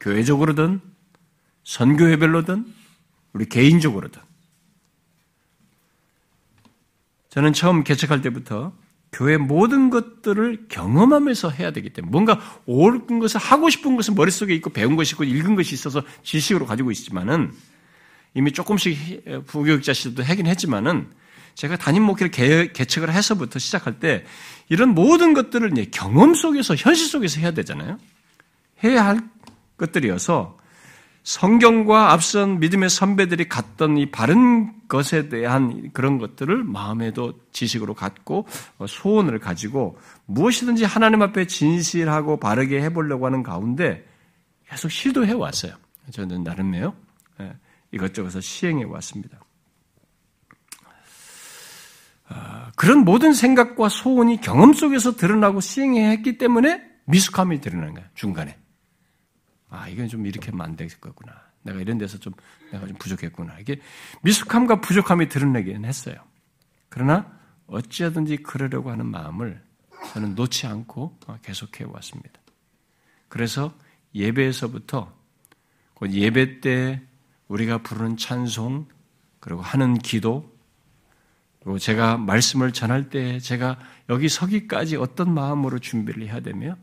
교회적으로든 0.00 0.80
선교회별로든 1.64 2.74
우리 3.32 3.48
개인적으로든 3.48 4.20
저는 7.30 7.52
처음 7.52 7.84
개척할 7.84 8.20
때부터 8.20 8.76
교회 9.12 9.36
모든 9.36 9.90
것들을 9.90 10.66
경험하면서 10.68 11.50
해야 11.50 11.70
되기 11.70 11.90
때문에 11.90 12.10
뭔가 12.10 12.40
옳은 12.64 13.18
것을 13.18 13.38
하고 13.38 13.68
싶은 13.68 13.96
것은 13.96 14.14
머릿속에 14.14 14.54
있고 14.54 14.70
배운 14.70 14.96
것이 14.96 15.12
있고 15.12 15.24
읽은 15.24 15.54
것이 15.54 15.74
있어서 15.74 16.02
지식으로 16.22 16.66
가지고 16.66 16.90
있지만은 16.90 17.52
이미 18.34 18.52
조금씩 18.52 19.44
부교육자 19.46 19.92
시도 19.92 20.22
하긴 20.24 20.46
했지만은 20.46 21.10
제가 21.54 21.76
담임 21.76 22.04
목회를 22.04 22.30
개, 22.30 22.72
개척을 22.72 23.12
해서부터 23.12 23.58
시작할 23.58 24.00
때 24.00 24.24
이런 24.70 24.94
모든 24.94 25.34
것들을 25.34 25.70
경험 25.90 26.32
속에서 26.32 26.74
현실 26.74 27.06
속에서 27.06 27.40
해야 27.40 27.50
되잖아요. 27.50 27.98
해야 28.82 29.04
할 29.04 29.20
것들이어서 29.76 30.56
성경과 31.24 32.12
앞선 32.12 32.58
믿음의 32.58 32.90
선배들이 32.90 33.48
갔던 33.48 33.96
이 33.96 34.10
바른 34.10 34.72
것에 34.88 35.28
대한 35.28 35.90
그런 35.92 36.18
것들을 36.18 36.64
마음에도 36.64 37.34
지식으로 37.52 37.94
갖고 37.94 38.46
소원을 38.86 39.38
가지고 39.38 39.98
무엇이든지 40.26 40.84
하나님 40.84 41.22
앞에 41.22 41.46
진실하고 41.46 42.38
바르게 42.40 42.82
해보려고 42.82 43.26
하는 43.26 43.42
가운데 43.42 44.04
계속 44.68 44.90
시도해 44.90 45.32
왔어요. 45.32 45.74
저는 46.10 46.42
나름대로 46.42 46.94
예, 47.40 47.52
이것저것 47.92 48.40
시행해 48.40 48.84
왔습니다. 48.84 49.38
아, 52.28 52.72
그런 52.76 53.04
모든 53.04 53.32
생각과 53.32 53.88
소원이 53.88 54.40
경험 54.40 54.72
속에서 54.72 55.14
드러나고 55.14 55.60
시행했기 55.60 56.38
때문에 56.38 56.82
미숙함이 57.04 57.60
드러나는 57.60 57.94
거예요. 57.94 58.08
중간에. 58.14 58.61
아, 59.72 59.88
이건 59.88 60.06
좀 60.06 60.26
이렇게 60.26 60.50
하면 60.50 60.66
안 60.66 60.76
되겠구나. 60.76 61.32
내가 61.62 61.80
이런 61.80 61.96
데서 61.96 62.18
좀 62.18 62.34
내가 62.70 62.86
좀 62.86 62.94
부족했구나. 62.98 63.58
이게 63.58 63.80
미숙함과 64.22 64.82
부족함이 64.82 65.28
드러내긴 65.28 65.86
했어요. 65.86 66.16
그러나 66.90 67.40
어찌하든지 67.66 68.38
그러려고 68.38 68.90
하는 68.90 69.06
마음을 69.06 69.62
저는 70.12 70.34
놓지 70.34 70.66
않고 70.66 71.18
계속해 71.42 71.84
왔습니다. 71.84 72.38
그래서 73.28 73.74
예배에서부터 74.14 75.10
예배 76.06 76.60
때 76.60 77.00
우리가 77.48 77.78
부르는 77.78 78.18
찬송 78.18 78.88
그리고 79.40 79.62
하는 79.62 79.96
기도 79.96 80.52
그리고 81.60 81.78
제가 81.78 82.18
말씀을 82.18 82.72
전할 82.72 83.08
때 83.08 83.38
제가 83.38 83.78
여기 84.10 84.28
서기까지 84.28 84.96
어떤 84.96 85.32
마음으로 85.32 85.78
준비를 85.78 86.26
해야 86.26 86.40
되며 86.40 86.76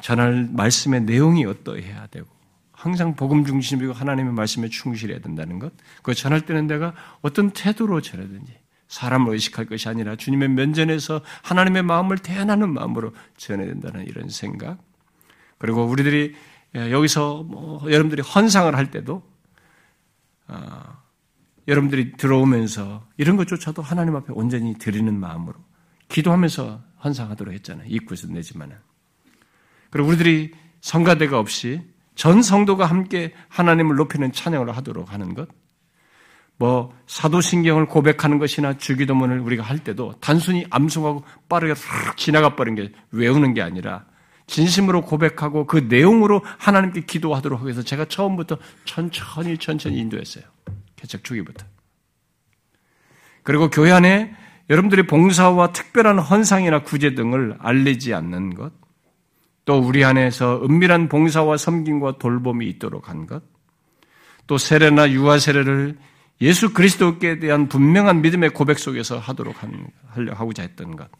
전할 0.00 0.48
말씀의 0.52 1.02
내용이 1.02 1.44
어떠해야 1.44 2.06
되고 2.08 2.26
항상 2.72 3.16
복음 3.16 3.44
중심이고 3.44 3.92
하나님의 3.92 4.32
말씀에 4.34 4.68
충실해야 4.68 5.20
된다는 5.20 5.58
것. 5.58 5.72
그 6.02 6.14
전할 6.14 6.42
때는 6.42 6.66
내가 6.66 6.94
어떤 7.22 7.50
태도로 7.50 8.02
전하든지 8.02 8.58
사람을 8.88 9.32
의식할 9.32 9.66
것이 9.66 9.88
아니라 9.88 10.14
주님의 10.16 10.50
면전에서 10.50 11.22
하나님의 11.42 11.82
마음을 11.82 12.18
대안하는 12.18 12.72
마음으로 12.72 13.12
전해야 13.36 13.66
된다는 13.66 14.06
이런 14.06 14.28
생각. 14.28 14.78
그리고 15.58 15.84
우리들이 15.84 16.34
여기서 16.74 17.42
뭐 17.44 17.80
여러분들이 17.90 18.22
헌상을 18.22 18.74
할 18.76 18.90
때도 18.90 19.22
어, 20.48 20.96
여러분들이 21.66 22.12
들어오면서 22.12 23.08
이런 23.16 23.36
것조차도 23.36 23.82
하나님 23.82 24.14
앞에 24.16 24.32
온전히 24.32 24.74
드리는 24.78 25.18
마음으로 25.18 25.58
기도하면서 26.08 26.84
헌상하도록 27.02 27.52
했잖아요. 27.54 27.88
입구에서 27.88 28.28
내지만은. 28.28 28.76
그리고 29.96 30.10
우리들이 30.10 30.50
성가대가 30.82 31.38
없이 31.38 31.80
전 32.14 32.42
성도가 32.42 32.84
함께 32.84 33.32
하나님을 33.48 33.96
높이는 33.96 34.30
찬양을 34.30 34.76
하도록 34.76 35.10
하는 35.10 35.32
것. 35.32 35.48
뭐 36.58 36.94
사도신경을 37.06 37.86
고백하는 37.86 38.38
것이나 38.38 38.76
주기도문을 38.76 39.40
우리가 39.40 39.62
할 39.62 39.78
때도 39.78 40.12
단순히 40.20 40.66
암송하고 40.68 41.24
빠르게 41.48 41.74
싹 41.74 42.18
지나가 42.18 42.56
버린 42.56 42.74
게 42.74 42.92
외우는 43.10 43.54
게 43.54 43.62
아니라 43.62 44.04
진심으로 44.46 45.00
고백하고 45.00 45.66
그 45.66 45.86
내용으로 45.88 46.42
하나님께 46.58 47.06
기도하도록 47.06 47.58
하기 47.58 47.66
위해서 47.66 47.82
제가 47.82 48.04
처음부터 48.04 48.58
천천히 48.84 49.56
천천히 49.56 49.96
인도했어요. 49.96 50.44
개척 50.96 51.24
초기부터. 51.24 51.64
그리고 53.42 53.70
교회 53.70 53.92
안에 53.92 54.36
여러분들이 54.68 55.06
봉사와 55.06 55.72
특별한 55.72 56.18
헌상이나 56.18 56.82
구제 56.82 57.14
등을 57.14 57.56
알리지 57.60 58.12
않는 58.12 58.54
것, 58.54 58.72
또 59.66 59.78
우리 59.78 60.04
안에서 60.04 60.62
은밀한 60.64 61.08
봉사와 61.08 61.58
섬김과 61.58 62.18
돌봄이 62.18 62.66
있도록 62.66 63.10
한 63.10 63.26
것, 63.26 63.42
또 64.46 64.56
세례나 64.56 65.10
유아 65.10 65.38
세례를 65.38 65.98
예수 66.40 66.72
그리스도께 66.72 67.40
대한 67.40 67.68
분명한 67.68 68.22
믿음의 68.22 68.50
고백 68.50 68.78
속에서 68.78 69.18
하도록 69.18 69.54
하려 70.10 70.32
하고자 70.32 70.62
했던 70.62 70.96
것. 70.96 71.10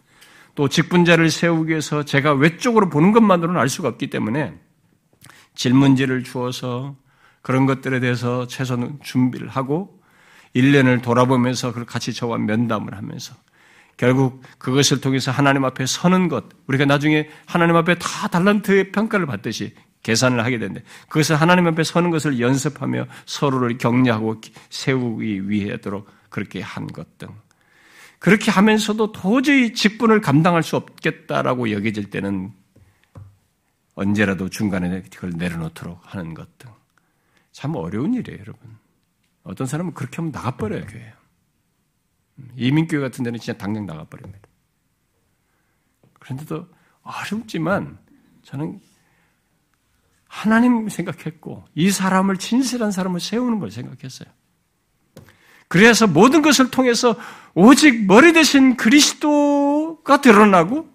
또 0.54 0.68
직분자를 0.68 1.28
세우기 1.28 1.70
위해서 1.70 2.04
제가 2.04 2.32
외적으로 2.32 2.88
보는 2.88 3.12
것만으로는 3.12 3.60
알 3.60 3.68
수가 3.68 3.88
없기 3.88 4.08
때문에 4.10 4.54
질문지를 5.54 6.22
주어서 6.22 6.96
그런 7.42 7.66
것들에 7.66 8.00
대해서 8.00 8.46
최소한 8.46 8.98
준비를 9.02 9.48
하고 9.48 10.00
1년을 10.54 11.02
돌아보면서 11.02 11.72
같이 11.84 12.12
저와 12.12 12.38
면담을 12.38 12.96
하면서 12.96 13.34
결국 13.96 14.42
그것을 14.58 15.00
통해서 15.00 15.30
하나님 15.30 15.64
앞에 15.64 15.86
서는 15.86 16.28
것, 16.28 16.44
우리가 16.66 16.84
나중에 16.84 17.28
하나님 17.46 17.76
앞에 17.76 17.94
다 17.98 18.28
달란트의 18.28 18.92
평가를 18.92 19.26
받듯이 19.26 19.74
계산을 20.02 20.44
하게 20.44 20.58
되는데 20.58 20.82
그것을 21.08 21.36
하나님 21.36 21.66
앞에 21.66 21.82
서는 21.82 22.10
것을 22.10 22.38
연습하며 22.38 23.06
서로를 23.24 23.78
격려하고 23.78 24.40
세우기 24.70 25.48
위해도록 25.48 26.08
그렇게 26.28 26.60
한 26.60 26.86
것 26.88 27.18
등. 27.18 27.28
그렇게 28.18 28.50
하면서도 28.50 29.12
도저히 29.12 29.72
직분을 29.72 30.20
감당할 30.20 30.62
수 30.62 30.76
없겠다라고 30.76 31.70
여겨질 31.70 32.10
때는 32.10 32.52
언제라도 33.94 34.48
중간에 34.48 35.02
그걸 35.12 35.30
내려놓도록 35.36 36.00
하는 36.02 36.34
것 36.34 36.58
등. 36.58 36.70
참 37.52 37.74
어려운 37.76 38.14
일이에요, 38.14 38.40
여러분. 38.40 38.76
어떤 39.42 39.66
사람은 39.66 39.94
그렇게 39.94 40.16
하면 40.16 40.32
나가버려요, 40.32 40.86
교회. 40.86 41.12
이민교회 42.56 43.00
같은 43.00 43.24
데는 43.24 43.38
진짜 43.38 43.56
당장 43.56 43.86
나가버립니다. 43.86 44.46
그런데도 46.14 46.66
어렵지만 47.02 47.98
저는 48.42 48.80
하나님 50.26 50.88
생각했고 50.88 51.64
이 51.74 51.90
사람을 51.90 52.36
진실한 52.36 52.90
사람을 52.90 53.20
세우는 53.20 53.58
걸 53.58 53.70
생각했어요. 53.70 54.28
그래서 55.68 56.06
모든 56.06 56.42
것을 56.42 56.70
통해서 56.70 57.16
오직 57.54 58.06
머리 58.06 58.32
대신 58.32 58.76
그리스도가 58.76 60.20
드러나고 60.20 60.88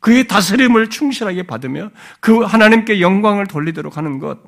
그의 0.00 0.28
다스림을 0.28 0.90
충실하게 0.90 1.44
받으며 1.44 1.90
그 2.20 2.42
하나님께 2.42 3.00
영광을 3.00 3.46
돌리도록 3.46 3.96
하는 3.96 4.18
것. 4.18 4.38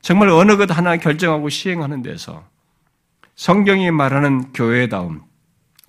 정말 0.00 0.28
어느 0.28 0.56
것 0.56 0.70
하나 0.70 0.96
결정하고 0.96 1.48
시행하는 1.48 2.02
데서 2.02 2.48
성경이 3.36 3.90
말하는 3.90 4.52
교회다움, 4.52 5.22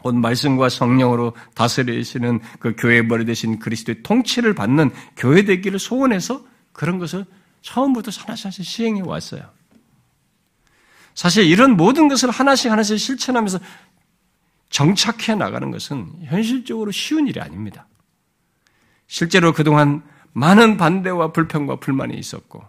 곧 0.02 0.16
말씀과 0.16 0.70
성령으로 0.70 1.34
다스리시는 1.56 2.40
그 2.60 2.76
교회 2.78 3.02
머리 3.02 3.26
대신 3.26 3.58
그리스도의 3.58 4.04
통치를 4.04 4.54
받는 4.54 4.92
교회 5.16 5.44
되기를 5.44 5.80
소원해서 5.80 6.46
그런 6.72 7.00
것을 7.00 7.26
처음부터 7.62 8.12
하나씩 8.12 8.46
하나씩 8.46 8.66
시행해 8.66 9.02
왔어요. 9.02 9.42
사실 11.16 11.46
이런 11.46 11.76
모든 11.76 12.08
것을 12.08 12.30
하나씩 12.30 12.72
하나씩 12.72 13.00
실천하면서 13.00 13.60
정착해 14.70 15.34
나가는 15.36 15.72
것은 15.72 16.12
현실적으로 16.26 16.92
쉬운 16.92 17.28
일이 17.28 17.40
아닙니다. 17.40 17.88
실제로 19.08 19.54
그동안 19.54 20.04
많은 20.34 20.78
반대와 20.78 21.32
불평과 21.32 21.78
불만이 21.78 22.16
있었고, 22.16 22.64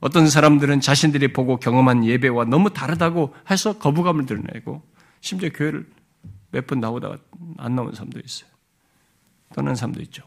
어떤 0.00 0.28
사람들은 0.28 0.80
자신들이 0.80 1.32
보고 1.32 1.56
경험한 1.56 2.04
예배와 2.04 2.44
너무 2.46 2.70
다르다고 2.72 3.34
해서 3.50 3.78
거부감을 3.78 4.26
드러내고, 4.26 4.82
심지어 5.20 5.48
교회를 5.50 5.86
몇 6.50 6.66
번 6.66 6.80
나오다가 6.80 7.18
안 7.58 7.74
나오는 7.74 7.92
사람도 7.94 8.20
있어요. 8.24 8.48
떠난 9.54 9.74
사람도 9.74 10.00
있죠. 10.02 10.22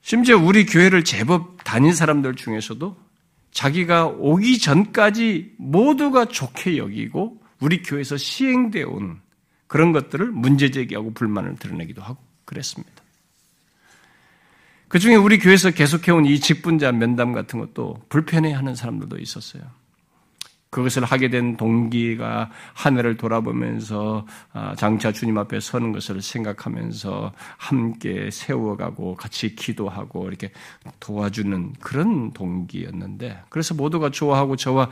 심지어 0.00 0.38
우리 0.38 0.64
교회를 0.66 1.02
제법 1.02 1.64
다닌 1.64 1.92
사람들 1.92 2.36
중에서도 2.36 2.96
자기가 3.50 4.06
오기 4.06 4.58
전까지 4.58 5.54
모두가 5.58 6.26
좋게 6.26 6.76
여기고 6.76 7.42
우리 7.58 7.82
교회에서 7.82 8.16
시행되어 8.16 8.86
온 8.88 9.20
그런 9.66 9.92
것들을 9.92 10.30
문제 10.30 10.70
제기하고 10.70 11.12
불만을 11.14 11.56
드러내기도 11.56 12.02
하고 12.02 12.22
그랬습니다. 12.44 12.95
그 14.88 14.98
중에 14.98 15.16
우리 15.16 15.38
교회에서 15.38 15.70
계속해온 15.70 16.26
이 16.26 16.38
직분자 16.38 16.92
면담 16.92 17.32
같은 17.32 17.58
것도 17.58 17.96
불편해하는 18.08 18.74
사람들도 18.74 19.18
있었어요. 19.18 19.62
그것을 20.70 21.04
하게 21.04 21.30
된 21.30 21.56
동기가 21.56 22.50
하늘을 22.74 23.16
돌아보면서 23.16 24.26
아, 24.52 24.74
장차 24.76 25.10
주님 25.10 25.38
앞에 25.38 25.58
서는 25.60 25.92
것을 25.92 26.20
생각하면서 26.20 27.32
함께 27.56 28.30
세워가고 28.30 29.14
같이 29.14 29.54
기도하고 29.54 30.28
이렇게 30.28 30.50
도와주는 31.00 31.74
그런 31.80 32.32
동기였는데 32.32 33.44
그래서 33.48 33.74
모두가 33.74 34.10
좋아하고 34.10 34.56
저와 34.56 34.90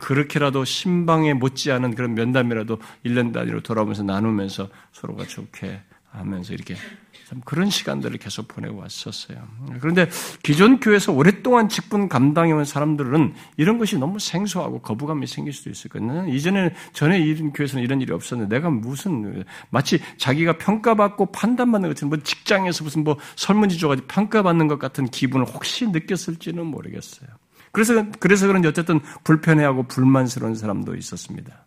그렇게라도 0.00 0.64
신방에 0.64 1.34
못지않은 1.34 1.94
그런 1.94 2.14
면담이라도 2.14 2.78
1년 3.06 3.32
단위로 3.32 3.60
돌아오면서 3.60 4.02
나누면서 4.02 4.68
서로가 4.92 5.24
좋게 5.26 5.82
하면서 6.10 6.52
이렇게 6.52 6.74
그런 7.44 7.70
시간들을 7.70 8.18
계속 8.18 8.48
보내고 8.48 8.78
왔었어요. 8.78 9.38
그런데 9.80 10.08
기존 10.42 10.80
교회에서 10.80 11.12
오랫동안 11.12 11.68
직분 11.68 12.08
감당해온 12.08 12.64
사람들은 12.64 13.34
이런 13.56 13.78
것이 13.78 13.98
너무 13.98 14.18
생소하고 14.18 14.80
거부감이 14.80 15.26
생길 15.26 15.52
수도 15.52 15.70
있을 15.70 15.90
거예요. 15.90 16.26
이전에 16.28 16.74
전에 16.92 17.18
이런 17.18 17.52
교회에서는 17.52 17.82
이런 17.82 18.00
일이 18.00 18.12
없었는데 18.12 18.54
내가 18.54 18.70
무슨 18.70 19.44
마치 19.70 20.00
자기가 20.16 20.58
평가받고 20.58 21.32
판단받는 21.32 21.88
것 21.88 21.94
같은 21.94 22.08
뭐 22.08 22.18
직장에서 22.18 22.84
무슨 22.84 23.04
뭐 23.04 23.16
설문지 23.36 23.78
줘가지고 23.78 24.08
평가받는 24.08 24.68
것 24.68 24.78
같은 24.78 25.06
기분을 25.06 25.46
혹시 25.46 25.86
느꼈을지는 25.88 26.66
모르겠어요. 26.66 27.28
그래서 27.72 28.04
그래서 28.20 28.46
그런지 28.46 28.68
어쨌든 28.68 29.00
불편해하고 29.24 29.84
불만스러운 29.84 30.54
사람도 30.54 30.94
있었습니다. 30.94 31.66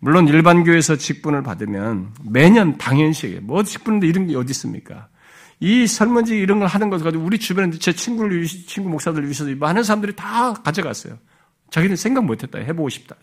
물론 0.00 0.28
일반 0.28 0.64
교회에서 0.64 0.96
직분을 0.96 1.42
받으면 1.42 2.14
매년 2.22 2.78
당연시에 2.78 3.40
뭐 3.40 3.62
직분인데 3.62 4.06
이런 4.06 4.26
게 4.26 4.36
어디 4.36 4.50
있습니까? 4.50 5.08
이 5.60 5.86
설문지 5.86 6.36
이런 6.36 6.60
걸 6.60 6.68
하는 6.68 6.88
것 6.88 7.02
가지고 7.02 7.24
우리 7.24 7.38
주변에 7.38 7.70
제 7.78 7.92
친구를 7.92 8.46
친구 8.46 8.88
목사들 8.90 9.24
위해서 9.24 9.44
많은 9.44 9.82
사람들이 9.82 10.14
다 10.14 10.52
가져갔어요. 10.52 11.18
자기는 11.70 11.96
생각 11.96 12.24
못했다. 12.24 12.58
해보고 12.58 12.88
싶다. 12.88 13.16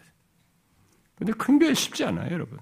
근데 1.16 1.32
큰 1.32 1.60
교회 1.60 1.74
쉽지 1.74 2.04
않아요, 2.04 2.32
여러분. 2.32 2.60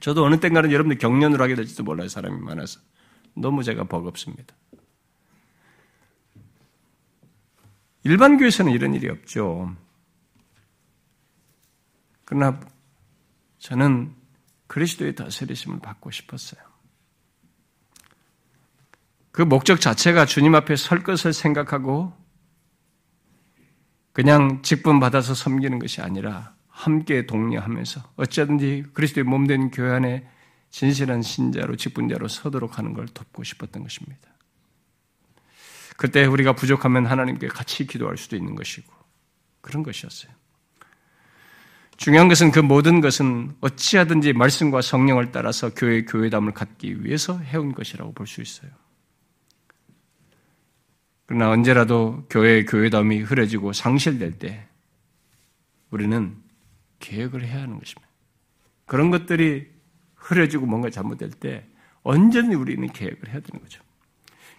저도 0.00 0.24
어느 0.24 0.40
땐가는 0.40 0.72
여러분들 0.72 0.96
경련을 0.96 1.42
하게 1.42 1.54
될지도 1.54 1.84
몰라요. 1.84 2.08
사람이 2.08 2.40
많아서. 2.40 2.80
너무 3.34 3.62
제가 3.62 3.84
버겁습니다. 3.84 4.54
일반 8.04 8.38
교회에서는 8.38 8.72
이런 8.72 8.94
일이 8.94 9.10
없죠. 9.10 9.76
그러나 12.24 12.58
저는 13.60 14.14
그리스도의 14.66 15.14
다스리심을 15.14 15.80
받고 15.80 16.10
싶었어요. 16.10 16.60
그 19.30 19.42
목적 19.42 19.80
자체가 19.80 20.26
주님 20.26 20.54
앞에 20.54 20.74
설 20.76 21.02
것을 21.02 21.32
생각하고 21.32 22.12
그냥 24.12 24.62
직분 24.62 24.98
받아서 24.98 25.34
섬기는 25.34 25.78
것이 25.78 26.00
아니라 26.00 26.54
함께 26.68 27.26
동료하면서 27.26 28.12
어쩌든지 28.16 28.86
그리스도의 28.92 29.24
몸된 29.24 29.70
교회 29.70 29.92
안에 29.92 30.28
진실한 30.70 31.22
신자로 31.22 31.76
직분자로 31.76 32.28
서도록 32.28 32.78
하는 32.78 32.92
걸 32.92 33.06
돕고 33.06 33.44
싶었던 33.44 33.82
것입니다. 33.82 34.30
그때 35.96 36.24
우리가 36.24 36.54
부족하면 36.54 37.06
하나님께 37.06 37.48
같이 37.48 37.86
기도할 37.86 38.16
수도 38.16 38.36
있는 38.36 38.54
것이고 38.54 38.92
그런 39.60 39.82
것이었어요. 39.82 40.39
중요한 42.00 42.28
것은 42.28 42.50
그 42.50 42.60
모든 42.60 43.02
것은 43.02 43.52
어찌하든지 43.60 44.32
말씀과 44.32 44.80
성령을 44.80 45.32
따라서 45.32 45.68
교회 45.74 46.02
교회담을 46.02 46.54
갖기 46.54 47.04
위해서 47.04 47.38
해온 47.38 47.74
것이라고 47.74 48.14
볼 48.14 48.26
수 48.26 48.40
있어요. 48.40 48.70
그러나 51.26 51.50
언제라도 51.50 52.24
교회의 52.30 52.64
교회담이 52.64 53.20
흐려지고 53.20 53.74
상실될 53.74 54.38
때 54.38 54.66
우리는 55.90 56.34
계획을 57.00 57.44
해야 57.44 57.64
하는 57.64 57.78
것입니다. 57.78 58.08
그런 58.86 59.10
것들이 59.10 59.68
흐려지고 60.14 60.64
뭔가 60.64 60.88
잘못될 60.88 61.32
때 61.32 61.66
언제든 62.02 62.54
우리는 62.54 62.90
계획을 62.90 63.28
해야 63.28 63.40
되는 63.40 63.62
거죠. 63.62 63.82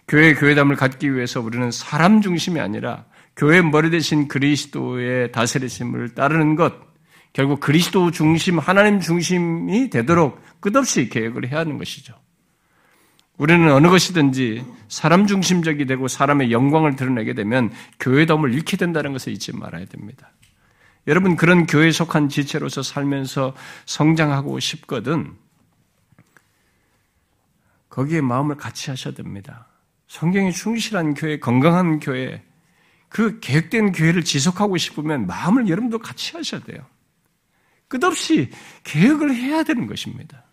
교회 0.06 0.34
교회담을 0.34 0.76
갖기 0.76 1.12
위해서 1.12 1.40
우리는 1.40 1.72
사람 1.72 2.20
중심이 2.20 2.60
아니라 2.60 3.04
교회 3.34 3.60
머리 3.62 3.90
대신 3.90 4.28
그리스도의 4.28 5.32
다스리심을 5.32 6.14
따르는 6.14 6.54
것, 6.54 6.91
결국 7.32 7.60
그리스도 7.60 8.10
중심, 8.10 8.58
하나님 8.58 9.00
중심이 9.00 9.88
되도록 9.90 10.40
끝없이 10.60 11.08
계획을 11.08 11.50
해야 11.50 11.60
하는 11.60 11.78
것이죠. 11.78 12.14
우리는 13.38 13.72
어느 13.72 13.88
것이든지 13.88 14.64
사람 14.88 15.26
중심적이 15.26 15.86
되고 15.86 16.06
사람의 16.06 16.52
영광을 16.52 16.96
드러내게 16.96 17.34
되면 17.34 17.72
교회덤을 17.98 18.52
잃게 18.52 18.76
된다는 18.76 19.12
것을 19.12 19.32
잊지 19.32 19.56
말아야 19.56 19.86
됩니다. 19.86 20.30
여러분 21.06 21.34
그런 21.34 21.66
교회에 21.66 21.90
속한 21.90 22.28
지체로서 22.28 22.82
살면서 22.82 23.54
성장하고 23.86 24.60
싶거든 24.60 25.34
거기에 27.88 28.20
마음을 28.20 28.56
같이 28.56 28.90
하셔야 28.90 29.14
됩니다. 29.14 29.66
성경이 30.06 30.52
충실한 30.52 31.14
교회, 31.14 31.38
건강한 31.38 31.98
교회, 31.98 32.42
그 33.08 33.40
계획된 33.40 33.92
교회를 33.92 34.24
지속하고 34.24 34.76
싶으면 34.76 35.26
마음을 35.26 35.68
여러분도 35.68 35.98
같이 35.98 36.36
하셔야 36.36 36.60
돼요. 36.62 36.86
끝없이 37.92 38.48
계획을 38.84 39.34
해야 39.34 39.62
되는 39.64 39.86
것입니다. 39.86 40.44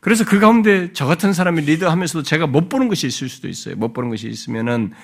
그래서 0.00 0.24
그 0.24 0.38
가운데 0.40 0.90
저 0.94 1.04
같은 1.04 1.34
사람이 1.34 1.62
리더하면서도 1.62 2.22
제가 2.22 2.46
못 2.46 2.70
보는 2.70 2.88
것이 2.88 3.06
있을 3.06 3.28
수도 3.28 3.46
있어요. 3.46 3.76
못 3.76 3.92
보는 3.92 4.08
것이 4.08 4.26
있으면은 4.28 4.94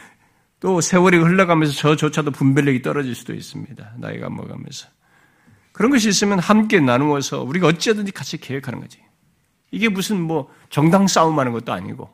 또 0.61 0.81
세월이 0.81 1.19
흘러가면서 1.19 1.75
저조차도 1.75 2.31
분별력이 2.31 2.81
떨어질 2.81 3.15
수도 3.15 3.35
있습니다. 3.35 3.97
나이가 3.99 4.31
먹으면서. 4.31 4.89
그런 5.73 5.91
것이 5.91 6.09
있으면 6.09 6.39
함께 6.39 6.81
나누어서 6.81 7.43
우리가 7.43 7.67
어찌든지 7.67 8.13
같이 8.13 8.39
계획하는 8.39 8.81
거지. 8.81 8.99
이게 9.73 9.91
무슨 9.91 10.21
뭐 10.23 10.51
정당 10.71 11.07
싸움하는 11.07 11.53
것도 11.53 11.73
아니고 11.73 12.09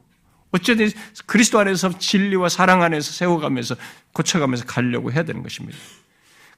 어쨌든 0.51 0.91
그리스도 1.27 1.61
안에서 1.61 1.97
진리와 1.97 2.49
사랑 2.49 2.83
안에서 2.83 3.13
세워가면서 3.13 3.77
고쳐가면서 4.15 4.65
가려고 4.65 5.13
해야 5.13 5.23
되는 5.23 5.43
것입니다. 5.43 5.79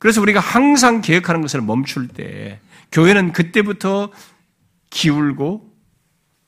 그래서 0.00 0.22
우리가 0.22 0.40
항상 0.40 1.02
계획하는 1.02 1.42
것을 1.42 1.60
멈출 1.60 2.08
때 2.08 2.58
교회는 2.90 3.32
그때부터 3.32 4.10
기울고 4.88 5.70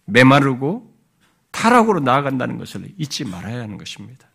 메마르고 0.07 0.91
타락으로 1.51 2.01
나아간다는 2.01 2.57
것을 2.57 2.89
잊지 2.97 3.27
말아야 3.27 3.61
하는 3.61 3.77
것입니다. 3.77 4.27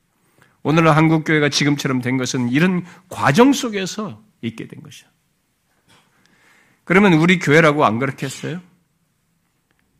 오늘날 0.61 0.95
한국 0.95 1.23
교회가 1.23 1.49
지금처럼 1.49 2.01
된 2.01 2.17
것은 2.17 2.49
이런 2.49 2.85
과정 3.09 3.53
속에서 3.53 4.23
있게 4.41 4.67
된 4.67 4.83
것이죠. 4.83 5.07
그러면 6.83 7.13
우리 7.13 7.39
교회라고 7.39 7.85
안 7.85 7.97
그렇게 7.97 8.27
했어요? 8.27 8.61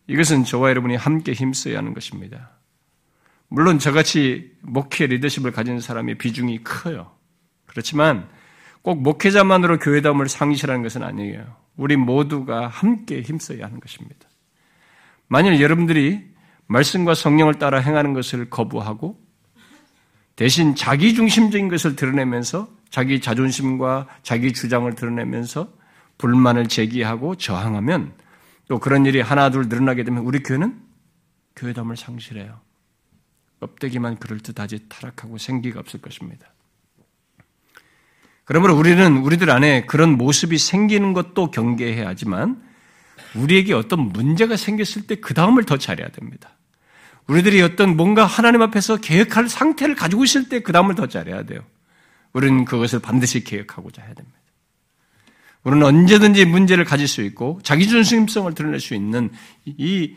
이것은 0.06 0.44
저와 0.44 0.70
여러분이 0.70 0.96
함께 0.96 1.34
힘써야 1.34 1.80
하는 1.80 1.96
것입니다. 1.96 2.52
물론 3.48 3.80
저같이 3.80 4.52
목회 4.62 5.08
리더십을 5.08 5.52
가진 5.52 5.80
사람의 5.80 6.20
비중이 6.20 6.64
커요. 6.64 7.18
그렇지만 7.66 8.30
꼭 8.88 9.02
목회자만으로 9.04 9.80
교회다움을 9.80 10.30
상실하는 10.30 10.82
것은 10.82 11.04
아니에요. 11.04 11.58
우리 11.76 11.98
모두가 11.98 12.70
함께 12.70 13.22
힘써야 13.22 13.66
하는 13.66 13.82
것입니다. 13.82 14.30
만일 15.28 15.60
여러분들이 15.60 16.24
말씀과 16.68 17.14
성령을 17.14 17.56
따라 17.56 17.80
행하는 17.80 18.14
것을 18.14 18.50
거부하고 18.50 19.22
대신 20.38 20.74
자기 20.74 21.14
중심적인 21.14 21.68
것을 21.68 21.98
드러내면서 21.98 22.70
자기 22.90 23.20
자존심과 23.20 24.08
자기 24.24 24.54
주장을 24.54 24.90
드러내면서 24.96 25.70
불만을 26.18 26.70
제기하고 26.70 27.36
저항하면 27.36 28.14
또 28.70 28.80
그런 28.80 29.06
일이 29.06 29.20
하나 29.20 29.50
둘 29.50 29.68
늘어나게 29.68 30.06
되면 30.06 30.24
우리 30.24 30.42
교회는 30.42 30.80
교회담을 31.58 31.98
상실해요. 31.98 32.62
껍데기만 33.60 34.16
그럴듯하지 34.16 34.88
타락하고 34.88 35.38
생기가 35.38 35.82
없을 35.82 36.00
것입니다. 36.00 36.48
그러므로 38.48 38.78
우리는 38.78 39.18
우리들 39.18 39.50
안에 39.50 39.86
그런 39.88 40.18
모습이 40.18 40.58
생기는 40.58 41.12
것도 41.12 41.52
경계해야 41.52 42.08
하지만 42.08 42.62
우리에게 43.36 43.74
어떤 43.74 44.00
문제가 44.00 44.56
생겼을 44.56 45.06
때 45.06 45.16
그 45.16 45.34
다음을 45.34 45.66
더 45.66 45.78
잘해야 45.78 46.08
됩니다. 46.10 46.52
우리들이 47.28 47.62
어떤 47.62 47.98
뭔가 47.98 48.26
하나님 48.26 48.62
앞에서 48.62 48.98
계획할 48.98 49.50
상태를 49.50 49.96
가지고 49.96 50.24
있을 50.24 50.48
때 50.48 50.62
그 50.62 50.72
다음을 50.72 50.96
더 50.96 51.08
잘해야 51.08 51.44
돼요. 51.44 51.60
우리는 52.32 52.64
그것을 52.64 53.00
반드시 53.00 53.44
계획하고자 53.44 54.02
해야 54.02 54.14
됩니다. 54.14 54.38
우리는 55.66 55.86
언제든지 55.86 56.46
문제를 56.46 56.86
가질 56.86 57.06
수 57.10 57.22
있고 57.24 57.60
자기 57.64 57.86
중심성을 57.90 58.54
드러낼 58.54 58.80
수 58.80 58.96
있는 58.96 59.30
이 59.66 60.16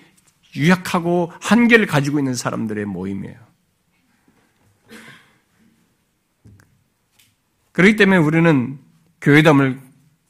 유약하고 0.55 1.33
한계를 1.41 1.87
가지고 1.87 2.21
있는 2.21 2.35
사람들의 2.35 2.85
모임이에요. 2.85 3.50
그렇기 7.73 7.97
때문에 7.97 8.19
우리는 8.19 8.79
교회담을 9.21 9.81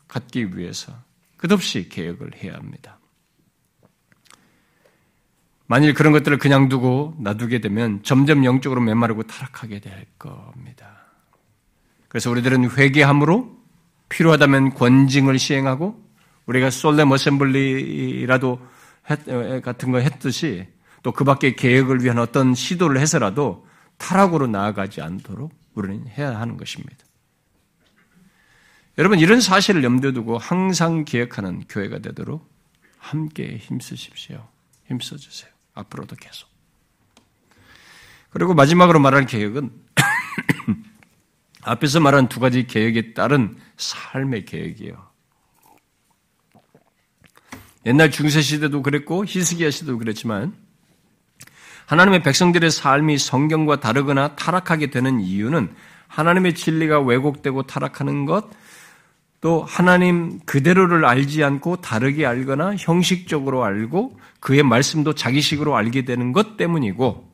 갖기 0.08 0.56
위해서 0.56 0.92
끝없이 1.36 1.88
계획을 1.88 2.32
해야 2.42 2.54
합니다. 2.54 2.98
만일 5.66 5.94
그런 5.94 6.12
것들을 6.12 6.38
그냥 6.38 6.68
두고 6.68 7.14
놔두게 7.20 7.60
되면 7.60 8.02
점점 8.02 8.44
영적으로 8.44 8.80
메마르고 8.80 9.22
타락하게 9.22 9.78
될 9.78 10.06
겁니다. 10.18 11.06
그래서 12.08 12.30
우리들은 12.30 12.70
회개함으로 12.76 13.56
필요하다면 14.08 14.74
권징을 14.74 15.38
시행하고 15.38 16.02
우리가 16.46 16.70
솔렘 16.70 17.12
어셈블리라도 17.12 18.60
같은 19.62 19.92
거 19.92 19.98
했듯이 19.98 20.66
또 21.02 21.12
그 21.12 21.24
밖에 21.24 21.54
계획을 21.54 22.02
위한 22.02 22.18
어떤 22.18 22.54
시도를 22.54 23.00
해서라도 23.00 23.66
타락으로 23.96 24.46
나아가지 24.46 25.00
않도록 25.00 25.52
우리는 25.74 26.06
해야 26.08 26.38
하는 26.38 26.56
것입니다. 26.56 27.04
여러분 29.00 29.18
이런 29.18 29.40
사실을 29.40 29.82
염두에 29.82 30.12
두고 30.12 30.36
항상 30.36 31.06
기억하는 31.06 31.64
교회가 31.70 32.00
되도록 32.00 32.46
함께 32.98 33.56
힘쓰십시오. 33.56 34.46
힘써 34.88 35.16
주세요. 35.16 35.50
앞으로도 35.72 36.16
계속. 36.16 36.50
그리고 38.28 38.52
마지막으로 38.52 39.00
말할 39.00 39.24
계획은 39.24 39.70
앞에서 41.64 42.00
말한 42.00 42.28
두 42.28 42.40
가지 42.40 42.66
계획에 42.66 43.14
따른 43.14 43.56
삶의 43.78 44.44
계획이에요. 44.44 45.08
옛날 47.86 48.10
중세 48.10 48.42
시대도 48.42 48.82
그랬고 48.82 49.24
히스기야 49.24 49.70
시대도 49.70 49.96
그랬지만 49.96 50.54
하나님의 51.86 52.22
백성들의 52.22 52.70
삶이 52.70 53.16
성경과 53.16 53.80
다르거나 53.80 54.36
타락하게 54.36 54.90
되는 54.90 55.20
이유는 55.20 55.74
하나님의 56.06 56.54
진리가 56.54 57.00
왜곡되고 57.00 57.62
타락하는 57.62 58.26
것, 58.26 58.50
또 59.40 59.64
하나님 59.64 60.38
그대로를 60.44 61.04
알지 61.04 61.42
않고 61.42 61.76
다르게 61.76 62.26
알거나 62.26 62.76
형식적으로 62.76 63.64
알고 63.64 64.18
그의 64.38 64.62
말씀도 64.62 65.14
자기식으로 65.14 65.76
알게 65.76 66.04
되는 66.04 66.32
것 66.32 66.56
때문이고 66.56 67.30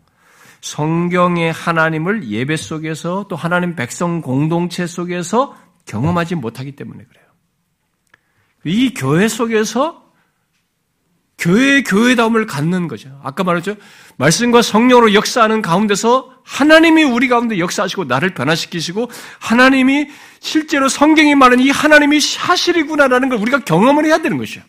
성경의 0.61 1.53
하나님을 1.53 2.29
예배 2.29 2.57
속에서 2.57 3.27
또 3.29 3.37
하나님 3.37 3.75
백성 3.75 4.21
공동체 4.21 4.87
속에서 4.87 5.57
경험하지 5.87 6.37
못하기 6.37 6.73
때문에 6.73 7.05
그래요. 7.05 7.25
이 8.65 8.95
교회 8.95 9.29
속에서 9.29 10.06
교회의 11.39 11.85
교회다움을 11.85 12.47
갖는 12.47 12.89
거죠. 12.89 13.21
아까 13.23 13.45
말했죠. 13.45 13.77
말씀과 14.17 14.63
성령으로 14.63 15.13
역사하는 15.13 15.61
가운데서 15.61 16.33
하나님이 16.45 17.05
우리 17.05 17.29
가운데 17.29 17.59
역사하시고 17.59 18.05
나를 18.05 18.33
변화시키시고 18.35 19.11
하나님이 19.39 20.09
실제로 20.41 20.89
성경이 20.89 21.35
말하는 21.35 21.63
이 21.63 21.71
하나님이 21.71 22.21
사실이구나라는 22.21 23.29
걸 23.29 23.39
우리가 23.39 23.61
경험을 23.61 24.07
해야 24.07 24.19
되는 24.19 24.39
것이요. 24.39 24.63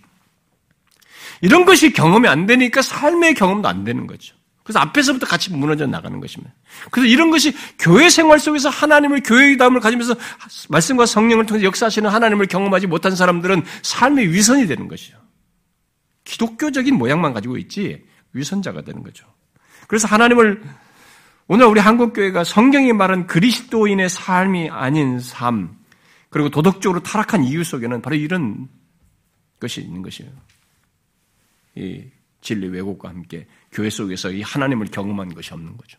이런 1.42 1.66
것이 1.66 1.94
경험이 1.94 2.28
안 2.28 2.46
되니까 2.46 2.82
삶의 2.82 3.36
경험도 3.36 3.68
안 3.68 3.84
되는 3.84 4.08
거죠. 4.08 4.36
그래서 4.64 4.80
앞에서부터 4.80 5.26
같이 5.26 5.54
무너져 5.54 5.88
나가는 5.88 6.20
것입니다. 6.20 6.54
그래서 6.92 7.08
이런 7.08 7.32
것이 7.32 7.56
교회 7.80 8.10
생활 8.10 8.38
속에서 8.38 8.68
하나님을 8.68 9.22
교회의 9.24 9.56
담을 9.56 9.80
가지면서 9.80 10.16
말씀과 10.68 11.06
성령을 11.06 11.46
통해 11.46 11.64
역사하시는 11.64 12.10
하나님을 12.10 12.48
경험하지 12.48 12.88
못한 12.88 13.16
사람들은 13.16 13.64
삶의 13.84 14.34
위선이 14.34 14.68
되는 14.68 14.90
것이죠. 14.90 15.16
기독교적인 16.28 16.96
모양만 16.96 17.34
가지고 17.34 17.58
있지 17.58 18.06
위선자가 18.34 18.82
되는 18.82 19.02
거죠. 19.02 19.26
그래서 19.88 20.10
하나님을 20.10 20.62
오늘 21.48 21.66
우리 21.68 21.80
한국 21.80 22.12
교회가 22.12 22.44
성경이 22.44 22.92
말한 22.92 23.28
그리스도인의 23.28 24.10
삶이 24.10 24.70
아닌 24.70 25.22
삶 25.22 25.78
그리고 26.30 26.50
도덕적으로 26.50 27.02
타락한 27.02 27.46
이유 27.46 27.64
속에는 27.64 28.02
바로 28.02 28.18
이런 28.18 28.68
것이 29.62 29.82
있는 29.82 30.02
것이에요. 30.02 30.30
이 31.76 32.04
진리 32.42 32.68
왜곡과 32.68 33.08
함께 33.08 33.48
교회 33.72 33.90
속에서 33.90 34.30
이 34.30 34.42
하나님을 34.42 34.88
경험한 34.88 35.34
것이 35.34 35.54
없는 35.54 35.78
거죠. 35.78 35.98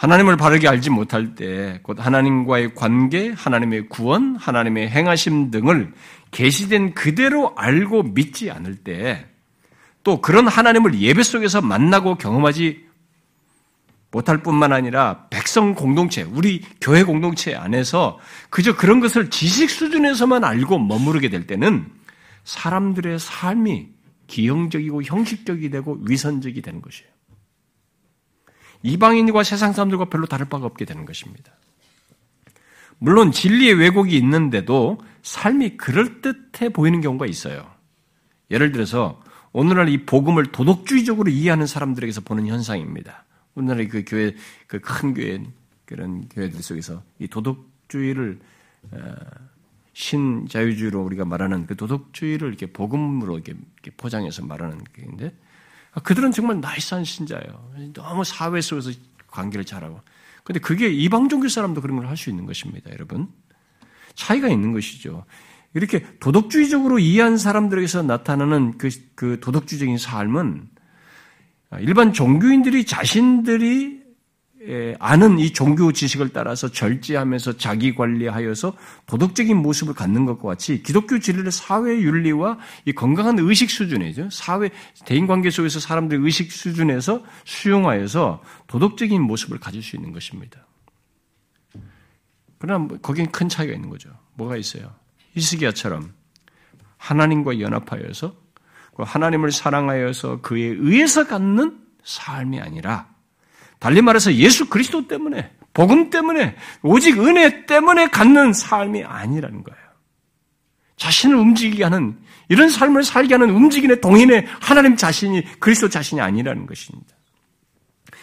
하나님을 0.00 0.36
바르게 0.36 0.66
알지 0.66 0.88
못할 0.90 1.34
때 1.34 1.78
곧 1.82 1.98
하나님과의 2.00 2.74
관계, 2.74 3.32
하나님의 3.32 3.88
구원, 3.88 4.36
하나님의 4.36 4.88
행하심 4.88 5.50
등을 5.50 5.92
계시된 6.30 6.94
그대로 6.94 7.52
알고 7.56 8.04
믿지 8.04 8.50
않을 8.50 8.76
때 8.76 9.30
또 10.02 10.20
그런 10.20 10.48
하나님을 10.48 11.00
예배 11.00 11.22
속에서 11.22 11.60
만나고 11.60 12.16
경험하지 12.16 12.88
못할 14.10 14.42
뿐만 14.42 14.72
아니라 14.72 15.26
백성 15.30 15.74
공동체, 15.74 16.22
우리 16.22 16.62
교회 16.80 17.04
공동체 17.04 17.54
안에서 17.54 18.18
그저 18.48 18.74
그런 18.74 18.98
것을 19.00 19.30
지식 19.30 19.70
수준에서만 19.70 20.42
알고 20.42 20.78
머무르게 20.78 21.28
될 21.28 21.46
때는 21.46 21.86
사람들의 22.44 23.18
삶이 23.18 23.88
기형적이고 24.26 25.02
형식적이 25.02 25.70
되고 25.70 25.98
위선적이 26.08 26.62
되는 26.62 26.80
것이에요. 26.80 27.10
이방인과 28.82 29.42
세상 29.42 29.72
사람들과 29.72 30.06
별로 30.06 30.26
다를 30.26 30.46
바가 30.46 30.66
없게 30.66 30.84
되는 30.84 31.04
것입니다. 31.04 31.52
물론 32.98 33.32
진리의 33.32 33.74
왜곡이 33.74 34.16
있는데도 34.16 34.98
삶이 35.22 35.76
그럴듯해 35.76 36.70
보이는 36.72 37.00
경우가 37.00 37.26
있어요. 37.26 37.70
예를 38.50 38.72
들어서 38.72 39.22
오늘날 39.52 39.88
이 39.88 40.04
복음을 40.04 40.46
도덕주의적으로 40.46 41.30
이해하는 41.30 41.66
사람들에게서 41.66 42.20
보는 42.22 42.46
현상입니다. 42.46 43.24
우리나라의 43.54 43.88
그 43.88 44.04
교회, 44.06 44.34
그 44.66 44.80
큰 44.80 45.14
교회, 45.14 45.42
그런 45.84 46.28
교회들 46.28 46.62
속에서 46.62 47.02
이 47.18 47.26
도덕주의를, 47.26 48.38
어, 48.92 49.14
신자유주의로 49.92 51.02
우리가 51.02 51.24
말하는 51.24 51.66
그 51.66 51.76
도덕주의를 51.76 52.48
이렇게 52.48 52.66
복음으로 52.66 53.38
이렇게, 53.38 53.54
포장해서 53.96 54.44
말하는 54.44 54.78
게인데, 54.94 55.26
아, 55.26 55.30
그들은 56.04 56.32
정말 56.32 56.60
나이스한 56.60 57.04
신자예요. 57.04 57.92
너무 57.94 58.24
사회 58.24 58.60
속에서 58.60 58.90
관계를 59.28 59.64
잘하고. 59.64 60.00
근데 60.44 60.60
그게 60.60 60.88
이방 60.88 61.28
종교 61.28 61.48
사람도 61.48 61.80
그런 61.80 61.96
걸 61.96 62.06
할 62.06 62.16
수 62.16 62.30
있는 62.30 62.46
것입니다, 62.46 62.90
여러분. 62.92 63.28
차이가 64.14 64.48
있는 64.48 64.72
것이죠. 64.72 65.24
이렇게 65.74 66.04
도덕주의적으로 66.18 66.98
이해한 66.98 67.36
사람들에게서 67.38 68.02
나타나는 68.02 68.78
그, 68.78 68.88
그 69.14 69.38
도덕주의적인 69.40 69.98
삶은 69.98 70.68
일반 71.80 72.12
종교인들이 72.12 72.84
자신들이 72.84 73.99
아는 74.98 75.38
이 75.38 75.52
종교 75.52 75.90
지식을 75.90 76.30
따라서 76.30 76.70
절제하면서 76.70 77.56
자기 77.56 77.94
관리하여서 77.94 78.76
도덕적인 79.06 79.56
모습을 79.56 79.94
갖는 79.94 80.26
것과 80.26 80.48
같이 80.48 80.82
기독교 80.82 81.18
진리를 81.18 81.50
사회 81.50 82.00
윤리와 82.00 82.58
이 82.84 82.92
건강한 82.92 83.38
의식 83.38 83.70
수준이죠. 83.70 84.28
사회 84.30 84.70
대인 85.06 85.26
관계 85.26 85.48
속에서 85.50 85.80
사람들의 85.80 86.22
의식 86.22 86.52
수준에서 86.52 87.24
수용하여서 87.44 88.42
도덕적인 88.66 89.22
모습을 89.22 89.58
가질 89.58 89.82
수 89.82 89.96
있는 89.96 90.12
것입니다. 90.12 90.66
그러나 92.58 92.86
거긴 93.00 93.30
큰 93.30 93.48
차이가 93.48 93.72
있는 93.72 93.88
거죠. 93.88 94.10
뭐가 94.34 94.58
있어요? 94.58 94.94
히스기야처럼 95.32 96.12
하나님과 96.98 97.60
연합하여서 97.60 98.36
그 98.94 99.02
하나님을 99.04 99.52
사랑하여서 99.52 100.42
그에 100.42 100.64
의해서 100.64 101.26
갖는 101.26 101.78
삶이 102.04 102.60
아니라 102.60 103.08
달리 103.80 104.00
말해서 104.02 104.32
예수 104.34 104.68
그리스도 104.68 105.08
때문에 105.08 105.50
복음 105.72 106.10
때문에 106.10 106.54
오직 106.82 107.18
은혜 107.18 107.66
때문에 107.66 108.10
갖는 108.10 108.52
삶이 108.52 109.02
아니라는 109.04 109.64
거예요. 109.64 109.80
자신을 110.96 111.34
움직이게 111.34 111.84
하는 111.84 112.16
이런 112.48 112.68
삶을 112.68 113.02
살게 113.02 113.34
하는 113.34 113.50
움직이는 113.50 114.00
동인의 114.00 114.46
하나님 114.60 114.96
자신이 114.96 115.58
그리스도 115.58 115.88
자신이 115.88 116.20
아니라는 116.20 116.66
것입니다. 116.66 117.16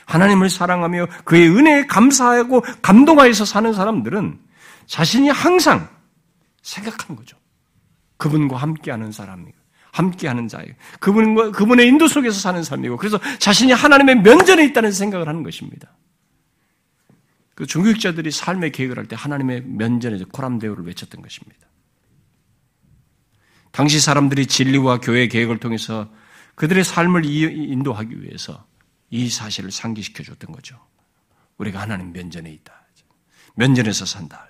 하나님을 0.06 0.50
사랑하며 0.50 1.08
그의 1.26 1.50
은혜에 1.50 1.86
감사하고 1.88 2.62
감동하여서 2.82 3.46
사는 3.46 3.74
사람들은 3.74 4.40
자신이 4.86 5.30
항상 5.30 5.90
생각하는 6.62 7.16
거죠. 7.16 7.36
그분과 8.18 8.58
함께하는 8.58 9.12
사람이고, 9.12 9.57
함께하는 9.98 10.48
자예요. 10.48 10.74
그분과 11.00 11.52
그분의 11.52 11.88
인도 11.88 12.08
속에서 12.08 12.40
사는 12.40 12.62
삶이고, 12.64 12.98
그래서 12.98 13.20
자신이 13.40 13.72
하나님의 13.72 14.22
면전에 14.22 14.64
있다는 14.66 14.92
생각을 14.92 15.28
하는 15.28 15.44
것입니다. 15.44 15.92
그 17.56 17.66
종교학자들이 17.66 18.30
삶의 18.30 18.72
계획을 18.72 18.98
할 18.98 19.08
때 19.08 19.16
하나님의 19.16 19.64
면전에서 19.64 20.26
코람데오를 20.26 20.86
외쳤던 20.86 21.22
것입니다. 21.22 21.68
당시 23.72 24.00
사람들이 24.00 24.46
진리와 24.46 25.00
교회 25.00 25.28
계획을 25.28 25.58
통해서 25.60 26.10
그들의 26.56 26.84
삶을 26.84 27.26
인도하기 27.26 28.22
위해서 28.22 28.66
이 29.10 29.30
사실을 29.30 29.72
상기시켜 29.72 30.24
줬던 30.24 30.52
거죠. 30.52 30.80
우리가 31.58 31.82
하나님 31.82 32.12
면전에 32.12 32.52
있다. 32.52 32.74
면전에서 33.56 34.06
산다. 34.06 34.48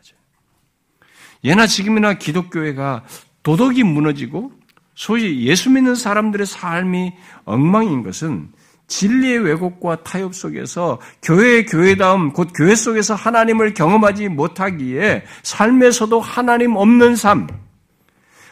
예나 1.44 1.68
지금이나 1.68 2.16
기독교회가 2.16 3.06
도덕이 3.44 3.84
무너지고 3.84 4.52
소위 4.98 5.46
예수 5.46 5.70
믿는 5.70 5.94
사람들의 5.94 6.48
삶이 6.48 7.14
엉망인 7.46 8.02
것은 8.02 8.50
진리의 8.88 9.38
왜곡과 9.40 10.04
타협 10.04 10.34
속에서 10.34 11.00
교회의 11.22 11.68
교회다움, 11.68 12.34
곧 12.34 12.50
교회 12.56 12.74
속에서 12.74 13.14
하나님을 13.14 13.76
경험하지 13.76 14.30
못하기에 14.30 15.24
삶에서도 15.44 16.20
하나님 16.20 16.76
없는 16.76 17.16
삶, 17.16 17.48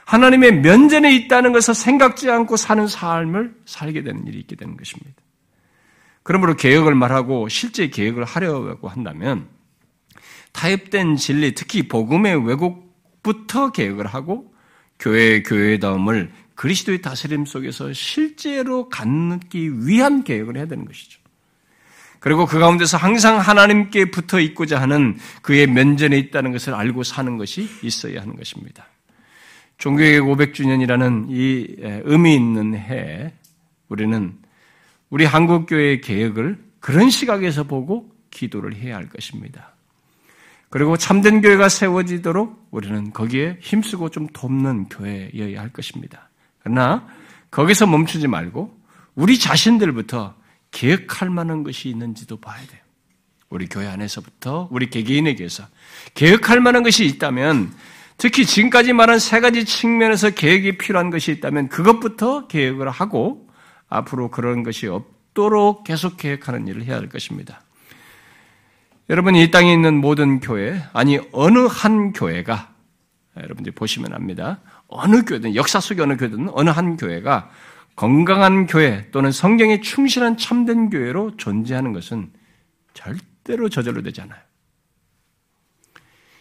하나님의 0.05 0.61
면전에 0.61 1.15
있다는 1.15 1.51
것을 1.51 1.73
생각지 1.73 2.29
않고 2.29 2.57
사는 2.57 2.85
삶을 2.85 3.55
살게 3.65 4.03
되는 4.03 4.27
일이 4.27 4.37
있게 4.37 4.55
되는 4.55 4.77
것입니다. 4.77 5.15
그러므로 6.21 6.55
개혁을 6.55 6.93
말하고 6.93 7.49
실제 7.49 7.87
개혁을 7.87 8.23
하려고 8.23 8.87
한다면 8.87 9.47
타협된 10.51 11.15
진리, 11.15 11.55
특히 11.55 11.87
복음의 11.87 12.45
왜곡부터 12.45 13.71
개혁을 13.71 14.05
하고 14.05 14.53
교회의 14.99 15.43
교회다움을 15.43 16.31
그리스도의 16.55 17.01
다스림 17.01 17.45
속에서 17.45 17.91
실제로 17.93 18.89
갖기 18.89 19.87
위한 19.87 20.23
개혁을 20.23 20.57
해야 20.57 20.65
되는 20.65 20.85
것이죠. 20.85 21.19
그리고 22.19 22.45
그 22.47 22.57
가운데서 22.57 22.97
항상 22.97 23.37
하나님께 23.39 24.05
붙어 24.09 24.39
있고자 24.39 24.81
하는 24.81 25.17
그의 25.43 25.67
면전에 25.67 26.17
있다는 26.17 26.53
것을 26.53 26.73
알고 26.73 27.03
사는 27.03 27.37
것이 27.37 27.69
있어야 27.83 28.21
하는 28.21 28.35
것입니다. 28.35 28.87
종교개혁 29.77 30.25
500주년이라는 30.25 31.27
이 31.29 31.75
의미 32.03 32.33
있는 32.33 32.75
해, 32.75 33.33
우리는 33.89 34.33
우리 35.09 35.25
한국교회의 35.25 36.01
개혁을 36.01 36.57
그런 36.79 37.09
시각에서 37.09 37.65
보고 37.65 38.09
기도를 38.31 38.75
해야 38.75 38.95
할 38.95 39.07
것입니다. 39.07 39.74
그리고 40.76 40.97
참된 40.97 41.39
교회가 41.39 41.69
세워지도록 41.69 42.67
우리는 42.69 43.13
거기에 43.13 43.59
힘쓰고 43.61 44.09
좀 44.09 44.28
돕는 44.28 44.89
교회여야 44.89 45.61
할 45.61 45.69
것입니다. 45.71 46.30
그러나 46.59 47.07
거기서 47.49 47.88
멈추지 47.88 48.28
말고 48.28 48.78
우리 49.15 49.39
자신들부터 49.39 50.36
계획할 50.71 51.30
만한 51.30 51.63
것이 51.63 51.88
있는지도 51.88 52.41
봐야 52.41 52.57
돼요. 52.67 52.82
우리 53.49 53.67
교회 53.67 53.88
안에서부터 53.88 54.67
우리 54.69 54.89
개개인에게서 54.89 55.65
계획할 56.13 56.59
만한 56.59 56.84
것이 56.84 57.05
있다면 57.05 57.71
특히 58.17 58.45
지금까지 58.45 58.91
말한 58.91 59.17
세 59.19 59.39
가지 59.39 59.63
측면에서 59.63 60.32
계획이 60.32 60.78
필요한 60.78 61.09
것이 61.09 61.32
있다면 61.32 61.69
그것부터 61.69 62.47
계획을 62.47 62.89
하고 62.89 63.47
앞으로 63.88 64.30
그런 64.30 64.63
것이 64.63 64.88
없도록 64.88 65.86
계속 65.86 66.17
계획하는 66.17 66.67
일을 66.67 66.84
해야 66.84 66.97
할 66.97 67.07
것입니다. 67.07 67.61
여러분, 69.10 69.36
이 69.36 69.51
땅에 69.51 69.72
있는 69.72 70.01
모든 70.01 70.39
교회, 70.39 70.82
아니, 70.91 71.20
어느 71.32 71.60
한 71.60 72.12
교회가, 72.12 72.74
여러분들이 73.38 73.76
보시면 73.76 74.14
압니다. 74.14 74.62
어느 74.88 75.24
교회든, 75.24 75.56
역사 75.56 75.80
속의 75.80 76.03
어느 76.03 76.18
교회든, 76.18 76.49
어느 76.53 76.70
한 76.70 76.97
교회가 76.97 77.51
건강한 77.95 78.66
교회 78.66 79.10
또는 79.12 79.32
성경에 79.32 79.82
충실한 79.82 80.38
참된 80.38 80.89
교회로 80.89 81.38
존재하는 81.38 81.93
것은 81.93 82.32
절대로 82.93 83.70
저절로 83.70 84.01
되지 84.01 84.22
않아요. 84.22 84.39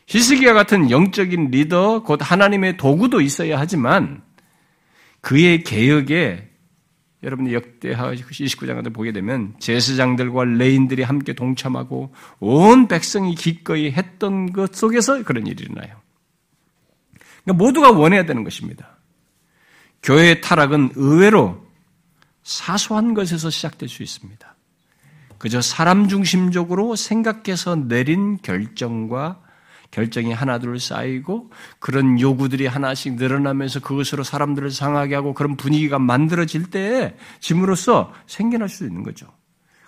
히스기야 0.07 0.55
같은 0.55 0.91
영적인 0.91 1.51
리더, 1.51 2.03
곧 2.03 2.21
하나님의 2.23 2.77
도구도 2.77 3.21
있어야 3.21 3.59
하지만 3.59 4.23
그의 5.21 5.65
개혁에 5.65 6.51
여러분이 7.25 7.55
역대하 7.55 8.13
29장 8.13 8.77
같은 8.77 8.93
보게 8.93 9.11
되면 9.11 9.55
제사장들과 9.59 10.45
레인들이 10.45 11.03
함께 11.03 11.33
동참하고 11.33 12.15
온 12.39 12.87
백성이 12.87 13.35
기꺼이 13.35 13.91
했던 13.91 14.53
것 14.53 14.75
속에서 14.75 15.23
그런 15.25 15.47
일이 15.47 15.65
일어나요. 15.65 15.97
그러니까 17.43 17.65
모두가 17.65 17.91
원해야 17.93 18.27
되는 18.27 18.45
것입니다. 18.45 18.99
교회의 20.03 20.43
타락은 20.43 20.93
의외로 20.97 21.67
사소한 22.43 23.15
것에서 23.15 23.49
시작될 23.49 23.89
수 23.89 24.03
있습니다. 24.03 24.55
그저 25.39 25.63
사람 25.63 26.09
중심적으로 26.09 26.95
생각해서 26.95 27.75
내린 27.75 28.37
결정과 28.39 29.41
결정이 29.95 30.33
하나둘 30.33 30.81
쌓이고 30.81 31.51
그런 31.79 32.19
요구들이 32.19 32.67
하나씩 32.67 33.15
늘어나면서 33.15 33.79
그것으로 33.79 34.25
사람들을 34.25 34.73
상하게 34.73 35.15
하고 35.15 35.35
그런 35.35 35.57
분위기가 35.57 36.01
만들어질 36.01 36.69
때에 36.71 37.15
짐으로써 37.39 38.13
생겨날 38.27 38.69
수 38.69 38.85
있는 38.85 39.05
거죠. 39.05 39.29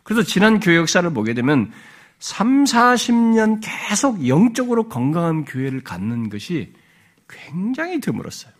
그래서 0.04 0.22
지난 0.22 0.60
교회 0.60 0.76
역사를 0.76 1.08
보게 1.12 1.34
되면 1.34 1.72
3, 2.20 2.64
40년 2.64 3.60
계속 3.60 4.28
영적으로 4.28 4.88
건강한 4.88 5.44
교회를 5.44 5.82
갖는 5.82 6.30
것이 6.30 6.72
굉장히 7.28 7.98
드물었어요. 7.98 8.52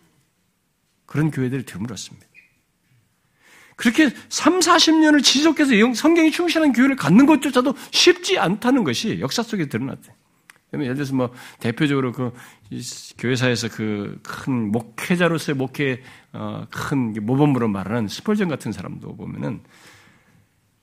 그런 1.05 1.31
교회들이 1.31 1.63
드물었습니다. 1.63 2.27
그렇게 3.77 4.09
3, 4.27 4.59
40년을 4.59 5.23
지속해서 5.23 5.71
성경이 5.93 6.31
충실한 6.31 6.73
교회를 6.73 6.97
갖는 6.97 7.25
것조차도 7.25 7.73
쉽지 7.91 8.37
않다는 8.37 8.83
것이 8.83 9.21
역사 9.21 9.41
속에 9.41 9.69
드러났대요. 9.69 10.16
예를 10.73 10.95
들어서 10.95 11.15
뭐 11.15 11.33
대표적으로 11.59 12.11
그 12.11 12.31
교회사에서 13.17 13.69
그 13.69 14.19
큰 14.23 14.71
목회자로서의 14.71 15.55
목회 15.57 16.03
어, 16.33 16.65
큰 16.69 17.13
모범으로 17.25 17.67
말하는 17.67 18.07
스펄전 18.07 18.49
같은 18.49 18.71
사람도 18.71 19.15
보면은 19.15 19.61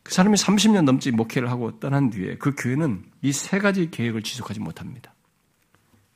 그 0.03 0.13
사람이 0.13 0.37
30년 0.37 0.83
넘지 0.83 1.11
목회를 1.13 1.51
하고 1.51 1.79
떠난 1.81 2.11
뒤에 2.11 2.37
그 2.37 2.55
교회는 2.57 3.05
이 3.23 3.33
세 3.33 3.59
가지 3.59 3.91
계획을 3.91 4.23
지속하지 4.23 4.61
못합니다. 4.61 5.15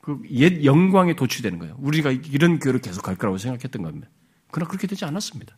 그 0.01 0.19
옛 0.31 0.64
영광에 0.64 1.14
도취되는 1.14 1.59
거예요. 1.59 1.77
우리가 1.79 2.11
이런 2.11 2.59
교회를 2.59 2.81
계속 2.81 3.03
갈 3.03 3.16
거라고 3.16 3.37
생각했던 3.39 3.83
겁니다. 3.83 4.09
그러나 4.51 4.69
그렇게 4.69 4.87
되지 4.87 5.05
않았습니다. 5.05 5.57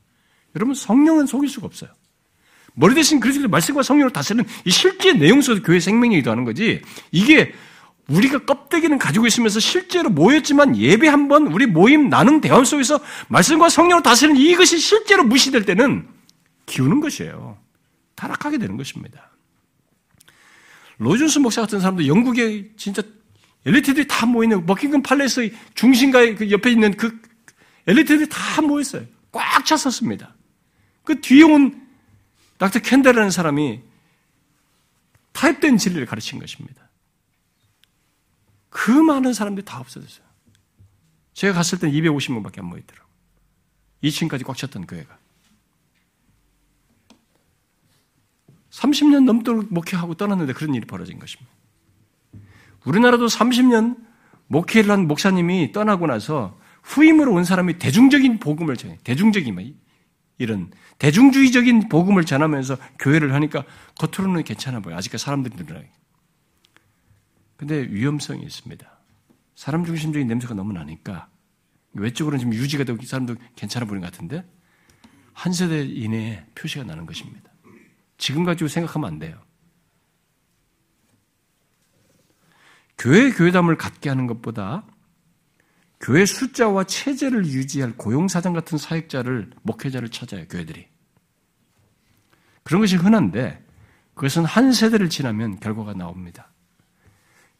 여러분 0.57 0.75
성령은 0.75 1.27
속일 1.27 1.49
수가 1.49 1.67
없어요. 1.67 1.91
머리 2.75 2.95
대신 2.95 3.21
그리스도 3.21 3.49
말씀과 3.49 3.83
성령으로 3.83 4.13
다스리는 4.13 4.45
이 4.65 4.71
실제 4.71 5.13
내용 5.13 5.41
속에서 5.41 5.63
교회 5.63 5.79
생명력이 5.81 6.29
하는 6.29 6.45
거지. 6.45 6.83
이게 7.13 7.53
우리가 8.09 8.45
껍데기는 8.45 8.99
가지고 8.99 9.27
있으면서 9.27 9.61
실제로 9.61 10.11
모였지만 10.11 10.77
예배 10.77 11.09
한 11.09 11.29
번, 11.29 11.47
우리 11.49 11.67
모임 11.67 12.09
나눈 12.09 12.41
대화 12.41 12.63
속에서 12.65 13.01
말씀과 13.29 13.69
성령으로 13.69 14.03
다스리는 14.03 14.41
이것이 14.41 14.79
실제로 14.79 15.23
무시될 15.25 15.65
때는 15.65 16.09
기우는 16.67 17.01
것이에요. 17.01 17.59
타락하게 18.17 18.59
되는 18.59 18.77
것입니다. 18.77 19.31
로준스 20.99 21.39
목사 21.39 21.63
같은 21.63 21.81
사람도 21.81 22.07
영국에 22.07 22.71
진짜 22.77 23.03
엘리트들이 23.65 24.07
다 24.07 24.27
모이는 24.27 24.67
버킹엄 24.67 25.03
팔레스의 25.03 25.55
중심가에 25.75 26.35
그 26.35 26.51
옆에 26.51 26.71
있는 26.71 26.97
그 26.97 27.21
엘리트들이 27.87 28.29
다 28.29 28.61
모였어요. 28.63 29.05
꽉 29.33 29.65
찼었습니다. 29.65 30.35
그 31.05 31.21
뒤에 31.21 31.43
온 31.45 31.87
닥터 32.59 32.81
캔델라는 32.81 33.31
사람이 33.31 33.81
타입된 35.33 35.79
진리를 35.79 36.05
가르친 36.07 36.39
것입니다. 36.39 36.90
그 38.71 38.91
많은 38.91 39.33
사람들이 39.33 39.65
다 39.65 39.79
없어졌어요. 39.81 40.25
제가 41.35 41.55
갔을 41.55 41.79
때는 41.79 41.95
250명밖에 41.95 42.61
안 42.61 42.67
모이더라고요. 42.67 43.11
2층까지 44.05 44.45
꽉 44.45 44.57
찼던 44.57 44.87
교회가. 44.87 45.19
30년 48.71 49.25
넘도록 49.25 49.73
목회하고 49.73 50.15
떠났는데 50.15 50.53
그런 50.53 50.75
일이 50.75 50.87
벌어진 50.87 51.19
것입니다. 51.19 51.53
우리나라도 52.85 53.27
30년 53.27 53.97
목회를 54.47 54.91
한 54.91 55.07
목사님이 55.07 55.73
떠나고 55.73 56.07
나서 56.07 56.59
후임으로 56.83 57.35
온 57.35 57.45
사람이 57.45 57.79
대중적인 57.79 58.39
복음을 58.39 58.77
전해, 58.77 58.99
대중적인, 59.05 59.77
이런 60.39 60.71
대중주의적인 60.99 61.89
복음을 61.89 62.25
전하면서 62.25 62.77
교회를 62.99 63.35
하니까 63.35 63.65
겉으로는 63.99 64.45
괜찮아 64.45 64.81
보여. 64.81 64.97
아직까지 64.97 65.23
사람들이 65.23 65.55
늘어나요. 65.57 65.87
근데 67.61 67.83
위험성이 67.91 68.43
있습니다. 68.45 68.91
사람 69.55 69.85
중심적인 69.85 70.27
냄새가 70.27 70.55
너무 70.55 70.73
나니까 70.73 71.29
외적으로는 71.93 72.39
지금 72.39 72.55
유지가 72.55 72.85
되고 72.85 72.99
사람도 73.03 73.35
괜찮아 73.55 73.85
보이는 73.85 74.01
것 74.01 74.11
같은데 74.11 74.51
한 75.35 75.53
세대 75.53 75.85
이내에 75.85 76.47
표시가 76.55 76.85
나는 76.85 77.05
것입니다. 77.05 77.53
지금 78.17 78.45
가지고 78.45 78.69
생각하면 78.69 79.09
안 79.09 79.19
돼요. 79.19 79.39
교회 82.97 83.31
교회담을 83.31 83.77
갖게 83.77 84.09
하는 84.09 84.27
것보다 84.27 84.87
교회 86.01 86.25
숫자와 86.25 86.85
체제를 86.85 87.45
유지할 87.45 87.95
고용사장 87.99 88.55
같은 88.55 88.79
사역자를, 88.79 89.51
목회자를 89.61 90.09
찾아요, 90.09 90.49
교회들이. 90.49 90.89
그런 92.63 92.81
것이 92.81 92.97
흔한데, 92.97 93.63
그것은 94.15 94.47
한 94.47 94.73
세대를 94.73 95.11
지나면 95.11 95.61
결과가 95.61 95.93
나옵니다. 95.93 96.51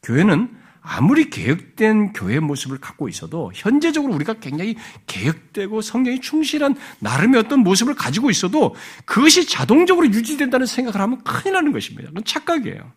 교회는 0.03 0.49
아무리 0.81 1.29
개혁된 1.29 2.13
교회 2.13 2.39
모습을 2.39 2.79
갖고 2.79 3.07
있어도 3.07 3.51
현재적으로 3.53 4.13
우리가 4.15 4.33
굉장히 4.35 4.75
개혁되고 5.05 5.81
성경이 5.81 6.21
충실한 6.21 6.75
나름의 6.99 7.39
어떤 7.39 7.59
모습을 7.59 7.93
가지고 7.93 8.31
있어도 8.31 8.75
그것이 9.05 9.45
자동적으로 9.47 10.07
유지된다는 10.07 10.65
생각을 10.65 10.99
하면 11.01 11.23
큰일 11.23 11.53
나는 11.53 11.71
것입니다. 11.71 12.09
그건 12.09 12.23
착각이에요. 12.23 12.91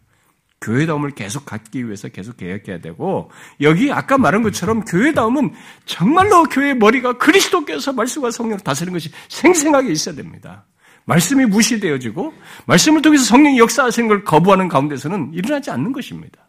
교회다움을 0.63 1.11
계속 1.11 1.45
갖기 1.45 1.85
위해서 1.85 2.09
계속 2.09 2.39
개혁해야 2.39 2.79
되고 2.79 3.31
여기 3.61 3.93
아까 3.93 4.17
말한 4.17 4.43
것처럼 4.43 4.83
교회다움은 4.87 5.53
정말로 5.85 6.45
교회의 6.45 6.77
머리가 6.77 7.19
그리스도께서 7.19 7.93
말씀과 7.93 8.31
성령을 8.31 8.61
다스리는 8.61 8.95
것이 8.95 9.11
생생하게 9.29 9.93
있어야 9.93 10.15
됩니다. 10.15 10.65
말씀이 11.05 11.45
무시되어지고 11.45 12.33
말씀을 12.65 13.03
통해서 13.03 13.25
성령이 13.25 13.59
역사하시는 13.59 14.09
걸 14.09 14.25
거부하는 14.25 14.69
가운데서는 14.69 15.33
일어나지 15.35 15.71
않는 15.71 15.93
것입니다. 15.93 16.49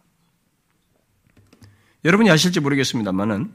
여러분이 2.06 2.30
아실지 2.30 2.60
모르겠습니다만은 2.60 3.52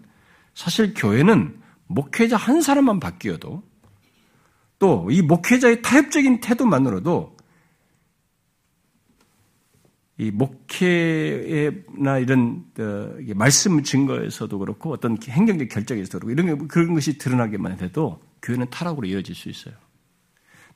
사실 0.54 0.94
교회는 0.96 1.60
목회자 1.88 2.38
한 2.38 2.62
사람만 2.62 3.00
바뀌어도 3.00 3.64
또 4.80 5.08
이 5.12 5.22
목회자의 5.22 5.82
타협적인 5.84 6.42
태도만으로도 6.42 7.38
이 10.18 10.32
목회나 10.32 12.20
이런 12.20 12.66
어, 12.80 13.16
말씀 13.36 13.82
증거에서도 13.84 14.60
그렇고 14.60 14.92
어떤 14.92 15.18
행정적 15.22 15.70
결정에서도 15.70 16.28
그렇고 16.28 16.32
이런 16.32 16.68
그런 16.68 16.94
것이 16.94 17.18
드러나게만 17.18 17.80
해도 17.80 18.22
교회는 18.42 18.70
타락으로 18.70 19.08
이어질 19.08 19.34
수 19.36 19.50
있어요. 19.50 19.74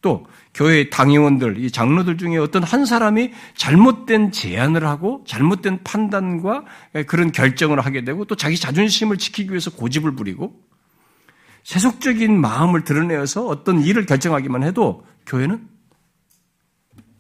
또 0.01 0.25
교회 0.53 0.89
당의원들, 0.89 1.57
이 1.63 1.71
장로들 1.71 2.17
중에 2.17 2.37
어떤 2.37 2.63
한 2.63 2.85
사람이 2.85 3.31
잘못된 3.55 4.31
제안을 4.31 4.85
하고 4.85 5.23
잘못된 5.25 5.83
판단과 5.83 6.63
그런 7.07 7.31
결정을 7.31 7.79
하게 7.79 8.03
되고 8.03 8.25
또 8.25 8.35
자기 8.35 8.57
자존심을 8.57 9.17
지키기 9.17 9.49
위해서 9.49 9.71
고집을 9.71 10.15
부리고 10.15 10.61
세속적인 11.63 12.39
마음을 12.39 12.83
드러내어서 12.83 13.47
어떤 13.47 13.81
일을 13.81 14.05
결정하기만 14.05 14.63
해도 14.63 15.05
교회는 15.25 15.67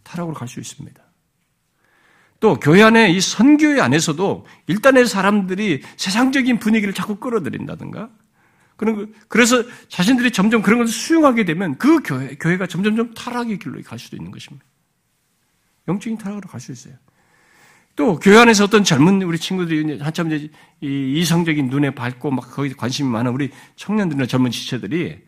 타락으로 0.03 0.35
갈 0.35 0.47
수 0.47 0.59
있습니다. 0.59 1.03
또 2.39 2.59
교회 2.59 2.83
안에 2.83 3.09
이 3.09 3.19
선교회 3.19 3.81
안에서도 3.81 4.45
일단의 4.67 5.07
사람들이 5.07 5.81
세상적인 5.97 6.59
분위기를 6.59 6.93
자꾸 6.93 7.15
끌어들인다든가 7.15 8.09
그런 8.75 9.13
그래서 9.27 9.63
자신들이 9.87 10.31
점점 10.31 10.61
그런 10.61 10.79
것을 10.79 10.93
수용하게 10.93 11.45
되면 11.45 11.77
그 11.77 12.01
교회 12.03 12.35
교회가 12.35 12.67
점점점 12.67 13.13
타락의 13.13 13.59
길로 13.59 13.81
갈 13.83 13.97
수도 13.99 14.17
있는 14.17 14.31
것입니다. 14.31 14.65
영적인 15.87 16.17
타락으로 16.17 16.49
갈 16.49 16.59
수 16.59 16.71
있어요. 16.71 16.95
또 17.95 18.19
교회 18.19 18.37
안에서 18.37 18.65
어떤 18.65 18.83
젊은 18.83 19.21
우리 19.21 19.37
친구들이 19.39 19.99
한참 19.99 20.29
이제 20.31 20.49
이성적인 20.81 21.69
눈에 21.69 21.91
밝고 21.91 22.29
막 22.31 22.51
거기 22.51 22.73
관심이 22.73 23.07
많은 23.09 23.31
우리 23.31 23.51
청년들이나 23.77 24.25
젊은 24.25 24.51
지체들이 24.51 25.23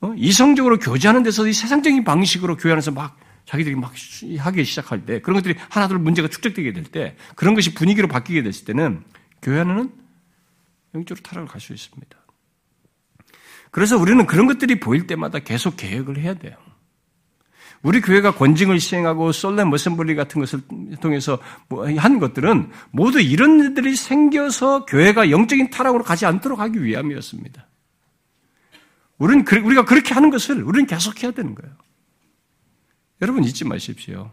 어? 0.00 0.14
이성적으로 0.16 0.78
교제하는 0.78 1.24
데서 1.24 1.46
이 1.48 1.52
세상적인 1.52 2.04
방식으로 2.04 2.56
교회 2.56 2.72
안에서 2.72 2.92
막 2.92 3.18
자기들이 3.46 3.74
막 3.74 3.92
하기 4.38 4.64
시작할 4.64 5.04
때 5.04 5.20
그런 5.20 5.34
것들이 5.36 5.56
하나둘 5.70 5.98
문제가 5.98 6.28
축적되게 6.28 6.72
될 6.72 6.84
때 6.84 7.16
그런 7.34 7.54
것이 7.54 7.74
분위기로 7.74 8.06
바뀌게 8.06 8.44
됐을 8.44 8.64
때는 8.64 9.02
교회 9.42 9.58
안에는 9.60 9.90
영적으로 10.94 11.22
타락을 11.22 11.48
갈 11.48 11.60
수 11.60 11.72
있습니다. 11.72 12.21
그래서 13.72 13.96
우리는 13.96 14.24
그런 14.26 14.46
것들이 14.46 14.78
보일 14.78 15.06
때마다 15.06 15.38
계속 15.40 15.76
계획을 15.76 16.18
해야 16.18 16.34
돼요. 16.34 16.54
우리 17.82 18.00
교회가 18.00 18.34
권징을 18.34 18.78
시행하고 18.78 19.32
솔렘 19.32 19.70
머슴블리 19.70 20.14
같은 20.14 20.40
것을 20.40 20.60
통해서 21.00 21.38
뭐한 21.68 22.20
것들은 22.20 22.70
모두 22.90 23.18
이런 23.18 23.58
일들이 23.58 23.96
생겨서 23.96 24.84
교회가 24.84 25.30
영적인 25.30 25.70
타락으로 25.70 26.04
가지 26.04 26.26
않도록 26.26 26.60
하기 26.60 26.84
위함이었습니다. 26.84 27.66
우리는 29.18 29.44
우리가 29.64 29.86
그렇게 29.86 30.12
하는 30.14 30.30
것을 30.30 30.62
우리는 30.62 30.86
계속해야 30.86 31.32
되는 31.32 31.54
거예요. 31.54 31.74
여러분 33.22 33.42
잊지 33.42 33.64
마십시오. 33.64 34.30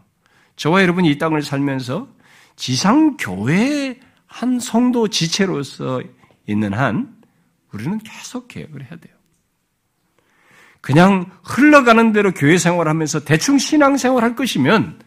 저와 0.56 0.82
여러분이 0.82 1.10
이 1.10 1.18
땅을 1.18 1.42
살면서 1.42 2.08
지상 2.56 3.16
교회의 3.16 4.00
한 4.26 4.60
성도 4.60 5.08
지체로서 5.08 6.02
있는 6.46 6.74
한 6.74 7.16
우리는 7.72 7.98
계속 7.98 8.48
계획을 8.48 8.82
해야 8.82 8.96
돼요. 8.96 9.19
그냥 10.80 11.30
흘러가는 11.42 12.12
대로 12.12 12.32
교회 12.32 12.58
생활하면서 12.58 13.24
대충 13.24 13.58
신앙 13.58 13.96
생활할 13.96 14.34
것이면 14.34 15.00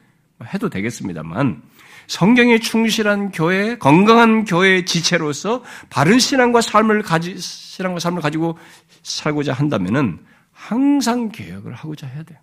해도 0.53 0.69
되겠습니다만 0.69 1.61
성경에 2.07 2.59
충실한 2.59 3.31
교회, 3.31 3.77
건강한 3.77 4.45
교회의 4.45 4.85
지체로서 4.85 5.63
바른 5.89 6.19
신앙과 6.19 6.61
삶을 6.61 7.01
가지 7.01 7.37
신앙과 7.37 7.99
삶을 7.99 8.21
가지고 8.21 8.57
살고자 9.01 9.53
한다면은 9.53 10.19
항상 10.51 11.29
개혁을 11.29 11.73
하고자 11.73 12.07
해야 12.07 12.23
돼요. 12.23 12.39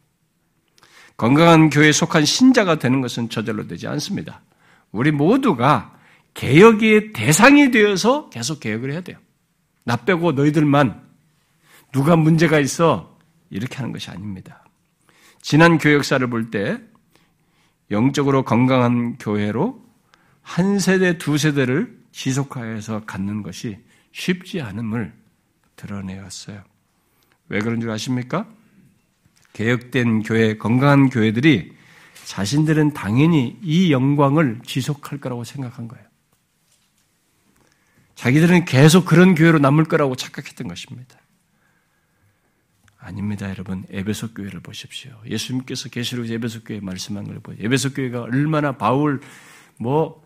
건강한 1.16 1.68
교회에 1.68 1.92
속한 1.92 2.24
신자가 2.24 2.78
되는 2.78 3.00
것은 3.02 3.28
저절로 3.28 3.66
되지 3.66 3.86
않습니다. 3.86 4.40
우리 4.90 5.10
모두가 5.10 5.94
개혁의 6.34 7.12
대상이 7.12 7.70
되어서 7.70 8.30
계속 8.30 8.60
개혁을 8.60 8.92
해야 8.92 9.02
돼요. 9.02 9.18
나 9.84 9.96
빼고 9.96 10.32
너희들만 10.32 11.02
누가 11.92 12.16
문제가 12.16 12.58
있어 12.58 13.09
이렇게 13.50 13.76
하는 13.76 13.92
것이 13.92 14.10
아닙니다. 14.10 14.64
지난 15.42 15.78
교역사를 15.78 16.26
볼 16.28 16.50
때 16.50 16.80
영적으로 17.90 18.44
건강한 18.44 19.18
교회로 19.18 19.84
한 20.42 20.78
세대, 20.78 21.18
두 21.18 21.38
세대를 21.38 21.98
지속하여서 22.12 23.04
갖는 23.04 23.42
것이 23.42 23.78
쉽지 24.12 24.60
않음을 24.60 25.12
드러내었어요. 25.76 26.62
왜 27.48 27.60
그런 27.60 27.80
줄 27.80 27.90
아십니까? 27.90 28.48
개혁된 29.52 30.22
교회, 30.22 30.56
건강한 30.56 31.10
교회들이 31.10 31.72
자신들은 32.24 32.94
당연히 32.94 33.58
이 33.62 33.90
영광을 33.92 34.60
지속할 34.64 35.18
거라고 35.18 35.42
생각한 35.42 35.88
거예요. 35.88 36.04
자기들은 38.14 38.66
계속 38.66 39.04
그런 39.04 39.34
교회로 39.34 39.58
남을 39.58 39.84
거라고 39.84 40.14
착각했던 40.14 40.68
것입니다. 40.68 41.19
아닙니다, 43.00 43.48
여러분. 43.48 43.84
에베소 43.90 44.34
교회를 44.34 44.60
보십시오. 44.60 45.18
예수님께서 45.26 45.88
계시록 45.88 46.30
에베소 46.30 46.64
교회 46.64 46.80
말씀한 46.80 47.24
걸 47.24 47.40
보세요. 47.40 47.64
에베소 47.64 47.94
교회가 47.94 48.22
얼마나 48.22 48.76
바울 48.76 49.20
뭐 49.78 50.22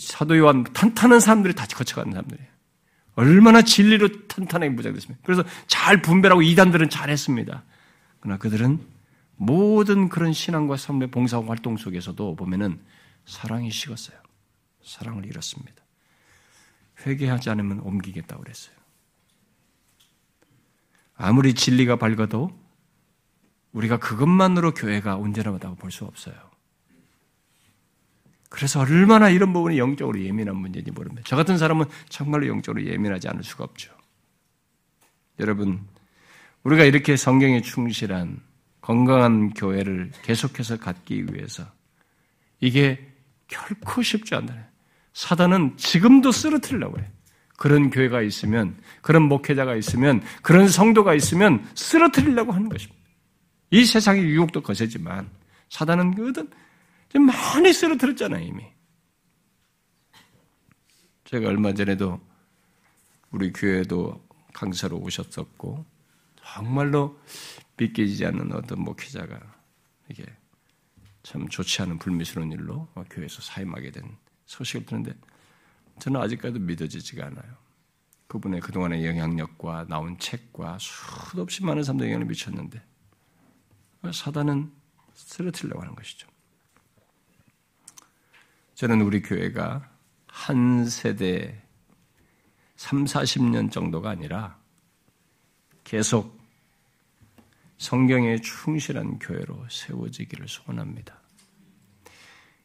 사도 0.00 0.38
요한 0.38 0.64
탄탄한 0.64 1.18
사람들이 1.18 1.54
다 1.54 1.66
거쳐가는 1.66 2.12
사람들이에요. 2.12 2.48
얼마나 3.16 3.62
진리로 3.62 4.26
탄탄하게 4.28 4.70
무장됐습니까? 4.70 5.20
그래서 5.24 5.44
잘 5.66 6.00
분별하고 6.00 6.42
이단들은 6.42 6.90
잘했습니다. 6.90 7.62
그러나 8.20 8.38
그들은 8.38 8.80
모든 9.36 10.08
그런 10.08 10.32
신앙과 10.32 10.76
삶의 10.76 11.10
봉사 11.10 11.40
활동 11.40 11.76
속에서도 11.76 12.36
보면은 12.36 12.78
사랑이 13.26 13.70
식었어요. 13.70 14.16
사랑을 14.84 15.26
잃었습니다. 15.26 15.82
회개하지 17.04 17.50
않으면 17.50 17.80
옮기겠다고 17.80 18.42
그랬어요. 18.42 18.74
아무리 21.16 21.54
진리가 21.54 21.96
밝아도 21.96 22.50
우리가 23.72 23.98
그것만으로 23.98 24.74
교회가 24.74 25.16
온전하다고 25.16 25.76
볼 25.76 25.90
수 25.90 26.04
없어요. 26.04 26.34
그래서 28.48 28.80
얼마나 28.80 29.30
이런 29.30 29.52
부분이 29.52 29.78
영적으로 29.78 30.20
예민한 30.22 30.56
문제인지 30.56 30.92
모릅니다. 30.92 31.22
저 31.26 31.34
같은 31.34 31.58
사람은 31.58 31.86
정말로 32.08 32.46
영적으로 32.46 32.84
예민하지 32.84 33.28
않을 33.28 33.42
수가 33.42 33.64
없죠. 33.64 33.92
여러분, 35.40 35.84
우리가 36.62 36.84
이렇게 36.84 37.16
성경에 37.16 37.62
충실한 37.62 38.40
건강한 38.80 39.50
교회를 39.54 40.12
계속해서 40.22 40.78
갖기 40.78 41.26
위해서 41.32 41.66
이게 42.60 43.12
결코 43.48 44.02
쉽지 44.02 44.36
않다. 44.36 44.54
사단은 45.14 45.76
지금도 45.76 46.30
쓰러뜨리려고 46.30 47.00
해요. 47.00 47.08
그런 47.56 47.90
교회가 47.90 48.22
있으면, 48.22 48.76
그런 49.00 49.22
목회자가 49.22 49.76
있으면, 49.76 50.22
그런 50.42 50.68
성도가 50.68 51.14
있으면 51.14 51.68
쓰러뜨리려고 51.74 52.52
하는 52.52 52.68
것입니다. 52.68 53.00
이 53.70 53.84
세상의 53.84 54.24
유혹도 54.24 54.60
거세지만 54.60 55.30
사단은 55.68 56.14
그든 56.14 56.48
많이 57.26 57.72
쓰러뜨렸잖아요, 57.72 58.44
이미. 58.44 58.64
제가 61.24 61.48
얼마 61.48 61.72
전에도 61.72 62.20
우리 63.30 63.52
교회도 63.52 64.24
강사로 64.52 64.98
오셨었고, 64.98 65.84
정말로 66.36 67.18
믿기지 67.76 68.24
않는 68.26 68.52
어떤 68.52 68.82
목회자가 68.82 69.40
이게 70.08 70.24
참 71.22 71.48
좋지 71.48 71.82
않은 71.82 71.98
불미스러운 71.98 72.52
일로 72.52 72.86
교회에서 73.10 73.40
사임하게 73.42 73.90
된 73.90 74.16
소식을 74.46 74.86
듣는데 74.86 75.14
저는 75.98 76.20
아직까지도 76.20 76.60
믿어지지가 76.60 77.26
않아요. 77.26 77.64
그분의 78.26 78.60
그동안의 78.60 79.06
영향력과 79.06 79.86
나온 79.88 80.18
책과 80.18 80.78
수도 80.80 81.42
없이 81.42 81.64
많은 81.64 81.82
사람들에 81.84 82.08
영향을 82.08 82.26
미쳤는데 82.26 82.82
사단은 84.12 84.72
쓰러뜨리려고 85.14 85.82
하는 85.82 85.94
것이죠. 85.94 86.28
저는 88.74 89.02
우리 89.02 89.22
교회가 89.22 89.88
한 90.26 90.86
세대 90.86 91.62
3, 92.76 93.04
40년 93.04 93.70
정도가 93.70 94.10
아니라 94.10 94.58
계속 95.84 96.38
성경에 97.78 98.40
충실한 98.40 99.18
교회로 99.20 99.66
세워지기를 99.70 100.48
소원합니다. 100.48 101.23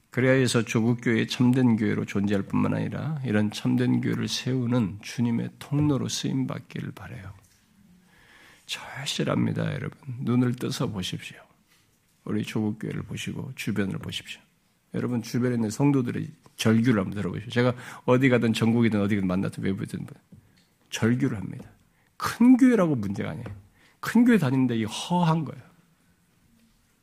그래야 0.10 0.34
해서 0.34 0.64
조국 0.64 1.02
교회 1.02 1.28
참된 1.28 1.76
교회로 1.76 2.06
존재할 2.06 2.44
뿐만 2.44 2.74
아니라 2.74 3.20
이런 3.24 3.52
참된 3.52 4.02
교회를 4.02 4.28
세우는 4.28 5.00
주님의 5.02 5.52
통로로 5.60 6.10
쓰임 6.10 6.48
받기를 6.48 6.92
바래요. 6.94 7.32
절실합니다, 8.66 9.74
여러분. 9.74 9.98
눈을 10.20 10.56
떠서 10.56 10.88
보십시오. 10.88 11.38
우리 12.24 12.44
조국 12.44 12.80
교회를 12.80 13.04
보시고 13.04 13.52
주변을 13.56 13.98
보십시오. 14.00 14.42
여러분 14.94 15.22
주변에 15.22 15.56
있는 15.56 15.70
성도들의 15.70 16.28
절규를 16.56 17.00
한번 17.00 17.16
들어보십시오. 17.16 17.52
제가 17.52 17.74
어디 18.06 18.30
가든 18.30 18.54
전국이든 18.54 19.02
어디든 19.02 19.28
만나든 19.28 19.64
외부든 19.64 20.06
절규를 20.90 21.38
합니다. 21.38 21.70
큰 22.18 22.58
교회라고 22.58 22.96
문제가 22.96 23.30
아니에요. 23.32 23.46
큰 24.00 24.26
교회 24.26 24.38
다니는데 24.38 24.78
이 24.78 24.84
허한 24.84 25.46
거예요. 25.46 25.62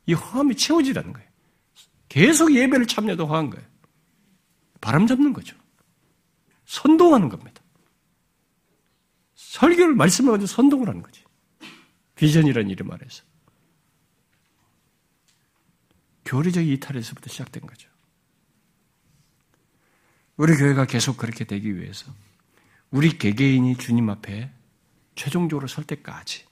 이 0.05 0.13
허함이 0.13 0.55
채워지라는 0.55 1.13
거예요. 1.13 1.26
계속 2.09 2.53
예배를 2.53 2.87
참여도 2.87 3.27
허한 3.27 3.49
거예요. 3.49 3.65
바람 4.81 5.07
잡는 5.07 5.33
거죠. 5.33 5.55
선동하는 6.65 7.29
겁니다. 7.29 7.61
설교를 9.35 9.95
말씀을 9.95 10.31
가지고 10.31 10.47
선동을 10.47 10.89
하는 10.89 11.01
거지. 11.01 11.23
비전이라는 12.15 12.69
이름 12.69 12.91
아래서. 12.91 13.23
교리적 16.25 16.65
이탈에서부터 16.65 17.29
시작된 17.29 17.65
거죠. 17.65 17.89
우리 20.35 20.55
교회가 20.55 20.85
계속 20.85 21.17
그렇게 21.17 21.45
되기 21.45 21.77
위해서 21.77 22.11
우리 22.91 23.17
개개인이 23.17 23.77
주님 23.77 24.09
앞에 24.09 24.51
최종적으로 25.15 25.67
설 25.67 25.83
때까지 25.83 26.46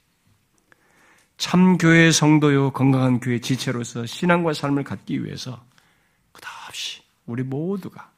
참 1.36 1.76
교회 1.76 2.10
성도요 2.10 2.70
건강한 2.70 3.20
교회 3.20 3.40
지체로서 3.40 4.06
신앙과 4.06 4.54
삶을 4.54 4.84
갖기 4.84 5.24
위해서 5.24 5.62
끝없이 6.32 7.02
우리 7.26 7.42
모두가 7.42 8.10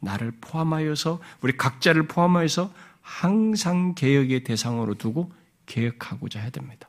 나를 0.00 0.32
포함하여서 0.40 1.20
우리 1.40 1.56
각자를 1.56 2.06
포함하여서 2.06 2.72
항상 3.00 3.94
개혁의 3.94 4.44
대상으로 4.44 4.94
두고 4.94 5.32
개혁하고자 5.66 6.40
해야 6.40 6.50
됩니다. 6.50 6.88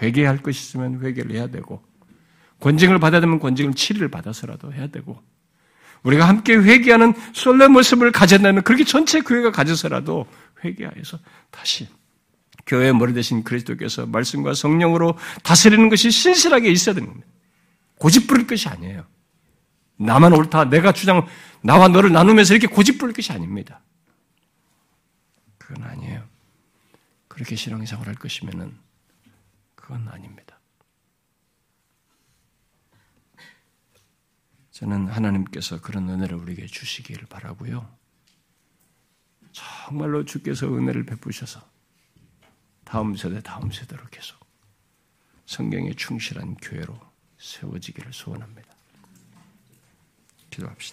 회개할 0.00 0.42
것이 0.42 0.60
있으면 0.60 1.00
회개를 1.02 1.32
해야 1.32 1.48
되고 1.48 1.82
권징을 2.60 2.98
받아야 2.98 3.20
되면 3.20 3.38
권징을 3.38 3.74
치리를 3.74 4.08
받아서라도 4.08 4.72
해야 4.72 4.86
되고 4.88 5.22
우리가 6.02 6.28
함께 6.28 6.54
회개하는 6.54 7.14
솔레 7.32 7.68
모습을 7.68 8.12
가졌다면 8.12 8.62
그렇게 8.62 8.84
전체 8.84 9.20
교회가 9.20 9.50
가져서라도 9.50 10.26
회개하여서 10.64 11.18
다시 11.50 11.88
교회의 12.68 12.94
머리 12.94 13.14
대신 13.14 13.42
그리스도께서 13.42 14.06
말씀과 14.06 14.54
성령으로 14.54 15.18
다스리는 15.42 15.88
것이 15.88 16.10
신실하게 16.10 16.70
있어야 16.70 16.94
되는 16.94 17.08
겁니다. 17.08 17.26
고집 17.96 18.28
부릴 18.28 18.46
것이 18.46 18.68
아니에요. 18.68 19.04
나만 19.96 20.32
옳다, 20.32 20.66
내가 20.66 20.92
주장, 20.92 21.26
나와 21.62 21.88
너를 21.88 22.12
나누면서 22.12 22.54
이렇게 22.54 22.72
고집 22.72 22.98
부릴 22.98 23.14
것이 23.14 23.32
아닙니다. 23.32 23.80
그건 25.56 25.82
아니에요. 25.82 26.24
그렇게 27.26 27.56
신앙생활 27.56 28.06
할 28.06 28.14
것이면은 28.14 28.76
그건 29.74 30.06
아닙니다. 30.08 30.60
저는 34.70 35.08
하나님께서 35.08 35.80
그런 35.80 36.08
은혜를 36.08 36.36
우리에게 36.36 36.66
주시기를 36.66 37.26
바라고요. 37.26 37.88
정말로 39.50 40.24
주께서 40.24 40.68
은혜를 40.68 41.04
베푸셔서 41.04 41.60
다음 42.88 43.14
세대, 43.16 43.38
다음 43.42 43.70
세대로 43.70 44.02
계속 44.10 44.38
성경에 45.44 45.92
충실한 45.92 46.54
교회로 46.54 46.98
세워지기를 47.36 48.14
소원합니다. 48.14 48.74
기도합시다. 50.48 50.86